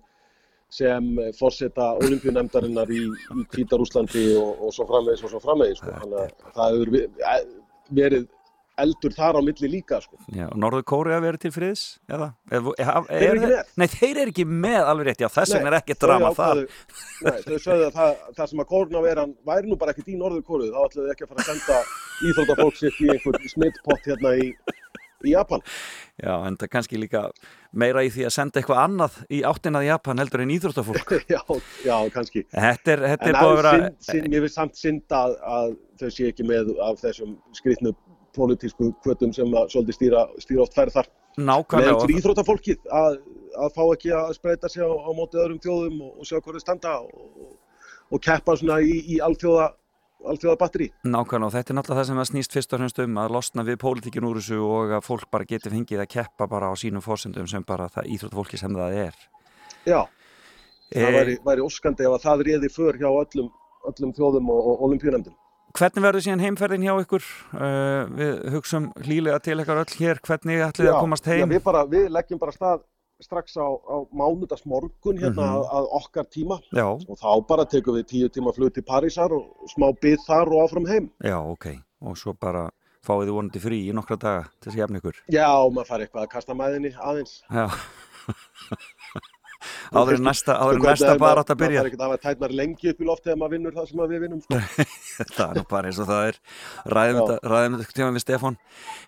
sem 0.70 1.12
forseta 1.38 1.92
olimpíunemdarinnar 1.98 2.90
í, 2.94 3.04
í 3.10 3.46
Hvítarúslandi 3.54 4.28
og, 4.38 4.66
og 4.66 4.74
svo 4.76 4.86
framvegis 4.88 5.26
og 5.26 5.34
svo 5.34 5.42
framvegis. 5.42 5.82
Sko. 5.82 5.94
Þannig 6.02 6.22
að 6.22 6.56
það 6.56 6.76
hefur 6.76 6.96
e- 7.02 7.44
verið 7.96 8.24
eldur 8.82 9.14
þar 9.16 9.38
á 9.38 9.40
milli 9.46 9.68
líka. 9.72 9.98
Sko. 10.04 10.18
Já, 10.36 10.46
og 10.50 10.56
Norður 10.60 10.84
Kórea 10.90 11.18
verið 11.24 11.42
til 11.46 11.52
friðs, 11.54 11.84
eða? 12.12 12.28
Er, 12.50 12.60
er, 12.76 12.88
er, 12.88 13.06
Þeir 13.08 13.26
eru 13.30 13.40
ekki 13.40 13.50
með. 13.52 13.74
Nei, 13.80 13.86
þeir 13.96 14.20
eru 14.22 14.34
ekki 14.34 14.46
með 14.66 14.90
alveg 14.92 15.08
rétt, 15.10 15.24
já, 15.24 15.28
þess 15.36 15.56
vegna 15.56 15.72
er 15.72 15.78
ekki 15.80 15.98
drama 16.04 16.32
þar. 16.36 16.62
ákváðu- 16.64 17.26
Nei, 17.26 17.42
þau 17.46 17.58
sögðu 17.66 17.86
að 17.90 17.94
það, 18.00 18.24
það 18.40 18.50
sem 18.52 18.64
að 18.64 18.70
kórnaveran 18.74 19.36
væri 19.48 19.70
nú 19.72 19.78
bara 19.80 19.94
ekkert 19.96 20.08
í 20.12 20.18
Norður 20.20 20.42
Kóru, 20.48 20.70
þá 20.72 20.80
ætluðu 20.86 21.06
þau 21.06 21.14
ekki 21.16 21.24
að 21.28 21.30
fara 21.34 21.44
að 21.46 21.52
senda 21.52 21.78
íþróttafólk 22.30 22.76
sitt 22.82 23.00
í 23.00 23.08
einhver 23.14 23.40
smittpott 23.54 24.10
hérna 24.10 24.34
í, 24.40 24.50
í 25.26 25.32
Japan. 25.32 25.64
Já, 26.16 26.32
en 26.48 26.56
það 26.56 26.70
kannski 26.72 26.96
líka 27.00 27.22
meira 27.76 28.00
í 28.04 28.08
því 28.12 28.24
að 28.28 28.32
senda 28.32 28.60
eitthvað 28.60 28.78
annað 28.86 29.16
í 29.36 29.42
áttinað 29.44 29.84
Japan 29.88 30.20
heldur 30.22 30.44
en 30.44 30.52
íþróttafólk. 30.54 31.10
já, 31.34 31.40
já, 31.84 31.96
kannski. 32.14 32.44
Þetta 32.52 32.92
er, 32.94 33.02
þetta 33.12 33.26
En 33.28 33.34
er 33.34 33.40
búið 33.40 33.50
að 33.50 33.52
að 33.52 33.58
vera... 33.60 33.72
synd, 33.76 34.06
synd, 34.08 34.28
mér 34.32 34.44
finnst 34.46 34.60
samt 34.60 34.80
synd 34.80 35.16
að, 35.18 35.34
að 35.56 35.74
þau 36.00 36.08
sé 36.16 36.28
ekki 36.30 36.46
með 36.48 36.70
af 36.86 37.00
þessum 37.04 37.34
skrýtnu 37.56 37.92
pólitísku 38.36 38.90
kvötum 39.04 39.32
sem 39.36 39.54
að 39.56 39.72
svolítið 39.74 39.98
stýra, 39.98 40.26
stýra 40.42 40.64
oft 40.66 40.76
færð 40.76 40.98
þar. 40.98 41.08
Nákvæmlega. 41.36 41.92
Með 41.92 42.04
fyrir 42.04 42.20
íþróttafólkið 42.20 42.92
að, 43.00 43.16
að 43.64 43.74
fá 43.76 43.82
ekki 43.86 44.12
að 44.16 44.30
spreita 44.38 44.70
sig 44.72 44.84
á, 44.84 44.88
á 44.88 45.10
móti 45.16 45.40
öðrum 45.42 45.60
þjóðum 45.64 45.98
og, 46.06 46.12
og 46.20 46.28
sjá 46.28 46.38
hverju 46.38 46.62
standa 46.62 46.94
og, 47.02 47.50
og 48.12 48.22
keppa 48.24 48.56
svona 48.56 48.78
í, 48.80 48.96
í 49.16 49.20
alþjóða, 49.26 49.68
alþjóða 50.32 50.60
batteri. 50.62 50.90
Nákvæmlega 51.04 51.50
og 51.50 51.54
þetta 51.56 51.74
er 51.74 51.80
náttúrulega 51.80 52.00
það 52.00 52.10
sem 52.10 52.20
það 52.22 52.30
snýst 52.32 52.56
fyrst 52.56 52.72
og 52.72 52.82
fremst 52.82 53.02
um 53.04 53.22
að 53.22 53.36
losna 53.36 53.66
við 53.68 53.80
pólitíkin 53.84 54.28
úr 54.28 54.40
þessu 54.40 54.60
og 54.64 54.96
að 54.96 55.08
fólk 55.10 55.28
bara 55.32 55.48
geti 55.48 55.72
fengið 55.72 56.04
að 56.06 56.12
keppa 56.16 56.48
bara 56.48 56.72
á 56.72 56.74
sínum 56.80 57.04
fórsendum 57.04 57.48
sem 57.50 57.64
bara 57.66 57.90
það 57.92 58.12
íþróttafólki 58.16 58.60
sem 58.60 58.80
það 58.80 59.00
er. 59.06 59.24
Já, 59.86 60.00
það 60.00 60.16
Eh, 60.94 61.12
væri, 61.12 61.34
væri 61.42 61.64
óskandi 61.66 62.04
ef 62.06 62.14
að 62.14 62.22
það 62.22 62.42
réði 62.46 62.68
för 62.70 62.98
hjá 63.00 63.08
öllum, 63.10 63.48
öllum 63.90 64.12
þjóðum 64.14 64.50
og, 64.54 64.66
og 64.70 64.84
olimpíunemndum. 64.86 65.34
Hvernig 65.76 66.02
verður 66.06 66.22
síðan 66.24 66.40
heimferðin 66.44 66.84
hjá 66.86 66.92
ykkur? 67.02 67.24
Uh, 67.52 68.06
við 68.16 68.36
hugsum 68.54 68.86
hlýlega 69.04 69.40
til 69.44 69.58
ykkar 69.60 69.80
öll 69.82 69.96
hér, 69.98 70.20
hvernig 70.24 70.62
ætlið 70.70 70.92
að 70.92 71.00
komast 71.02 71.26
heim? 71.28 71.42
Já, 71.42 71.48
við, 71.50 71.62
bara, 71.66 71.82
við 71.90 72.06
leggjum 72.14 72.38
bara 72.40 72.54
stað 72.54 72.84
strax 73.20 73.56
á, 73.56 73.64
á 73.64 73.96
mánudagsmorgun 74.12 75.20
hérna 75.20 75.42
Mhm. 75.42 75.52
að, 75.56 75.68
að 75.78 75.86
okkar 76.00 76.26
tíma 76.28 76.58
Já. 76.72 76.84
og 76.86 77.16
þá 77.16 77.46
bara 77.48 77.64
tekum 77.64 77.96
við 77.96 78.06
tíu 78.12 78.28
tíma 78.28 78.52
flug 78.56 78.72
til 78.76 78.82
Parísar 78.84 79.32
og 79.32 79.68
smá 79.72 79.88
byð 80.00 80.18
þar 80.26 80.52
og 80.52 80.64
áfram 80.68 80.86
heim. 80.88 81.10
Já, 81.24 81.36
ok. 81.40 81.66
Og 82.04 82.16
svo 82.20 82.32
bara 82.36 82.70
fáið 83.06 83.28
þið 83.28 83.36
vonandi 83.38 83.60
frí 83.62 83.78
í 83.88 83.92
nokkra 83.96 84.16
daga 84.20 84.42
til 84.60 84.68
þess 84.70 84.76
að 84.76 84.82
jafna 84.84 85.00
ykkur. 85.00 85.20
Já, 85.32 85.48
maður 85.72 85.86
fari 85.88 86.04
eitthvað 86.06 86.26
að 86.26 86.32
kasta 86.36 86.54
mæðinni 86.54 86.92
aðeins. 86.96 87.42
Já. 87.50 87.68
áður 89.92 90.18
en 90.18 90.26
næsta, 90.26 90.56
næsta 90.82 91.12
er 91.12 91.20
bara 91.20 91.42
átt 91.42 91.52
að 91.54 91.60
byrja. 91.62 91.82
maður 91.82 91.90
þarf 91.90 91.92
ekki 91.92 92.00
að 92.00 92.06
hafa 92.06 92.22
tætnar 92.24 92.54
lengi 92.60 92.90
upp 92.92 93.00
í 93.00 93.08
lofti 93.08 93.30
þegar 93.30 93.40
maður 93.42 93.54
vinnur 93.56 93.76
það 93.76 93.88
sem 93.90 94.02
við 94.02 94.24
vinnum 94.24 94.42
sko. 94.42 94.60
það 95.36 95.46
er 95.46 95.58
nú 95.60 95.64
bara 95.70 95.90
eins 95.90 96.00
og 96.02 96.10
það 96.10 96.30
er 96.30 96.38
ræðum 96.96 97.78
þetta, 97.80 97.94
tíma 97.96 98.10
við 98.16 98.24
Stefán 98.24 98.58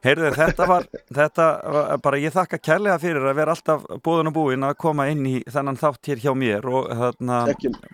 heyrðu 0.07 0.33
þetta 0.39 0.69
var, 0.71 0.89
þetta 1.21 1.49
var 1.77 2.03
bara 2.05 2.23
ég 2.23 2.37
þakka 2.37 2.61
kærlega 2.71 2.99
fyrir 3.03 3.29
að 3.29 3.39
vera 3.41 3.57
alltaf 3.57 3.87
búðun 4.05 4.33
og 4.33 4.37
búin 4.39 4.69
að 4.69 4.77
koma 4.85 5.09
inn 5.13 5.25
í 5.29 5.37
þennan 5.49 5.81
þátt 5.81 6.13
hér 6.13 6.25
hjá 6.25 6.33
mér 6.39 6.69
og 6.71 6.91
þarna 7.03 7.41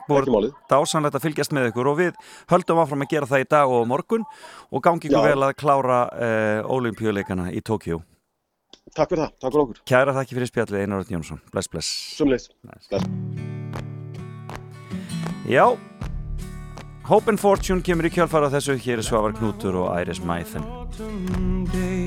málið. 0.09 0.51
dásanlegt 0.71 1.19
að 1.19 1.29
fylgjast 1.29 1.55
með 1.57 1.71
ykkur 1.73 1.93
og 1.93 2.01
við 2.03 2.25
höldum 2.53 2.83
áfram 2.85 3.07
að 3.07 3.15
gera 3.15 3.31
það 3.31 3.47
í 3.47 3.51
dag 3.57 3.77
og 3.79 3.87
morgun 3.91 4.27
og 4.71 4.85
gangi 4.85 5.11
ykkur 5.11 5.31
vel 5.31 5.47
að 5.49 5.57
klára 5.61 6.01
uh, 6.11 6.75
olimpíuleikana 6.75 7.51
í 7.55 7.63
Tókjó 7.65 8.03
Takk 8.95 9.11
fyrir 9.11 9.25
það, 9.25 9.31
takk 9.43 9.51
fyrir 9.51 9.63
okkur. 9.65 9.79
Kæra 9.91 10.13
þakki 10.15 10.37
fyrir 10.39 10.49
spjallið 10.53 10.83
Einar 10.85 11.01
Örn 11.03 11.17
Jónsson. 11.17 11.41
Bless, 11.51 11.71
bless. 11.71 11.89
Sumleis 12.15 12.47
Bless. 12.63 13.07
Já 15.51 15.75
Hope 17.05 17.29
and 17.29 17.41
Fortune 17.43 17.83
kemur 17.83 18.07
í 18.07 18.13
kjálfara 18.15 18.53
þessu. 18.55 18.79
Hér 18.79 19.03
er 19.03 19.05
Svavar 19.05 19.35
Knútur 19.35 19.75
og 19.83 19.91
Iris 19.99 20.21
day 21.73 22.07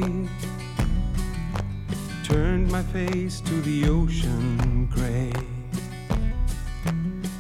Turned 2.24 2.72
my 2.72 2.82
face 2.94 3.42
to 3.42 3.62
the 3.62 3.90
ocean 3.90 4.90
gray. 4.96 5.32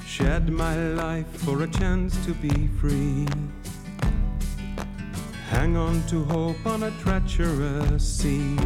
Shed 0.05 0.49
my 0.49 0.75
life 0.75 1.31
for 1.45 1.63
a 1.63 1.67
chance 1.67 2.17
to 2.25 2.33
be 2.33 2.67
free. 2.81 3.25
Hang 5.49 5.77
on 5.77 6.03
to 6.07 6.25
hope 6.25 6.65
on 6.65 6.83
a 6.83 6.91
treacherous 7.01 8.03
sea 8.03 8.57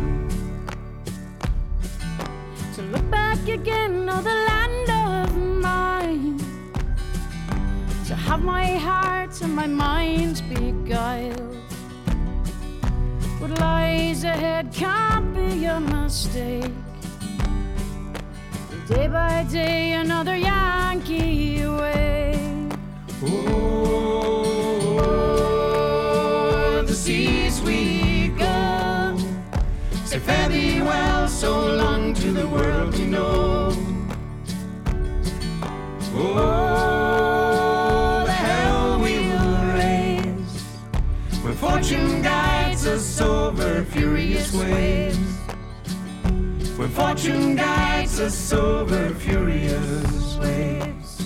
To 2.81 2.87
look 2.87 3.11
back 3.11 3.47
again 3.47 4.09
on 4.09 4.23
the 4.23 4.37
land 4.49 4.89
of 4.89 5.37
mine. 5.37 6.39
To 8.07 8.15
have 8.15 8.41
my 8.43 8.75
heart 8.75 9.39
and 9.41 9.55
my 9.55 9.67
mind 9.67 10.41
beguiled. 10.49 11.57
What 13.39 13.51
lies 13.59 14.23
ahead 14.23 14.73
can't 14.73 15.31
be 15.35 15.65
a 15.65 15.79
mistake. 15.79 16.73
Day 18.87 19.07
by 19.07 19.43
day 19.51 19.91
another 19.91 20.35
Yankee 20.35 21.63
way. 21.67 22.33
O'er 23.23 23.91
Say 30.11 30.19
fare 30.19 30.49
thee 30.49 30.81
well, 30.81 31.25
so 31.29 31.67
long 31.67 32.13
to 32.15 32.33
the 32.33 32.45
world 32.45 32.93
we 32.99 33.05
know. 33.05 33.71
Oh, 36.13 37.43
the 38.25 38.31
hell 38.33 38.99
we'll 38.99 39.73
raise 39.73 40.63
When 41.43 41.53
fortune 41.53 42.21
guides 42.21 42.85
us 42.87 43.21
over 43.21 43.85
furious 43.85 44.53
waves 44.53 45.17
When 46.77 46.89
fortune 46.89 47.55
guides 47.55 48.19
us 48.19 48.51
over 48.51 49.11
furious 49.11 50.35
waves 50.35 51.25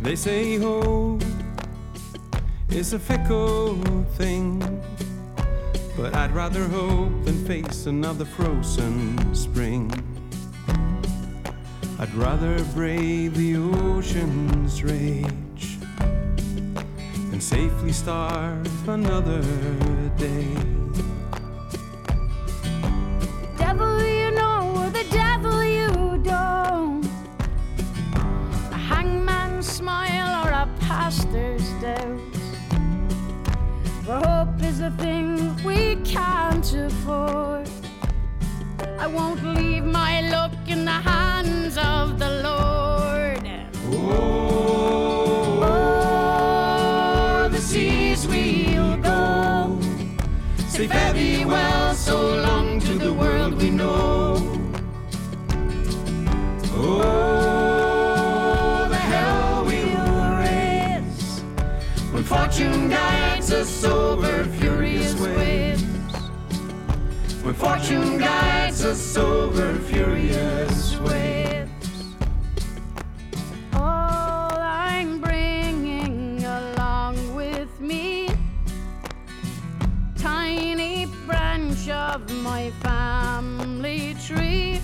They 0.00 0.16
say 0.16 0.56
hope 0.56 1.22
is 2.70 2.94
a 2.94 2.98
fickle 2.98 3.76
thing 4.16 4.83
But 5.96 6.14
I'd 6.14 6.32
rather 6.32 6.64
hope 6.68 7.24
than 7.24 7.44
face 7.46 7.86
another 7.86 8.24
frozen 8.24 9.34
spring 9.34 9.90
I'd 11.98 12.12
rather 12.14 12.62
brave 12.74 13.36
the 13.36 13.56
ocean's 13.56 14.82
rage 14.82 15.78
Than 17.30 17.40
safely 17.40 17.92
starve 17.92 18.88
another 18.88 19.42
day 20.18 20.56
devil 23.76 24.02
you 24.04 24.30
know 24.30 24.74
or 24.76 24.90
the 24.90 25.04
devil 25.10 25.64
you 25.64 26.18
don't. 26.22 27.04
A 28.70 28.76
hangman's 28.76 29.66
smile 29.66 30.44
or 30.44 30.50
a 30.50 30.68
pastor's 30.80 31.68
doubt. 31.80 32.33
For 34.04 34.20
hope 34.20 34.62
is 34.62 34.80
a 34.80 34.90
thing 34.90 35.56
we 35.64 35.96
can't 36.04 36.74
afford. 36.74 37.66
I 38.98 39.06
won't 39.06 39.42
leave 39.56 39.84
my 39.84 40.20
luck 40.28 40.52
in 40.66 40.84
the 40.84 40.90
hands 40.90 41.78
of 41.78 42.18
the 42.18 42.42
Lord. 42.42 43.48
O'er 45.64 47.48
the 47.48 47.58
seas 47.58 48.26
we'll 48.26 48.98
go 48.98 49.78
Say 50.68 50.86
fare 50.86 51.14
thee 51.14 51.46
well, 51.46 51.94
so 51.94 52.34
long 52.36 52.80
to 52.80 52.98
the 52.98 53.12
world 53.12 53.54
we 53.62 53.70
know 53.70 54.36
Oh, 56.76 57.43
Fortune 62.24 62.88
guides 62.88 63.52
us 63.52 63.84
over 63.84 64.44
furious 64.44 65.14
waves 65.20 65.82
When 67.42 67.54
fortune 67.54 68.18
guides 68.18 68.84
us 68.84 69.16
over 69.16 69.74
furious 69.80 70.98
waves 71.00 72.14
All 73.74 74.58
I'm 74.58 75.20
bringing 75.20 76.42
along 76.44 77.34
with 77.36 77.80
me, 77.80 78.30
tiny 80.16 81.06
branch 81.26 81.88
of 81.90 82.30
my 82.42 82.70
family 82.82 84.16
tree. 84.26 84.80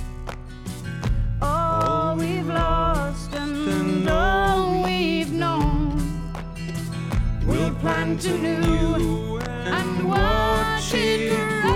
We'll 7.90 7.96
plant 7.96 8.24
anew 8.26 9.38
and 9.38 10.08
watch 10.08 10.94
it 10.94 11.32
grow. 11.62 11.72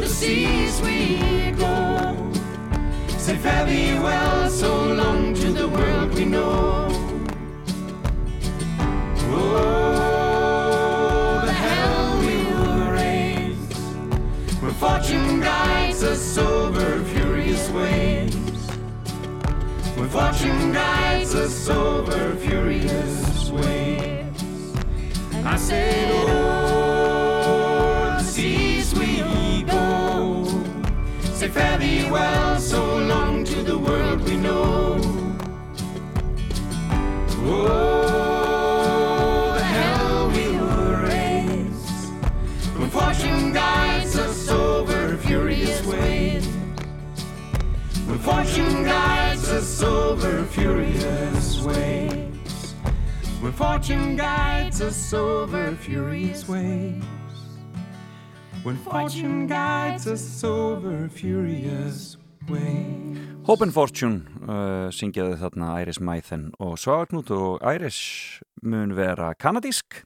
the 0.00 0.06
seas 0.06 0.80
we 0.80 1.50
go. 1.52 2.16
Say 3.18 3.36
fare 3.36 3.66
thee 3.66 3.98
well, 3.98 4.48
so 4.48 4.84
long 4.86 5.34
to 5.34 5.52
the 5.52 5.68
world 5.68 6.14
we 6.14 6.24
know. 6.24 6.88
Oh, 9.30 10.62
the 11.44 11.52
hell 11.52 12.18
we'll 12.20 12.90
raise 12.92 13.72
when 14.60 14.72
fortune 14.72 15.40
guides 15.40 16.02
us 16.02 16.38
over 16.38 17.04
furious 17.04 17.68
waves. 17.70 18.07
Fortune 20.10 20.72
guides 20.72 21.34
us 21.34 21.68
over 21.68 22.34
furious 22.36 23.50
waves. 23.50 24.74
I 25.44 25.56
said, 25.56 26.10
oh, 26.28 28.16
the 28.18 28.24
seas 28.24 28.94
we 28.94 29.62
go. 29.64 30.44
Say 31.20 31.48
fare 31.48 31.78
thee 31.78 32.10
well, 32.10 32.58
so 32.58 32.96
long 32.96 33.44
to 33.44 33.62
the 33.62 33.76
world 33.78 34.22
we 34.22 34.36
know. 34.36 34.98
Oh, 37.50 39.54
the 39.56 39.64
hell 39.64 40.28
we'll 40.28 40.96
raise 41.06 42.10
when 42.76 42.90
fortune 42.90 43.52
guides 43.52 43.87
fortune 48.28 48.84
guides 48.84 49.48
us 49.48 49.82
over 49.82 50.44
furious 50.44 51.62
waves. 51.64 52.74
When 53.40 53.52
fortune 53.52 54.16
guides 54.16 54.82
us 54.82 55.14
over 55.14 55.72
furious 55.76 56.46
waves. 56.46 57.06
When 58.64 58.76
fortune 58.76 59.46
guides 59.46 60.06
us 60.06 60.44
over 60.44 61.08
furious 61.08 62.18
waves. 62.48 63.18
Hope 63.48 63.62
and 63.64 63.72
Fortune 63.72 64.28
uh, 64.44 64.92
syngjaði 64.92 65.38
þarna 65.40 65.70
Iris 65.80 66.02
Mæþen 66.04 66.50
og 66.60 66.76
Svagarnút 66.76 67.32
og 67.32 67.64
Iris 67.64 68.00
mun 68.60 68.92
vera 68.98 69.30
kanadísk 69.40 70.02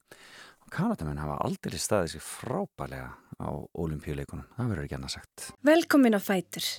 og 0.62 0.70
kanadamenn 0.70 1.18
hafa 1.18 1.40
aldrei 1.42 1.74
staðið 1.74 2.14
sér 2.14 2.26
frábælega 2.28 3.10
á 3.42 3.50
olimpíuleikunum, 3.74 4.46
það 4.54 4.70
verður 4.70 4.86
ekki 4.86 5.00
annað 5.00 5.16
sagt 5.18 5.50
Velkomin 5.66 6.14
á 6.14 6.22
Fætur. 6.22 6.70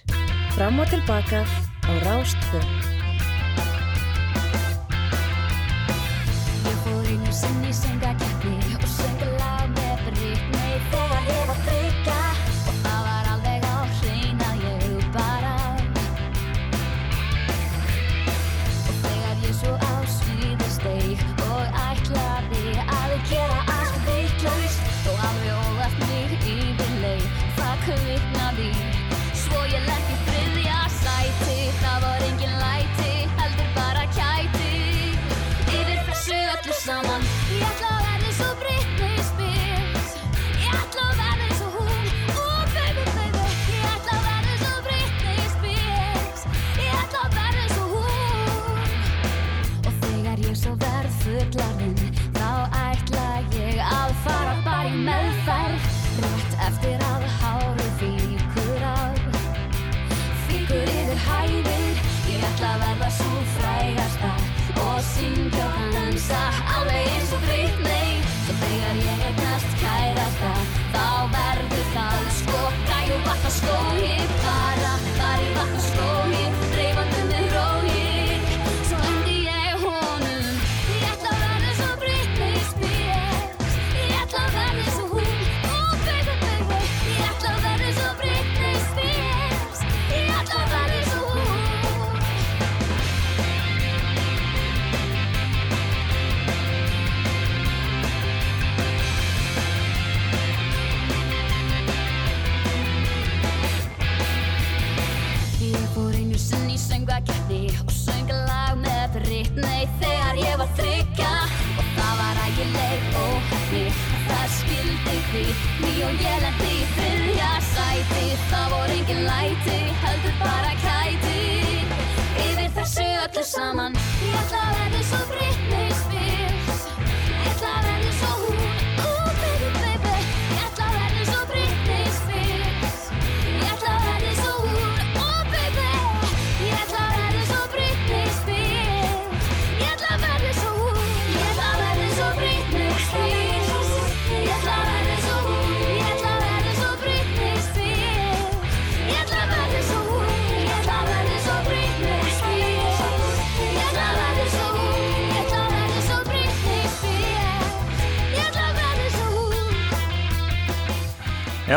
Fram 0.53 0.79
og 0.79 0.87
tilbaka 0.87 1.41
á 1.89 1.91
Rástfjörn. 2.05 2.69
Ég 6.69 6.77
fór 6.85 7.09
einu 7.09 7.33
sinni 7.33 7.73
í 7.73 7.77
söngakeppi 7.81 8.53
og 8.77 8.89
söng 8.97 9.32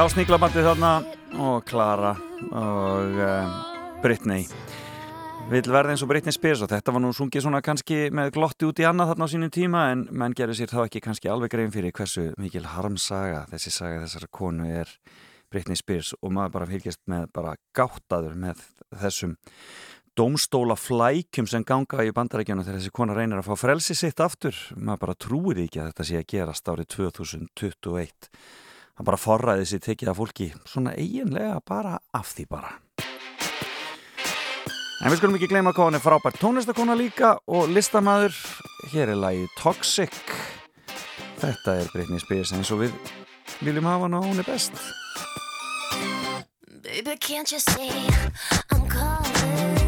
Já, 0.06 0.12
sníklabandið 0.12 0.62
þarna. 0.68 0.88
Og 1.42 1.64
Klara 1.66 2.12
og 2.54 3.16
um, 3.26 3.54
Britney. 4.04 4.44
Vill 5.50 5.66
verða 5.66 5.96
eins 5.96 6.04
og 6.04 6.10
Britney 6.12 6.30
Spears 6.30 6.60
og 6.62 6.68
þetta 6.70 6.92
var 6.94 7.02
nú 7.02 7.08
sungið 7.10 7.42
svona 7.42 7.58
kannski 7.58 8.04
með 8.14 8.28
glotti 8.36 8.68
út 8.68 8.78
í 8.78 8.84
annað 8.86 9.08
þarna 9.10 9.26
á 9.26 9.32
sínum 9.32 9.50
tíma 9.50 9.80
en 9.90 10.04
menn 10.14 10.36
gerir 10.38 10.54
sér 10.54 10.70
þá 10.70 10.84
ekki 10.84 11.00
kannski 11.02 11.26
alveg 11.32 11.50
grein 11.56 11.74
fyrir 11.74 11.90
hversu 11.90 12.28
mikil 12.38 12.62
harmsaga 12.70 13.40
þessi 13.50 13.72
saga 13.74 14.04
þessara 14.04 14.28
konu 14.30 14.68
er 14.70 14.92
Britney 15.50 15.80
Spears. 15.80 16.12
Og 16.20 16.30
maður 16.36 16.52
bara 16.60 16.68
fylgjast 16.70 17.02
með 17.10 17.24
bara 17.34 17.56
gáttaður 17.74 18.36
með 18.44 18.60
þessum 19.00 19.32
dómstóla 20.14 20.76
flækjum 20.78 21.48
sem 21.50 21.66
ganga 21.66 22.06
í 22.06 22.12
bandarækjana 22.14 22.62
þegar 22.62 22.78
þessi 22.78 22.94
kona 23.00 23.18
reynir 23.18 23.42
að 23.42 23.50
fá 23.50 23.58
frelsi 23.64 23.98
sitt 23.98 24.22
aftur. 24.22 24.54
Maður 24.78 25.02
bara 25.02 25.18
trúir 25.26 25.64
ekki 25.64 25.82
að 25.82 25.90
þetta 25.90 26.08
sé 26.12 26.22
að 26.22 26.30
gerast 26.36 26.70
árið 26.70 26.92
2021 26.94 28.30
hann 28.96 29.06
bara 29.06 29.20
forræði 29.20 29.68
sér 29.68 29.84
tekið 29.84 30.12
af 30.12 30.18
fólki 30.20 30.50
svona 30.64 30.96
eiginlega 30.96 31.60
bara 31.68 31.98
af 32.16 32.32
því 32.32 32.48
bara. 32.50 32.72
En 35.04 35.12
við 35.12 35.18
skulum 35.20 35.36
ekki 35.36 35.50
gleyma 35.50 35.74
hvað 35.76 35.90
hann 35.90 35.98
er 35.98 36.04
frábært 36.04 36.38
tónlistakona 36.40 36.96
líka 36.96 37.34
og 37.52 37.68
listamæður 37.68 38.36
hér 38.94 39.12
er 39.12 39.20
lagið 39.20 39.52
Toxic. 39.60 40.16
Þetta 41.36 41.76
er 41.82 41.90
Britney 41.92 42.22
Spears 42.22 42.54
eins 42.56 42.72
og 42.72 42.86
við 42.86 42.96
viljum 43.60 43.88
hafa 43.90 44.08
hana 44.08 44.22
og 44.22 44.30
hún 44.30 44.40
er 44.40 44.48
best. 44.48 44.72
Baby, 46.86 47.18
can't 47.20 47.52
you 47.52 47.60
see 47.60 47.90
I'm 48.72 48.88
calling? 48.88 49.85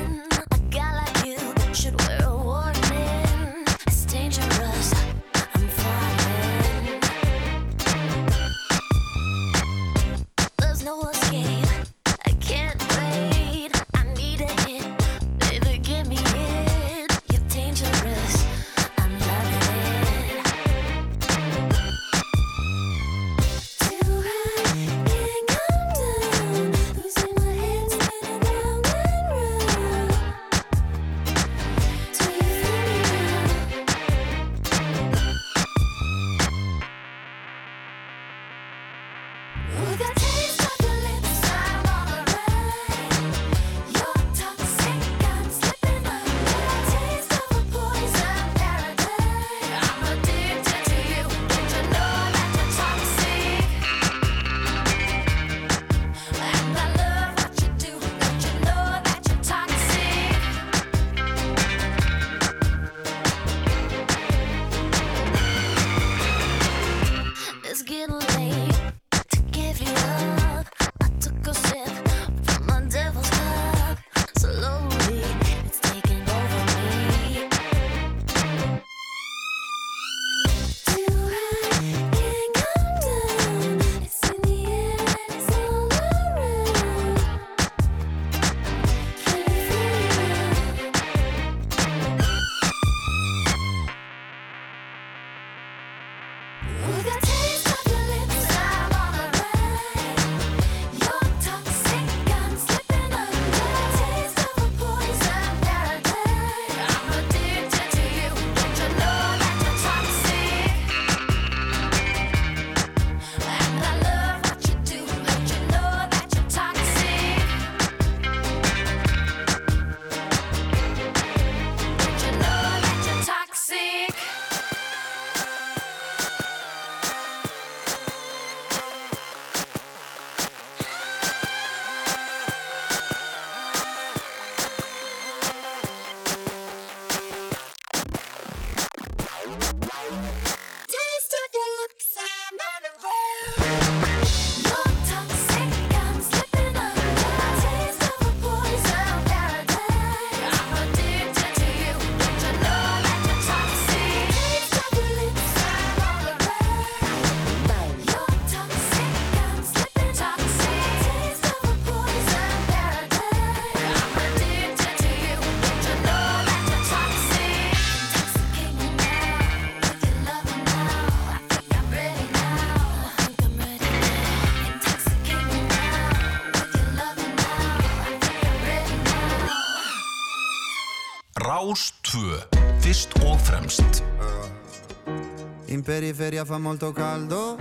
Periferia 185.89 186.45
fa 186.45 186.59
molto 186.59 186.93
caldo, 186.93 187.57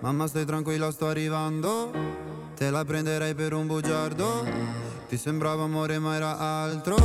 mamma 0.00 0.26
stai 0.26 0.44
tranquilla 0.44 0.90
sto 0.90 1.06
arrivando, 1.06 1.92
te 2.56 2.68
la 2.68 2.84
prenderei 2.84 3.32
per 3.36 3.52
un 3.52 3.68
bugiardo, 3.68 4.44
ti 5.08 5.16
sembrava 5.16 5.62
amore 5.62 6.00
ma 6.00 6.16
era 6.16 6.36
altro, 6.36 6.96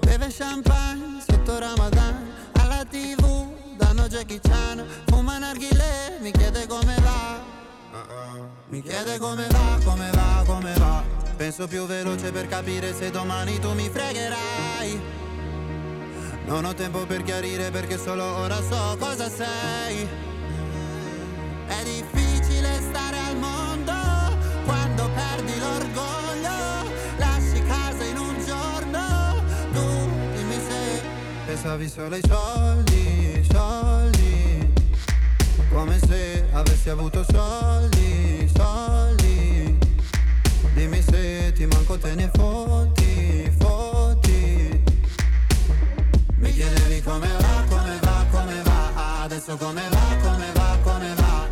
beve 0.00 0.28
champagne 0.28 1.18
sotto 1.26 1.58
Ramadan, 1.58 2.30
alla 2.60 2.84
tv 2.84 3.54
danno 3.78 4.06
Jackie 4.06 4.38
Chan. 4.38 4.84
Fuma 5.06 5.38
narghile, 5.38 6.18
mi 6.20 6.30
chiede 6.30 6.66
come 6.66 6.94
va. 7.02 7.40
Mi 8.68 8.82
chiede 8.82 9.16
come 9.16 9.46
va, 9.48 9.78
come 9.82 10.10
va, 10.10 10.42
come 10.44 10.74
va. 10.74 11.02
Penso 11.38 11.66
più 11.66 11.86
veloce 11.86 12.30
per 12.30 12.48
capire 12.48 12.92
se 12.92 13.10
domani 13.10 13.58
tu 13.58 13.72
mi 13.72 13.88
fregherai 13.88 15.21
Non 16.44 16.64
ho 16.64 16.74
tempo 16.74 17.06
per 17.06 17.22
chiarire 17.22 17.70
perché 17.70 17.96
solo 17.98 18.24
ora 18.24 18.60
so 18.60 18.96
cosa 18.98 19.28
sei. 19.30 20.08
È 21.66 21.82
difficile 21.84 22.80
stare 22.90 23.16
al 23.18 23.36
mondo 23.36 23.92
quando 24.64 25.08
perdi 25.14 25.58
l'orgoglio. 25.58 26.90
Lasci 27.16 27.62
casa 27.62 28.04
in 28.04 28.16
un 28.18 28.44
giorno 28.44 29.42
Tu 29.72 30.10
dimmi 30.36 30.58
se 30.68 31.02
pensavi 31.46 31.88
solo 31.88 32.14
ai 32.14 32.22
soldi, 32.26 33.46
soldi. 33.50 34.72
Come 35.70 35.98
se 36.06 36.46
avessi 36.52 36.90
avuto 36.90 37.24
soldi, 37.30 38.50
soldi. 38.54 39.78
Dimmi 40.74 41.02
se 41.02 41.52
ti 41.54 41.66
manco 41.66 41.96
te 41.98 42.14
ne 42.14 42.30
fotti, 42.34 43.01
come 47.12 47.28
va, 47.28 47.64
come 47.68 47.98
va, 48.00 48.26
come 48.30 48.62
va 48.62 49.22
Adesso 49.22 49.56
come 49.56 49.82
va, 49.90 50.16
come 50.22 50.52
va, 50.54 50.78
come 50.82 51.14
va. 51.14 51.48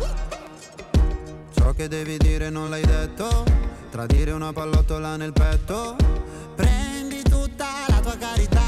Ciò 1.53 1.73
che 1.73 1.87
devi 1.87 2.17
dire 2.17 2.49
non 2.49 2.69
l'hai 2.69 2.85
detto 2.85 3.43
Tradire 3.89 4.31
una 4.31 4.53
pallottola 4.53 5.17
nel 5.17 5.33
petto. 5.33 5.95
Prendi 6.55 7.21
tutta 7.23 7.67
la 7.87 7.99
tua 7.99 8.17
carità 8.17 8.61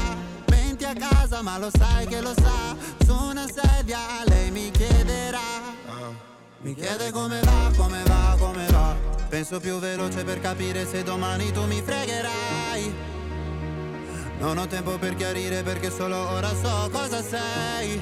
Menti 0.48 0.84
a 0.84 0.94
casa 0.94 1.42
ma 1.42 1.58
lo 1.58 1.70
sai 1.72 2.06
che 2.06 2.20
lo 2.20 2.32
sa 2.34 2.76
Su 3.04 3.14
una 3.14 3.46
sedia 3.46 3.98
lei 4.26 4.50
mi 4.50 4.70
chiederà. 4.70 5.72
Mi 6.60 6.74
chiede 6.74 7.10
come 7.10 7.40
va, 7.40 7.70
come 7.76 8.02
va, 8.04 8.36
come 8.38 8.66
va. 8.70 8.96
Penso 9.28 9.60
più 9.60 9.78
veloce 9.78 10.24
per 10.24 10.40
capire 10.40 10.86
se 10.86 11.02
domani 11.02 11.50
tu 11.50 11.66
mi 11.66 11.82
fregherai 11.82 13.13
Non 14.38 14.58
ho 14.58 14.66
tempo 14.66 14.98
per 14.98 15.14
chiarire 15.14 15.62
perché 15.62 15.90
solo 15.90 16.16
ora 16.30 16.48
so 16.54 16.90
cosa 16.90 17.22
sei. 17.22 18.00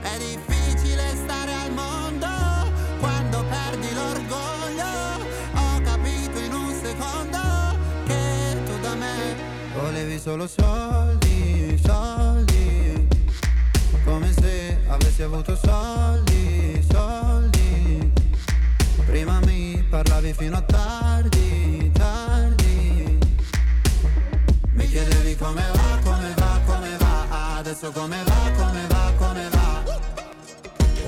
È 0.00 0.18
difficile 0.18 1.02
stare 1.16 1.52
al 1.52 1.72
mondo 1.72 2.26
quando 3.00 3.44
perdi 3.48 3.92
l'orgoglio. 3.94 5.24
Ho 5.54 5.80
capito 5.82 6.38
in 6.38 6.52
un 6.52 6.80
secondo 6.82 7.38
che 8.06 8.56
tu 8.64 8.80
da 8.80 8.94
me 8.94 9.34
volevi 9.74 10.18
solo 10.18 10.46
soldi, 10.46 11.80
soldi. 11.84 13.08
Come 14.04 14.32
se 14.32 14.78
avessi 14.86 15.22
avuto 15.22 15.56
soldi, 15.56 16.84
soldi. 16.88 18.12
Prima 19.04 19.40
mi 19.40 19.84
parlavi 19.88 20.32
fino 20.32 20.56
a 20.56 20.62
tardi, 20.62 21.85
chiedevi 24.95 25.35
come 25.35 25.63
va, 25.73 25.99
come 26.03 26.33
va, 26.35 26.59
come 26.65 26.97
va 26.97 27.57
Adesso 27.57 27.91
come 27.91 28.23
va, 28.23 28.51
come 28.57 28.87
va, 28.87 29.11
come 29.17 29.49
va 29.49 29.69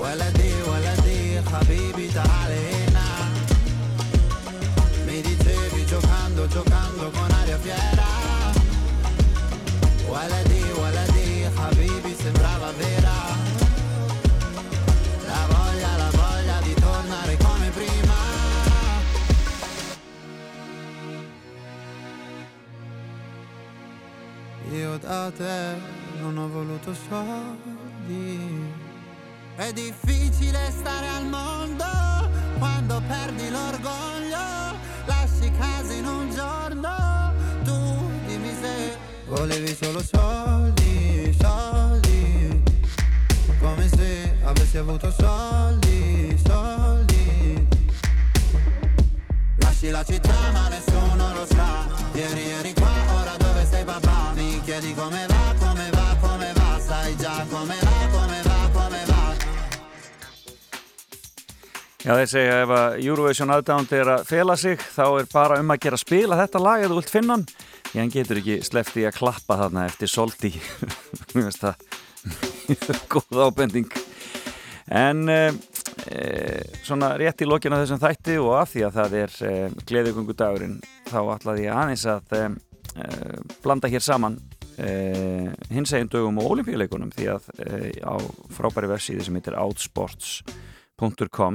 ولدي 0.04 0.54
ولدي 0.68 1.42
حبيبي 1.42 2.08
تعالي 2.08 2.64
هنا 2.74 3.08
Mi 5.08 5.22
dicevi 5.22 5.86
giocando, 5.86 6.48
giocando 6.48 7.06
con 7.16 7.32
aria 7.40 7.58
fiera 7.64 8.12
ولدي 10.10 10.64
ولدي 10.82 11.50
حبيبي 11.58 12.14
sembrava 12.24 12.72
vera 12.80 13.07
Io 24.79 24.97
da 24.99 25.29
te 25.37 25.75
non 26.21 26.39
ho 26.39 26.49
voluto 26.49 26.95
soldi. 27.09 28.71
È 29.57 29.73
difficile 29.73 30.71
stare 30.71 31.09
al 31.09 31.27
mondo 31.27 31.85
quando 32.59 33.03
perdi 33.09 33.51
l'orgoglio 33.51 34.77
Lasci 35.05 35.51
casa 35.59 35.93
in 35.93 36.07
un 36.07 36.31
giorno 36.33 37.33
Tu 37.65 38.11
dimmi 38.27 38.55
se 38.61 38.97
volevi 39.27 39.75
solo 39.75 40.01
soldi, 40.01 41.37
soldi. 41.41 42.63
Come 43.59 43.89
se 43.89 44.37
avessi 44.45 44.77
avuto 44.77 45.11
soldi, 45.11 46.41
soldi. 46.47 47.67
Lasci 49.57 49.91
la 49.91 50.05
città 50.05 50.53
ma 50.53 50.69
nessuno 50.69 51.35
lo 51.35 51.47
sa. 51.47 51.85
Ieri 52.13 52.51
eri 52.51 52.78
chiedi 54.81 54.95
come 54.95 55.27
va, 55.27 55.55
come 55.59 55.91
va, 55.91 56.17
come 56.21 56.53
va 56.53 56.79
Sai 56.79 57.17
già 57.17 57.45
come 57.51 57.75
va, 57.81 58.09
come 58.11 58.43
va, 58.43 58.71
come 58.73 59.05
va. 59.07 59.23
Já, 61.99 62.13
þeir 62.15 62.29
segja 62.31 62.59
ef 62.63 62.73
að 62.73 62.99
Eurovision 63.03 63.51
aðdánd 63.53 63.95
er 63.99 64.11
að 64.15 64.27
fela 64.29 64.55
sig 64.57 64.79
þá 64.79 65.05
er 65.09 65.31
bara 65.33 65.59
um 65.59 65.73
að 65.75 65.81
gera 65.83 65.99
spila 65.99 66.39
þetta 66.39 66.63
lag 66.63 66.85
eða 66.85 66.93
þú 66.93 66.99
vilt 67.01 67.11
finna 67.13 67.35
hann. 67.35 67.47
Því 67.89 68.01
hann 68.01 68.13
getur 68.15 68.41
ekki 68.41 68.59
sleppt 68.69 69.01
í 69.01 69.07
að 69.09 69.17
klappa 69.19 69.57
þarna 69.63 69.87
eftir 69.89 70.13
soldi 70.13 70.53
Mér 71.35 71.49
finnst 71.49 71.65
það 71.65 71.75
góð 73.15 73.43
ábending. 73.49 73.89
En 74.89 75.25
e, 75.33 75.41
svona 76.85 77.17
rétt 77.19 77.43
í 77.43 77.49
lokina 77.49 77.81
þessum 77.83 78.03
þætti 78.05 78.39
og 78.45 78.55
af 78.61 78.71
því 78.77 78.87
að 78.87 79.01
það 79.01 79.19
er 79.25 79.35
e, 79.43 79.57
gleðugungudagurinn 79.91 80.79
þá 81.09 81.19
ætlaði 81.35 81.67
ég 81.67 81.83
aðeins 81.83 82.07
að 82.15 82.39
e, 82.39 82.47
blanda 83.65 83.91
hér 83.91 84.05
saman 84.05 84.39
e, 84.79 84.91
hins 85.75 85.93
eginn 85.93 86.11
dögum 86.13 86.39
og 86.43 86.51
olimpíuleikunum 86.55 87.11
því 87.15 87.27
að 87.35 87.49
e, 87.59 87.63
á 88.03 88.17
frábæri 88.55 88.89
vefsíði 88.95 89.27
sem 89.27 89.39
heitir 89.39 89.59
outsports.com 89.59 91.55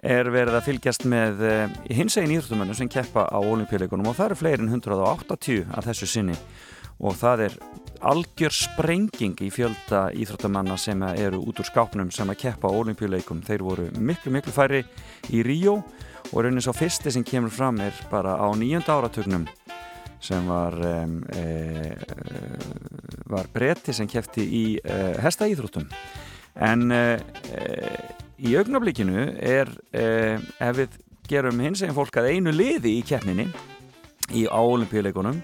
er 0.00 0.30
verið 0.32 0.56
að 0.56 0.64
fylgjast 0.64 1.04
með 1.12 1.42
uh, 1.44 1.72
hins 1.92 2.14
eginn 2.16 2.32
íþróttumönnum 2.38 2.76
sem 2.78 2.88
keppa 2.88 3.26
á 3.28 3.36
olimpíuleikunum 3.36 4.08
og 4.08 4.16
það 4.16 4.30
eru 4.30 4.38
fleiri 4.40 4.64
en 4.64 4.72
180 4.72 5.66
af 5.76 5.84
þessu 5.90 6.08
sinni 6.08 6.36
og 7.00 7.16
það 7.20 7.44
er 7.46 7.56
algjör 8.10 8.54
sprenging 8.54 9.36
í 9.44 9.50
fjölda 9.52 10.06
íþróttamanna 10.16 10.76
sem 10.80 11.02
eru 11.10 11.40
út 11.44 11.60
úr 11.60 11.68
skápnum 11.68 12.12
sem 12.12 12.28
að 12.32 12.40
keppa 12.46 12.68
á 12.68 12.76
olimpíuleikum. 12.76 13.42
Þeir 13.44 13.64
voru 13.64 13.88
miklu, 14.00 14.32
miklu 14.32 14.52
færri 14.52 14.82
í 15.32 15.42
Ríó 15.44 15.78
og 16.30 16.38
raunin 16.44 16.64
svo 16.64 16.74
fyrsti 16.76 17.12
sem 17.12 17.24
kemur 17.24 17.52
fram 17.52 17.80
er 17.84 17.96
bara 18.12 18.36
á 18.40 18.48
nýjönda 18.56 18.96
áratugnum 18.96 19.48
sem 20.20 20.48
var, 20.48 20.76
um, 20.76 21.20
e, 21.32 21.94
var 23.30 23.48
bretti 23.52 23.94
sem 23.96 24.08
kefti 24.10 24.44
í 24.44 24.64
e, 24.78 24.98
hesta 25.24 25.48
íþróttum. 25.48 25.86
En 26.60 26.90
e, 26.92 27.04
í 28.40 28.56
augnablikinu 28.58 29.26
er, 29.40 29.70
ef 29.92 30.76
við 30.76 30.98
gerum 31.30 31.60
hins 31.62 31.82
eginn 31.84 31.96
fólk 31.96 32.16
að 32.20 32.32
einu 32.34 32.52
liði 32.54 32.96
í 32.98 33.04
keppninni 33.06 33.46
í 34.34 34.46
á 34.50 34.60
olimpíuleikunum 34.60 35.40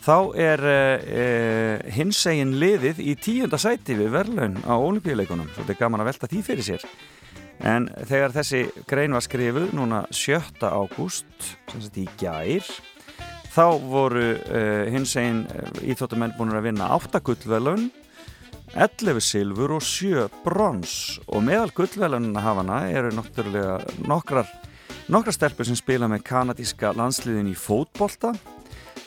þá 0.00 0.16
er 0.40 0.62
uh, 0.64 1.90
hins 1.92 2.20
eginn 2.30 2.56
liðið 2.60 3.02
í 3.04 3.16
tíunda 3.20 3.60
sæti 3.60 3.96
við 3.98 4.12
verðlaun 4.14 4.60
á 4.64 4.74
olimpíuleikunum 4.76 5.50
svo 5.50 5.64
þetta 5.64 5.74
er 5.76 5.80
gaman 5.82 6.04
að 6.04 6.10
velta 6.12 6.30
því 6.30 6.44
fyrir 6.46 6.68
sér 6.70 6.86
en 7.70 7.90
þegar 8.08 8.34
þessi 8.38 8.62
grein 8.88 9.16
var 9.16 9.24
skrifuð 9.26 9.74
núna 9.76 10.04
7. 10.16 10.64
ágúst 10.64 11.50
sem 11.68 11.84
sagt 11.84 12.00
í 12.00 12.06
gær 12.20 12.64
þá 13.50 13.64
voru 13.90 14.26
uh, 14.36 14.84
hins 14.92 15.16
eginn 15.18 15.44
íþóttumenn 15.82 16.36
búin 16.38 16.54
að 16.54 16.70
vinna 16.70 16.92
8 16.96 17.22
gullverðlaun 17.26 17.90
11 18.76 19.18
silfur 19.26 19.74
og 19.80 19.82
7 19.82 20.28
brons 20.44 21.18
og 21.26 21.42
meðal 21.46 21.72
gullverðlaunina 21.74 22.44
hafana 22.44 22.84
eru 22.94 23.10
náttúrulega 23.16 23.80
nokkrar 24.06 24.46
nokkrar 25.10 25.34
stelpur 25.34 25.66
sem 25.66 25.78
spila 25.78 26.06
með 26.10 26.22
kanadíska 26.30 26.94
landsliðin 26.94 27.50
í 27.50 27.58
fótbolta 27.58 28.36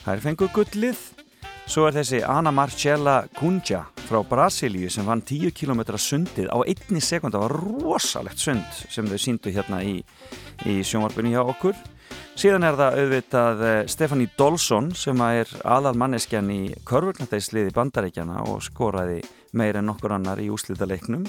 Það 0.04 0.12
er 0.12 0.20
fenguð 0.20 0.50
gullið. 0.52 1.02
Svo 1.64 1.86
er 1.88 1.94
þessi 1.96 2.18
Ana 2.28 2.50
Marcella 2.52 3.22
Cunha 3.38 3.86
frá 4.04 4.18
Brasilíu 4.28 4.90
sem 4.92 5.06
vann 5.08 5.22
10 5.24 5.54
km 5.56 5.80
sundið 5.96 6.50
á 6.52 6.60
einni 6.60 7.00
sekund. 7.00 7.32
Það 7.32 7.44
var 7.46 7.54
rosalegt 7.56 8.42
sund 8.42 8.82
sem 8.92 9.08
þau 9.08 9.16
síndu 9.16 9.52
hérna 9.54 9.80
í, 9.80 9.94
í 10.68 10.74
sjónvarpunni 10.84 11.32
hjá 11.32 11.40
okkur. 11.40 11.78
Síðan 12.34 12.66
er 12.66 12.76
það 12.78 12.98
auðvitað 13.00 13.62
Stefani 13.92 14.26
Dolson 14.38 14.90
sem 14.98 15.20
er 15.26 15.50
aðal 15.62 15.94
manneskjan 15.98 16.50
í 16.50 16.60
körfurnatæsliði 16.86 17.72
bandaríkjana 17.76 18.42
og 18.50 18.64
skoraði 18.66 19.20
meir 19.54 19.78
en 19.78 19.86
nokkur 19.88 20.16
annar 20.16 20.42
í 20.42 20.50
úslita 20.50 20.88
leiknum. 20.90 21.24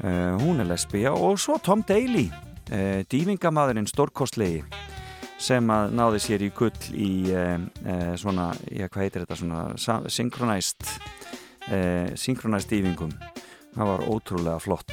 Uh, 0.00 0.36
hún 0.40 0.62
er 0.62 0.68
lesbija 0.68 1.12
og 1.12 1.36
svo 1.40 1.58
Tom 1.60 1.82
Daly, 1.88 2.28
uh, 2.72 3.02
dývingamadurinn 3.08 3.88
stórkostlegi 3.88 4.62
sem 5.40 5.72
að 5.72 5.94
náði 5.96 6.20
sér 6.20 6.44
í 6.44 6.50
gull 6.52 6.86
í 6.92 7.10
eh, 7.32 7.56
eh, 7.88 8.12
svona, 8.20 8.50
já 8.68 8.88
hvað 8.88 9.06
heitir 9.06 9.24
þetta 9.24 9.38
svona 9.40 10.08
synkronæst 10.12 10.84
eh, 11.72 12.12
dýfingum 12.68 13.14
það 13.72 13.92
var 13.92 14.04
ótrúlega 14.04 14.60
flott 14.60 14.92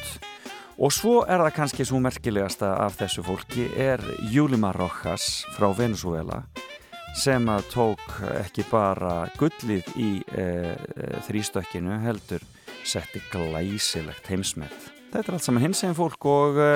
og 0.77 0.93
svo 0.93 1.23
er 1.25 1.41
það 1.41 1.55
kannski 1.55 1.85
svo 1.87 1.99
merkilegasta 2.03 2.75
af 2.83 2.99
þessu 2.99 3.23
fólki 3.25 3.65
er 3.81 4.01
Júlima 4.29 4.69
Rojas 4.75 5.41
frá 5.55 5.71
Venezuela 5.73 6.43
sem 7.17 7.47
að 7.49 7.65
tók 7.71 8.03
ekki 8.43 8.67
bara 8.69 9.25
gullið 9.39 9.89
í 9.97 10.09
e, 10.21 10.43
e, 10.45 11.07
þrýstökkinu 11.25 11.97
heldur 12.03 12.43
setti 12.85 13.23
glæsilegt 13.31 14.29
heimsmet. 14.29 14.75
Þetta 15.09 15.23
er 15.23 15.37
allt 15.39 15.47
saman 15.47 15.65
hins 15.65 15.81
eginn 15.81 15.97
fólk 15.97 16.27
og 16.29 16.59
e, 16.61 16.69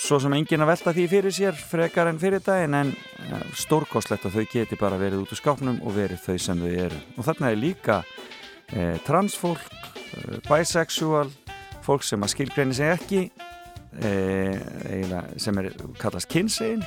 svo 0.00 0.16
sem 0.22 0.32
enginn 0.38 0.64
að 0.64 0.72
velta 0.72 0.94
því 0.96 1.06
fyrir 1.12 1.36
sér 1.36 1.60
frekar 1.60 2.08
en 2.08 2.22
fyrir 2.22 2.40
daginn 2.46 2.78
en 2.78 2.94
stórkoslegt 3.60 4.24
að 4.30 4.38
þau 4.38 4.46
geti 4.54 4.80
bara 4.80 5.00
verið 5.00 5.26
út 5.26 5.36
úr 5.36 5.42
skápnum 5.42 5.82
og 5.84 5.98
verið 5.98 6.24
þau 6.24 6.38
sem 6.40 6.64
þau 6.64 6.72
eru. 6.86 7.04
Og 7.18 7.28
þarna 7.28 7.52
er 7.52 7.60
líka 7.60 8.00
transfólk, 9.04 9.68
bisexual 10.46 11.28
fólk 11.90 12.06
sem 12.06 12.22
að 12.22 12.34
skilgreini 12.34 12.76
sig 12.76 12.94
ekki 12.94 13.22
e, 13.26 14.10
eiginlega, 14.86 15.24
sem 15.42 15.58
er 15.62 15.72
kallast 15.98 16.30
kynsegin 16.30 16.84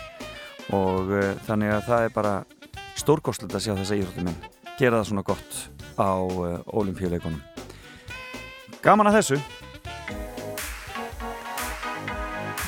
og 0.71 1.11
uh, 1.11 1.33
þannig 1.47 1.73
að 1.75 1.87
það 1.89 2.05
er 2.05 2.13
bara 2.15 2.33
stórkostlegt 2.99 3.55
að 3.57 3.65
sjá 3.65 3.73
þessa 3.75 3.97
íþróttumenn 3.99 4.37
gera 4.79 5.01
það 5.01 5.09
svona 5.09 5.25
gott 5.27 5.59
á 5.99 6.13
uh, 6.15 6.61
olimpíuleikunum 6.79 7.41
gaman 8.85 9.11
að 9.11 9.19
þessu 9.21 9.41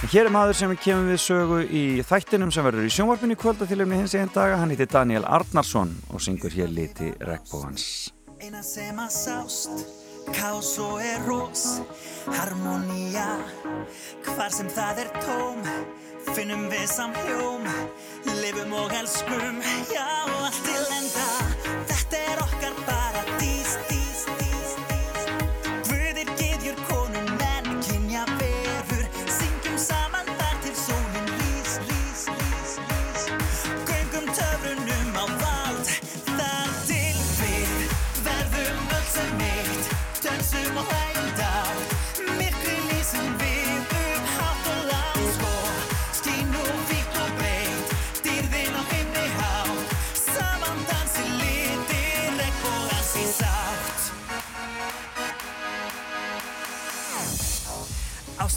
Hér 0.05 0.27
er 0.27 0.31
maður 0.31 0.55
sem 0.59 0.71
kemur 0.77 1.07
við 1.09 1.17
sögu 1.23 1.55
í 1.65 1.81
þættinum 2.05 2.51
sem 2.53 2.63
verður 2.63 2.85
í 2.85 2.91
sjónvarpinu 2.93 3.33
í 3.33 3.39
kvölda 3.41 3.65
til 3.65 3.79
umni 3.81 3.97
hins 3.97 4.13
einn 4.13 4.29
daga. 4.29 4.59
Hann 4.61 4.69
heitir 4.69 4.87
Daniel 4.93 5.25
Arnarsson 5.25 5.95
og 6.13 6.21
syngur 6.21 6.53
hér 6.53 6.69
liti 6.69 7.09
regnbóðans. 7.25 8.13
Eina 8.37 8.61
sem 8.63 9.01
að 9.01 9.11
sást 9.17 10.04
Kás 10.33 10.77
og 10.79 11.01
er 11.01 11.19
rós 11.27 11.81
Harmonía 12.25 13.27
Hvar 14.25 14.49
sem 14.49 14.69
það 14.69 15.05
er 15.05 15.09
tóm 15.21 15.61
Finnum 16.35 16.65
við 16.71 16.87
samhjóm. 16.89 17.67
Lifum 18.41 18.73
og 18.73 18.95
elskum 18.97 19.61
Já, 19.93 20.09
allt 20.41 20.63
til 20.65 20.87
enda 20.97 21.84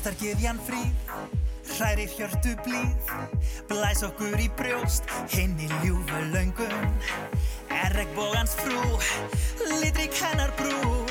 Ástargiðjan 0.08 0.56
fríð 0.64 1.10
Hrærir 1.68 2.08
hjörtu 2.08 2.54
blíð 2.64 3.10
Blæs 3.68 4.00
okkur 4.06 4.40
í 4.40 4.46
brjóst 4.56 5.04
Hinn 5.34 5.52
í 5.60 5.68
ljúfu 5.82 6.22
löngum 6.32 6.96
Er 7.68 7.92
regnbógans 7.92 8.56
frú 8.56 8.80
Litrík 9.68 10.16
hennar 10.16 10.56
brú 10.56 11.04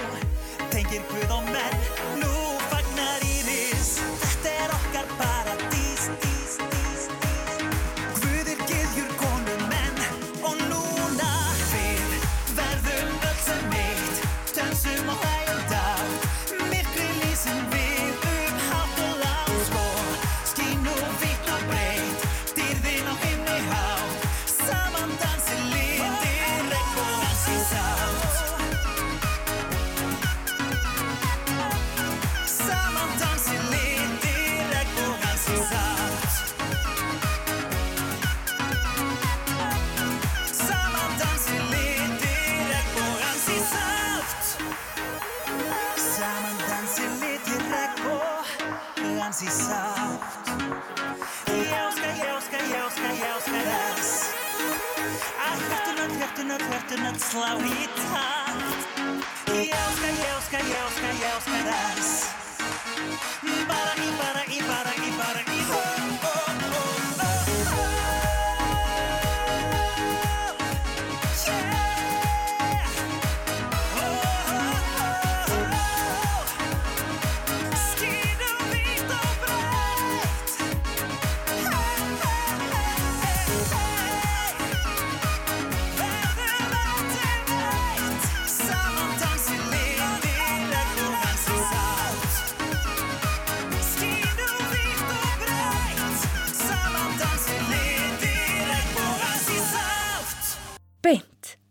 Tengir 0.74 1.06
guð 1.14 1.38
og 1.38 1.45
menn 1.53 1.88
Nú 2.24 2.47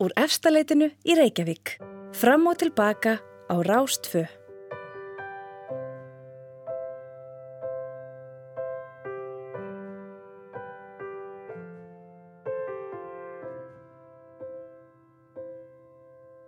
úr 0.07 0.15
efstaleitinu 0.15 0.91
í 1.03 1.15
Reykjavík. 1.19 1.77
Fram 2.15 2.47
og 2.47 2.61
tilbaka 2.63 3.19
á 3.51 3.55
Rástfö. 3.67 4.27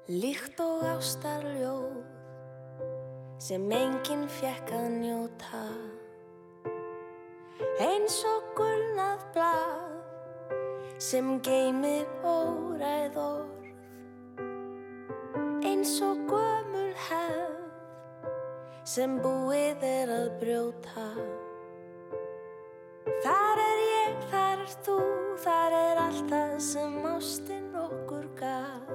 Líkt 0.08 0.56
og 0.64 0.86
ástarljóð 0.88 1.98
sem 3.42 3.66
enginn 3.70 4.24
fjekk 4.38 4.72
að 4.72 4.88
njóta 5.02 5.66
eins 7.78 8.16
og 8.26 8.48
gulnað 8.56 9.20
blað 9.34 9.87
sem 10.98 11.42
geymir 11.42 12.06
óræð 12.24 13.16
orð. 13.16 13.66
Eins 15.62 16.00
og 16.02 16.18
gömul 16.26 16.90
hefð 17.06 17.68
sem 18.84 19.14
búið 19.22 19.84
er 19.86 20.10
að 20.10 20.26
brjóta. 20.40 21.06
Þar 23.22 23.62
er 23.62 23.84
ég, 23.84 24.18
þar 24.32 24.64
er 24.64 24.74
þú, 24.88 24.98
þar 25.44 25.78
er 25.78 26.02
allt 26.06 26.34
það 26.34 26.58
sem 26.66 26.98
ástin 27.12 27.70
okkur 27.78 28.26
gaf. 28.40 28.90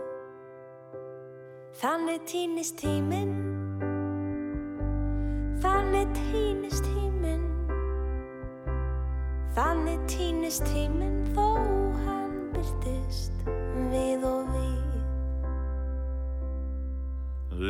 Þannig 1.80 2.28
týnist 2.28 2.78
tíminn. 2.84 3.34
Þannig 5.64 6.12
týnist 6.20 6.84
tíminn 6.84 7.12
Þannig 9.54 10.00
týnist 10.10 10.66
tíminn 10.72 11.24
þó 11.36 11.48
hann 12.06 12.38
byrtist 12.56 13.44
við 13.92 14.26
og 14.26 14.50
við. 14.54 14.96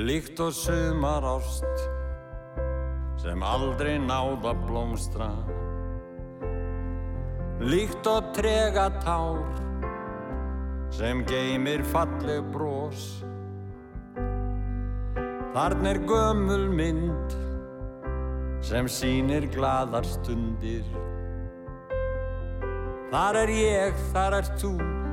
Líkt 0.07 0.39
og 0.43 0.53
sumar 0.55 1.27
ást 1.35 1.83
sem 3.23 3.43
aldrei 3.43 3.97
náða 3.99 4.55
blómstra. 4.63 5.29
Líkt 7.63 8.07
og 8.09 8.31
trega 8.35 8.87
tár 9.03 9.43
sem 10.93 11.21
geymir 11.27 11.83
falleg 11.91 12.43
brós 12.53 13.23
Þarna 15.53 15.91
er 15.91 15.99
gömul 16.09 16.63
mynd 16.73 17.33
sem 18.65 18.87
sýnir 18.89 19.45
gladar 19.53 20.07
stundir. 20.07 20.87
Þar 23.13 23.37
er 23.43 23.49
ég, 23.53 23.97
þar 24.09 24.33
er 24.39 24.47
þú, 24.57 24.69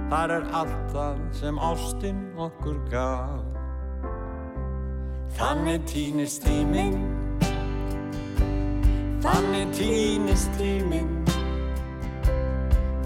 þar 0.08 0.32
er 0.32 0.44
allt 0.56 0.84
það 0.88 1.18
sem 1.36 1.58
ástin 1.60 2.20
okkur 2.40 2.78
gaf. 2.88 3.50
Þannig 5.36 5.82
týnist 5.90 6.46
tíminn, 6.46 6.96
þannig 9.20 9.74
týnist 9.76 10.48
tíminn, 10.56 11.10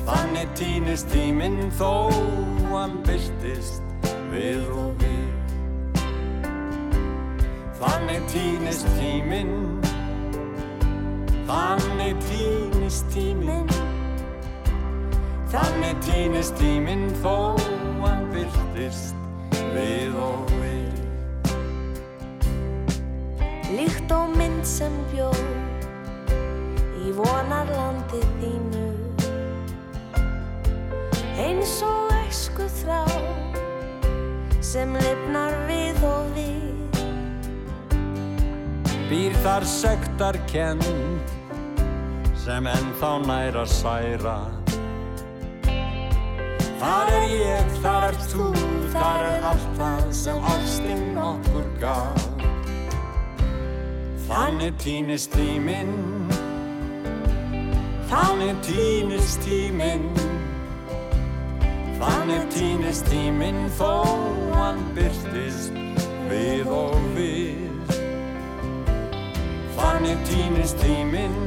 þannig 0.07 0.53
týnist 0.61 1.11
tíminn 1.11 1.59
þó 1.75 1.91
hann 2.71 2.95
byrtist 3.09 3.83
við 4.31 4.63
og 4.79 5.03
við. 5.03 6.07
Þannig 7.83 8.31
týnist 8.31 8.87
tíminn, 9.01 9.59
þannig 11.51 12.23
týnist 12.31 13.11
tíminn, 13.11 13.67
þannig 15.55 15.99
týnist 16.03 16.57
tíminn 16.59 17.05
þó 17.23 17.55
hann 18.03 18.25
byrtist 18.33 19.15
við 19.71 20.17
og 20.19 20.51
við. 20.59 20.97
Líkt 23.75 24.11
og 24.15 24.35
mynd 24.35 24.67
sem 24.67 24.97
bjó 25.13 25.29
í 27.05 27.13
vonarlandi 27.15 28.23
þínu 28.41 28.83
Eins 31.45 31.77
og 31.87 32.11
æsku 32.25 32.67
þrá 32.81 33.03
sem 34.65 34.95
lifnar 34.99 35.55
við 35.71 36.03
og 36.09 36.35
við 36.35 36.99
Býr 39.11 39.39
þar 39.45 39.69
sektar 39.69 40.39
kenn 40.51 40.83
sem 42.45 42.67
ennþá 42.69 43.13
nær 43.25 43.63
að 43.63 43.71
særa. 43.73 44.54
Þar 46.81 47.11
er 47.15 47.27
ég, 47.31 47.75
þar 47.85 48.07
er 48.09 48.17
þú, 48.31 48.47
þar 48.93 49.27
er 49.29 49.45
allt 49.51 49.69
það 49.79 50.07
sem 50.19 50.47
ástin 50.51 51.19
okkur 51.23 51.69
gaf. 51.83 52.25
Þannig 54.25 54.75
týnist 54.83 55.31
tíminn, 55.37 55.93
þannig 58.11 58.59
týnist 58.67 59.45
tíminn, 59.45 60.09
þannig 62.01 62.49
týnist 62.57 63.07
tíminn 63.13 63.69
þó 63.79 63.93
hann 64.57 64.81
byrtist 64.97 65.77
við 66.31 66.73
og 66.73 66.97
við. 67.15 67.93
Þannig 69.77 70.25
týnist 70.31 70.81
tíminn, 70.83 71.39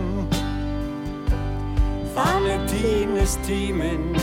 þannig 2.16 2.70
týnist 2.72 3.42
tíminn, 3.50 4.14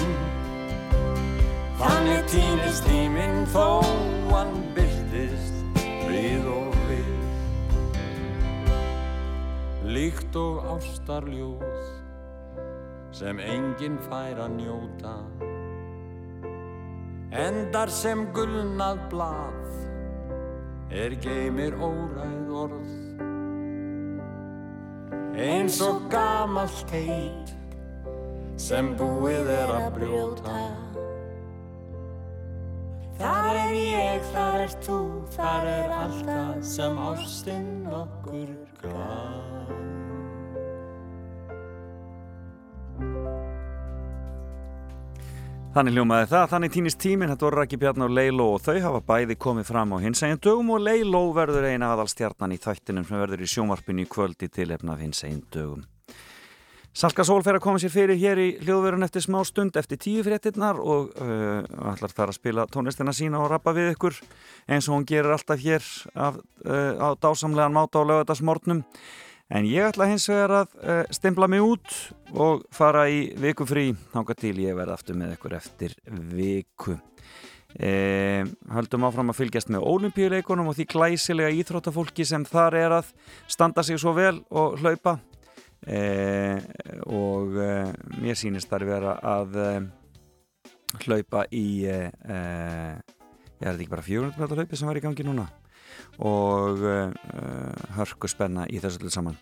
þannig 1.85 2.23
týnist 2.33 2.87
tíminn 2.89 3.43
þó 3.53 3.83
hann 4.31 4.55
byrtist 4.77 5.83
við 6.09 6.47
og 6.49 6.77
við. 6.89 7.11
Líkt 9.95 10.39
og 10.41 10.65
ástarljóð 10.75 11.65
sem 13.15 13.39
enginn 13.39 13.99
fær 14.09 14.41
að 14.47 14.57
njóta, 14.57 15.15
endar 17.45 17.93
sem 17.93 18.25
gulnað 18.35 19.03
blað 19.13 20.95
er 20.95 21.15
geymir 21.23 21.77
óræð 21.79 22.55
orð. 22.65 22.95
Eins 25.35 25.81
og 25.83 26.07
gamalt 26.11 26.91
heit 26.95 27.55
sem 28.61 28.95
búið 28.99 29.51
er 29.51 29.77
að 29.77 29.93
brjóta. 29.99 30.59
Þar 33.15 33.59
er 33.61 33.75
ég, 33.79 34.25
þar 34.33 34.63
er 34.65 34.73
þú, 34.83 35.01
þar 35.37 35.69
er 35.71 35.93
allt 35.95 36.25
það 36.27 36.57
sem 36.67 36.97
ástin 36.99 37.69
okkur 37.87 38.55
gaf. 38.83 39.45
Þannig 45.75 45.97
hljómaði 45.97 46.27
það, 46.31 46.45
þannig 46.53 46.75
týnist 46.75 47.01
tíminn, 47.03 47.31
þetta 47.33 47.49
voru 47.49 47.59
Raki 47.59 47.79
Bjarnar 47.83 48.11
og 48.11 48.15
Leiló 48.15 48.45
og 48.55 48.61
þau 48.63 48.77
hafa 48.85 49.01
bæði 49.09 49.39
komið 49.43 49.71
fram 49.73 49.95
á 49.95 49.99
hins 50.05 50.23
eginn 50.23 50.39
dögum 50.39 50.71
og 50.77 50.85
Leiló 50.87 51.25
verður 51.35 51.67
eina 51.67 51.89
aðalstjarnan 51.95 52.55
í 52.55 52.61
þættinum 52.63 53.09
sem 53.09 53.19
verður 53.19 53.43
í 53.43 53.51
sjónvarpinu 53.51 54.05
í 54.05 54.11
kvöldi 54.11 54.51
til 54.55 54.71
efna 54.71 54.95
af 54.95 55.03
hins 55.03 55.25
eginn 55.27 55.43
dögum. 55.51 55.83
Salka 56.95 57.25
Sól 57.27 57.43
fer 57.43 57.57
að 57.59 57.65
koma 57.65 57.81
sér 57.83 57.91
fyrir 57.91 58.19
hér 58.21 58.39
í 58.39 58.51
hljóðverun 58.61 59.03
eftir 59.03 59.25
smá 59.25 59.41
stund 59.43 59.75
eftir 59.81 59.99
tíu 59.99 60.23
fréttinnar 60.23 60.79
og 60.79 61.09
uh, 61.19 61.65
ætlar 61.91 62.13
þar 62.15 62.31
að 62.31 62.37
spila 62.37 62.67
tónlistina 62.71 63.11
sína 63.11 63.41
og 63.43 63.49
rappa 63.51 63.73
við 63.75 63.97
ykkur 63.97 64.21
eins 64.71 64.87
og 64.87 64.95
hún 64.95 65.07
gerir 65.09 65.35
alltaf 65.35 65.59
hér 65.59 65.83
af, 66.15 66.39
uh, 66.63 66.95
á 67.03 67.19
dásamlegan 67.19 67.75
máta 67.75 67.99
á 67.99 68.07
lögadagsmórnum. 68.07 68.85
En 69.51 69.67
ég 69.67 69.89
ætla 69.89 70.07
hins 70.07 70.29
vegar 70.31 70.55
að 70.61 70.79
uh, 70.79 71.03
stimpla 71.11 71.51
mig 71.51 71.67
út 71.67 71.99
og 72.31 72.63
fara 72.71 73.09
í 73.11 73.27
viku 73.43 73.67
frí 73.67 73.89
þángar 74.15 74.39
til 74.39 74.55
ég 74.63 74.79
verða 74.79 74.95
aftur 74.95 75.19
með 75.19 75.35
ykkur 75.35 75.59
eftir 75.59 75.99
viku. 76.31 77.01
E, 77.75 78.45
höldum 78.71 79.03
áfram 79.03 79.33
að 79.33 79.41
fylgjast 79.41 79.71
með 79.75 79.83
olimpíuleikunum 79.91 80.69
og 80.71 80.77
því 80.79 80.85
glæsilega 80.93 81.57
íþróttafólki 81.59 82.23
sem 82.23 82.45
þar 82.47 82.77
er 82.79 82.99
að 83.01 83.09
standa 83.51 83.83
sig 83.83 83.99
svo 83.99 84.13
vel 84.15 84.37
og 84.55 84.79
hlaupa 84.79 85.19
og 85.85 87.59
e, 87.61 87.71
mér 88.23 88.39
sýnist 88.41 88.71
þar 88.71 88.87
vera 88.89 89.17
að 89.21 89.59
e, 89.61 89.69
hlaupa 91.05 91.45
í 91.53 91.67
ég 91.85 92.13
er 92.25 93.03
þetta 93.59 93.79
ekki 93.79 93.93
bara 93.93 94.07
400 94.07 94.41
metra 94.41 94.61
hlaupi 94.61 94.79
sem 94.79 94.89
var 94.89 95.01
í 95.01 95.05
gangi 95.05 95.27
núna. 95.27 95.49
Og 96.23 96.83
hörku 97.97 98.29
spenna 98.31 98.69
í 98.71 98.79
þessu 98.83 99.01
öllu 99.03 99.13
saman. 99.13 99.39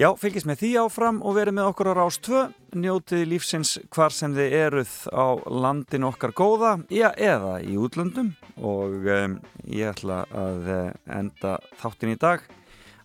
Já, 0.00 0.14
fylgjast 0.16 0.46
með 0.48 0.62
því 0.62 0.68
áfram 0.80 1.18
og 1.26 1.34
verið 1.36 1.58
með 1.58 1.66
okkur 1.74 1.90
á 1.90 1.94
Rás 1.98 2.16
2 2.24 2.44
njótið 2.80 3.24
lífsins 3.28 3.74
hvar 3.92 4.14
sem 4.16 4.32
þið 4.32 4.54
eruð 4.56 4.92
á 5.12 5.26
landin 5.50 6.06
okkar 6.08 6.32
góða 6.32 6.70
já, 6.88 7.10
eða 7.20 7.58
í 7.60 7.76
útlöndum. 7.76 8.30
Og 8.56 9.04
um, 9.04 9.34
ég 9.68 9.90
ætla 9.90 10.22
að 10.30 10.70
enda 11.04 11.58
þáttin 11.82 12.14
í 12.14 12.16
dag 12.22 12.46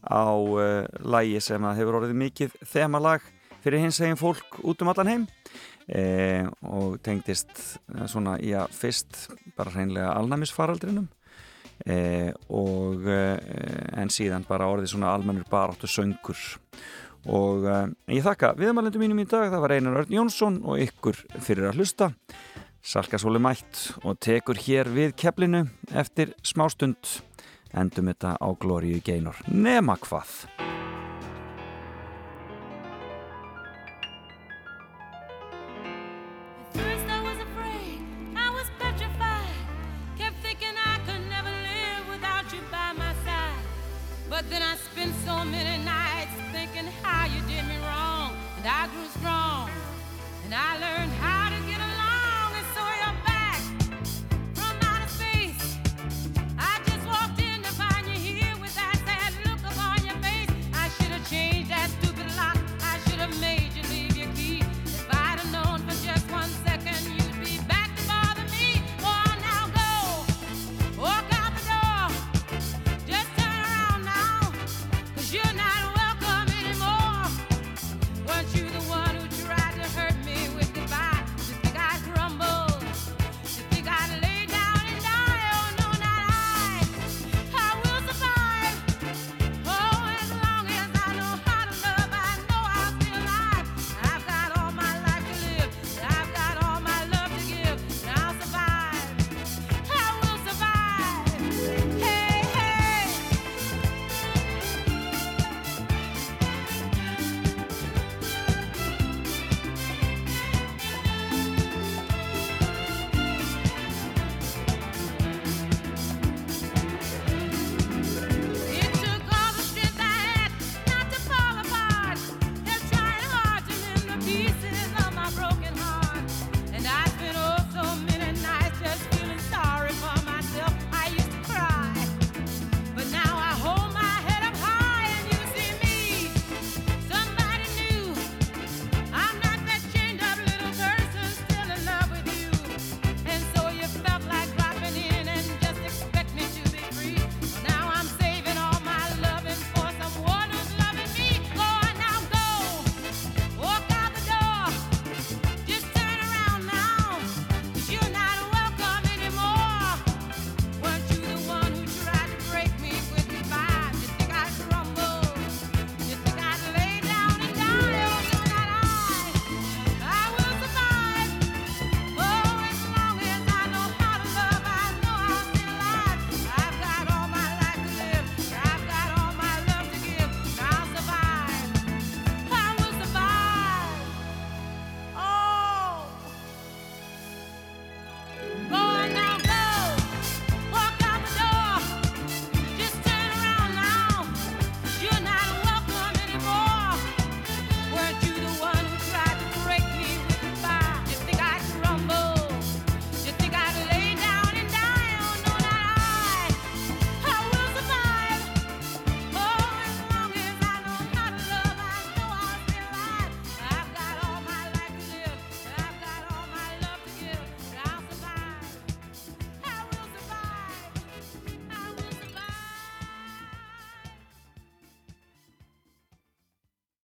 á 0.06 0.30
uh, 0.38 0.86
lægi 1.02 1.42
sem 1.44 1.66
að 1.66 1.82
hefur 1.82 2.00
orðið 2.02 2.20
mikið 2.22 2.58
þemalag 2.72 3.26
fyrir 3.66 3.82
hins 3.82 4.00
eginn 4.02 4.20
fólk 4.20 4.60
út 4.64 4.82
um 4.82 4.94
allan 4.94 5.12
heim. 5.12 5.28
Eh, 5.86 6.48
og 6.66 6.96
tengdist 7.06 7.52
uh, 7.94 8.08
svona, 8.10 8.40
já, 8.42 8.64
fyrst 8.74 9.28
bara 9.58 9.74
hreinlega 9.76 10.16
alnæmisfaraldrinum. 10.18 11.06
Eh, 11.84 12.32
og 12.56 13.04
eh, 13.12 13.36
en 14.00 14.12
síðan 14.14 14.46
bara 14.48 14.70
orðið 14.72 14.94
svona 14.94 15.12
almennur 15.14 15.48
baráttu 15.50 15.90
söngur. 15.92 16.40
Og 17.26 17.66
eh, 17.68 17.90
ég 18.16 18.26
þakka 18.26 18.54
viðmælendum 18.58 19.04
mínum 19.04 19.20
í 19.22 19.28
dag, 19.28 19.50
það 19.52 19.64
var 19.66 19.76
Einar 19.76 20.00
Örn 20.04 20.16
Jónsson 20.16 20.62
og 20.64 20.80
ykkur 20.86 21.20
fyrir 21.44 21.70
að 21.70 21.82
hlusta. 21.82 22.12
Salkasóli 22.86 23.42
mætt 23.42 23.82
og 24.06 24.20
tekur 24.22 24.60
hér 24.62 24.90
við 24.94 25.16
keflinu 25.20 25.66
eftir 25.98 26.36
smástund 26.46 27.18
endum 27.76 28.12
þetta 28.12 28.38
á 28.40 28.48
Glóriu 28.60 29.02
Geinor. 29.06 29.38
Nema 29.52 29.98
hvað 30.02 30.75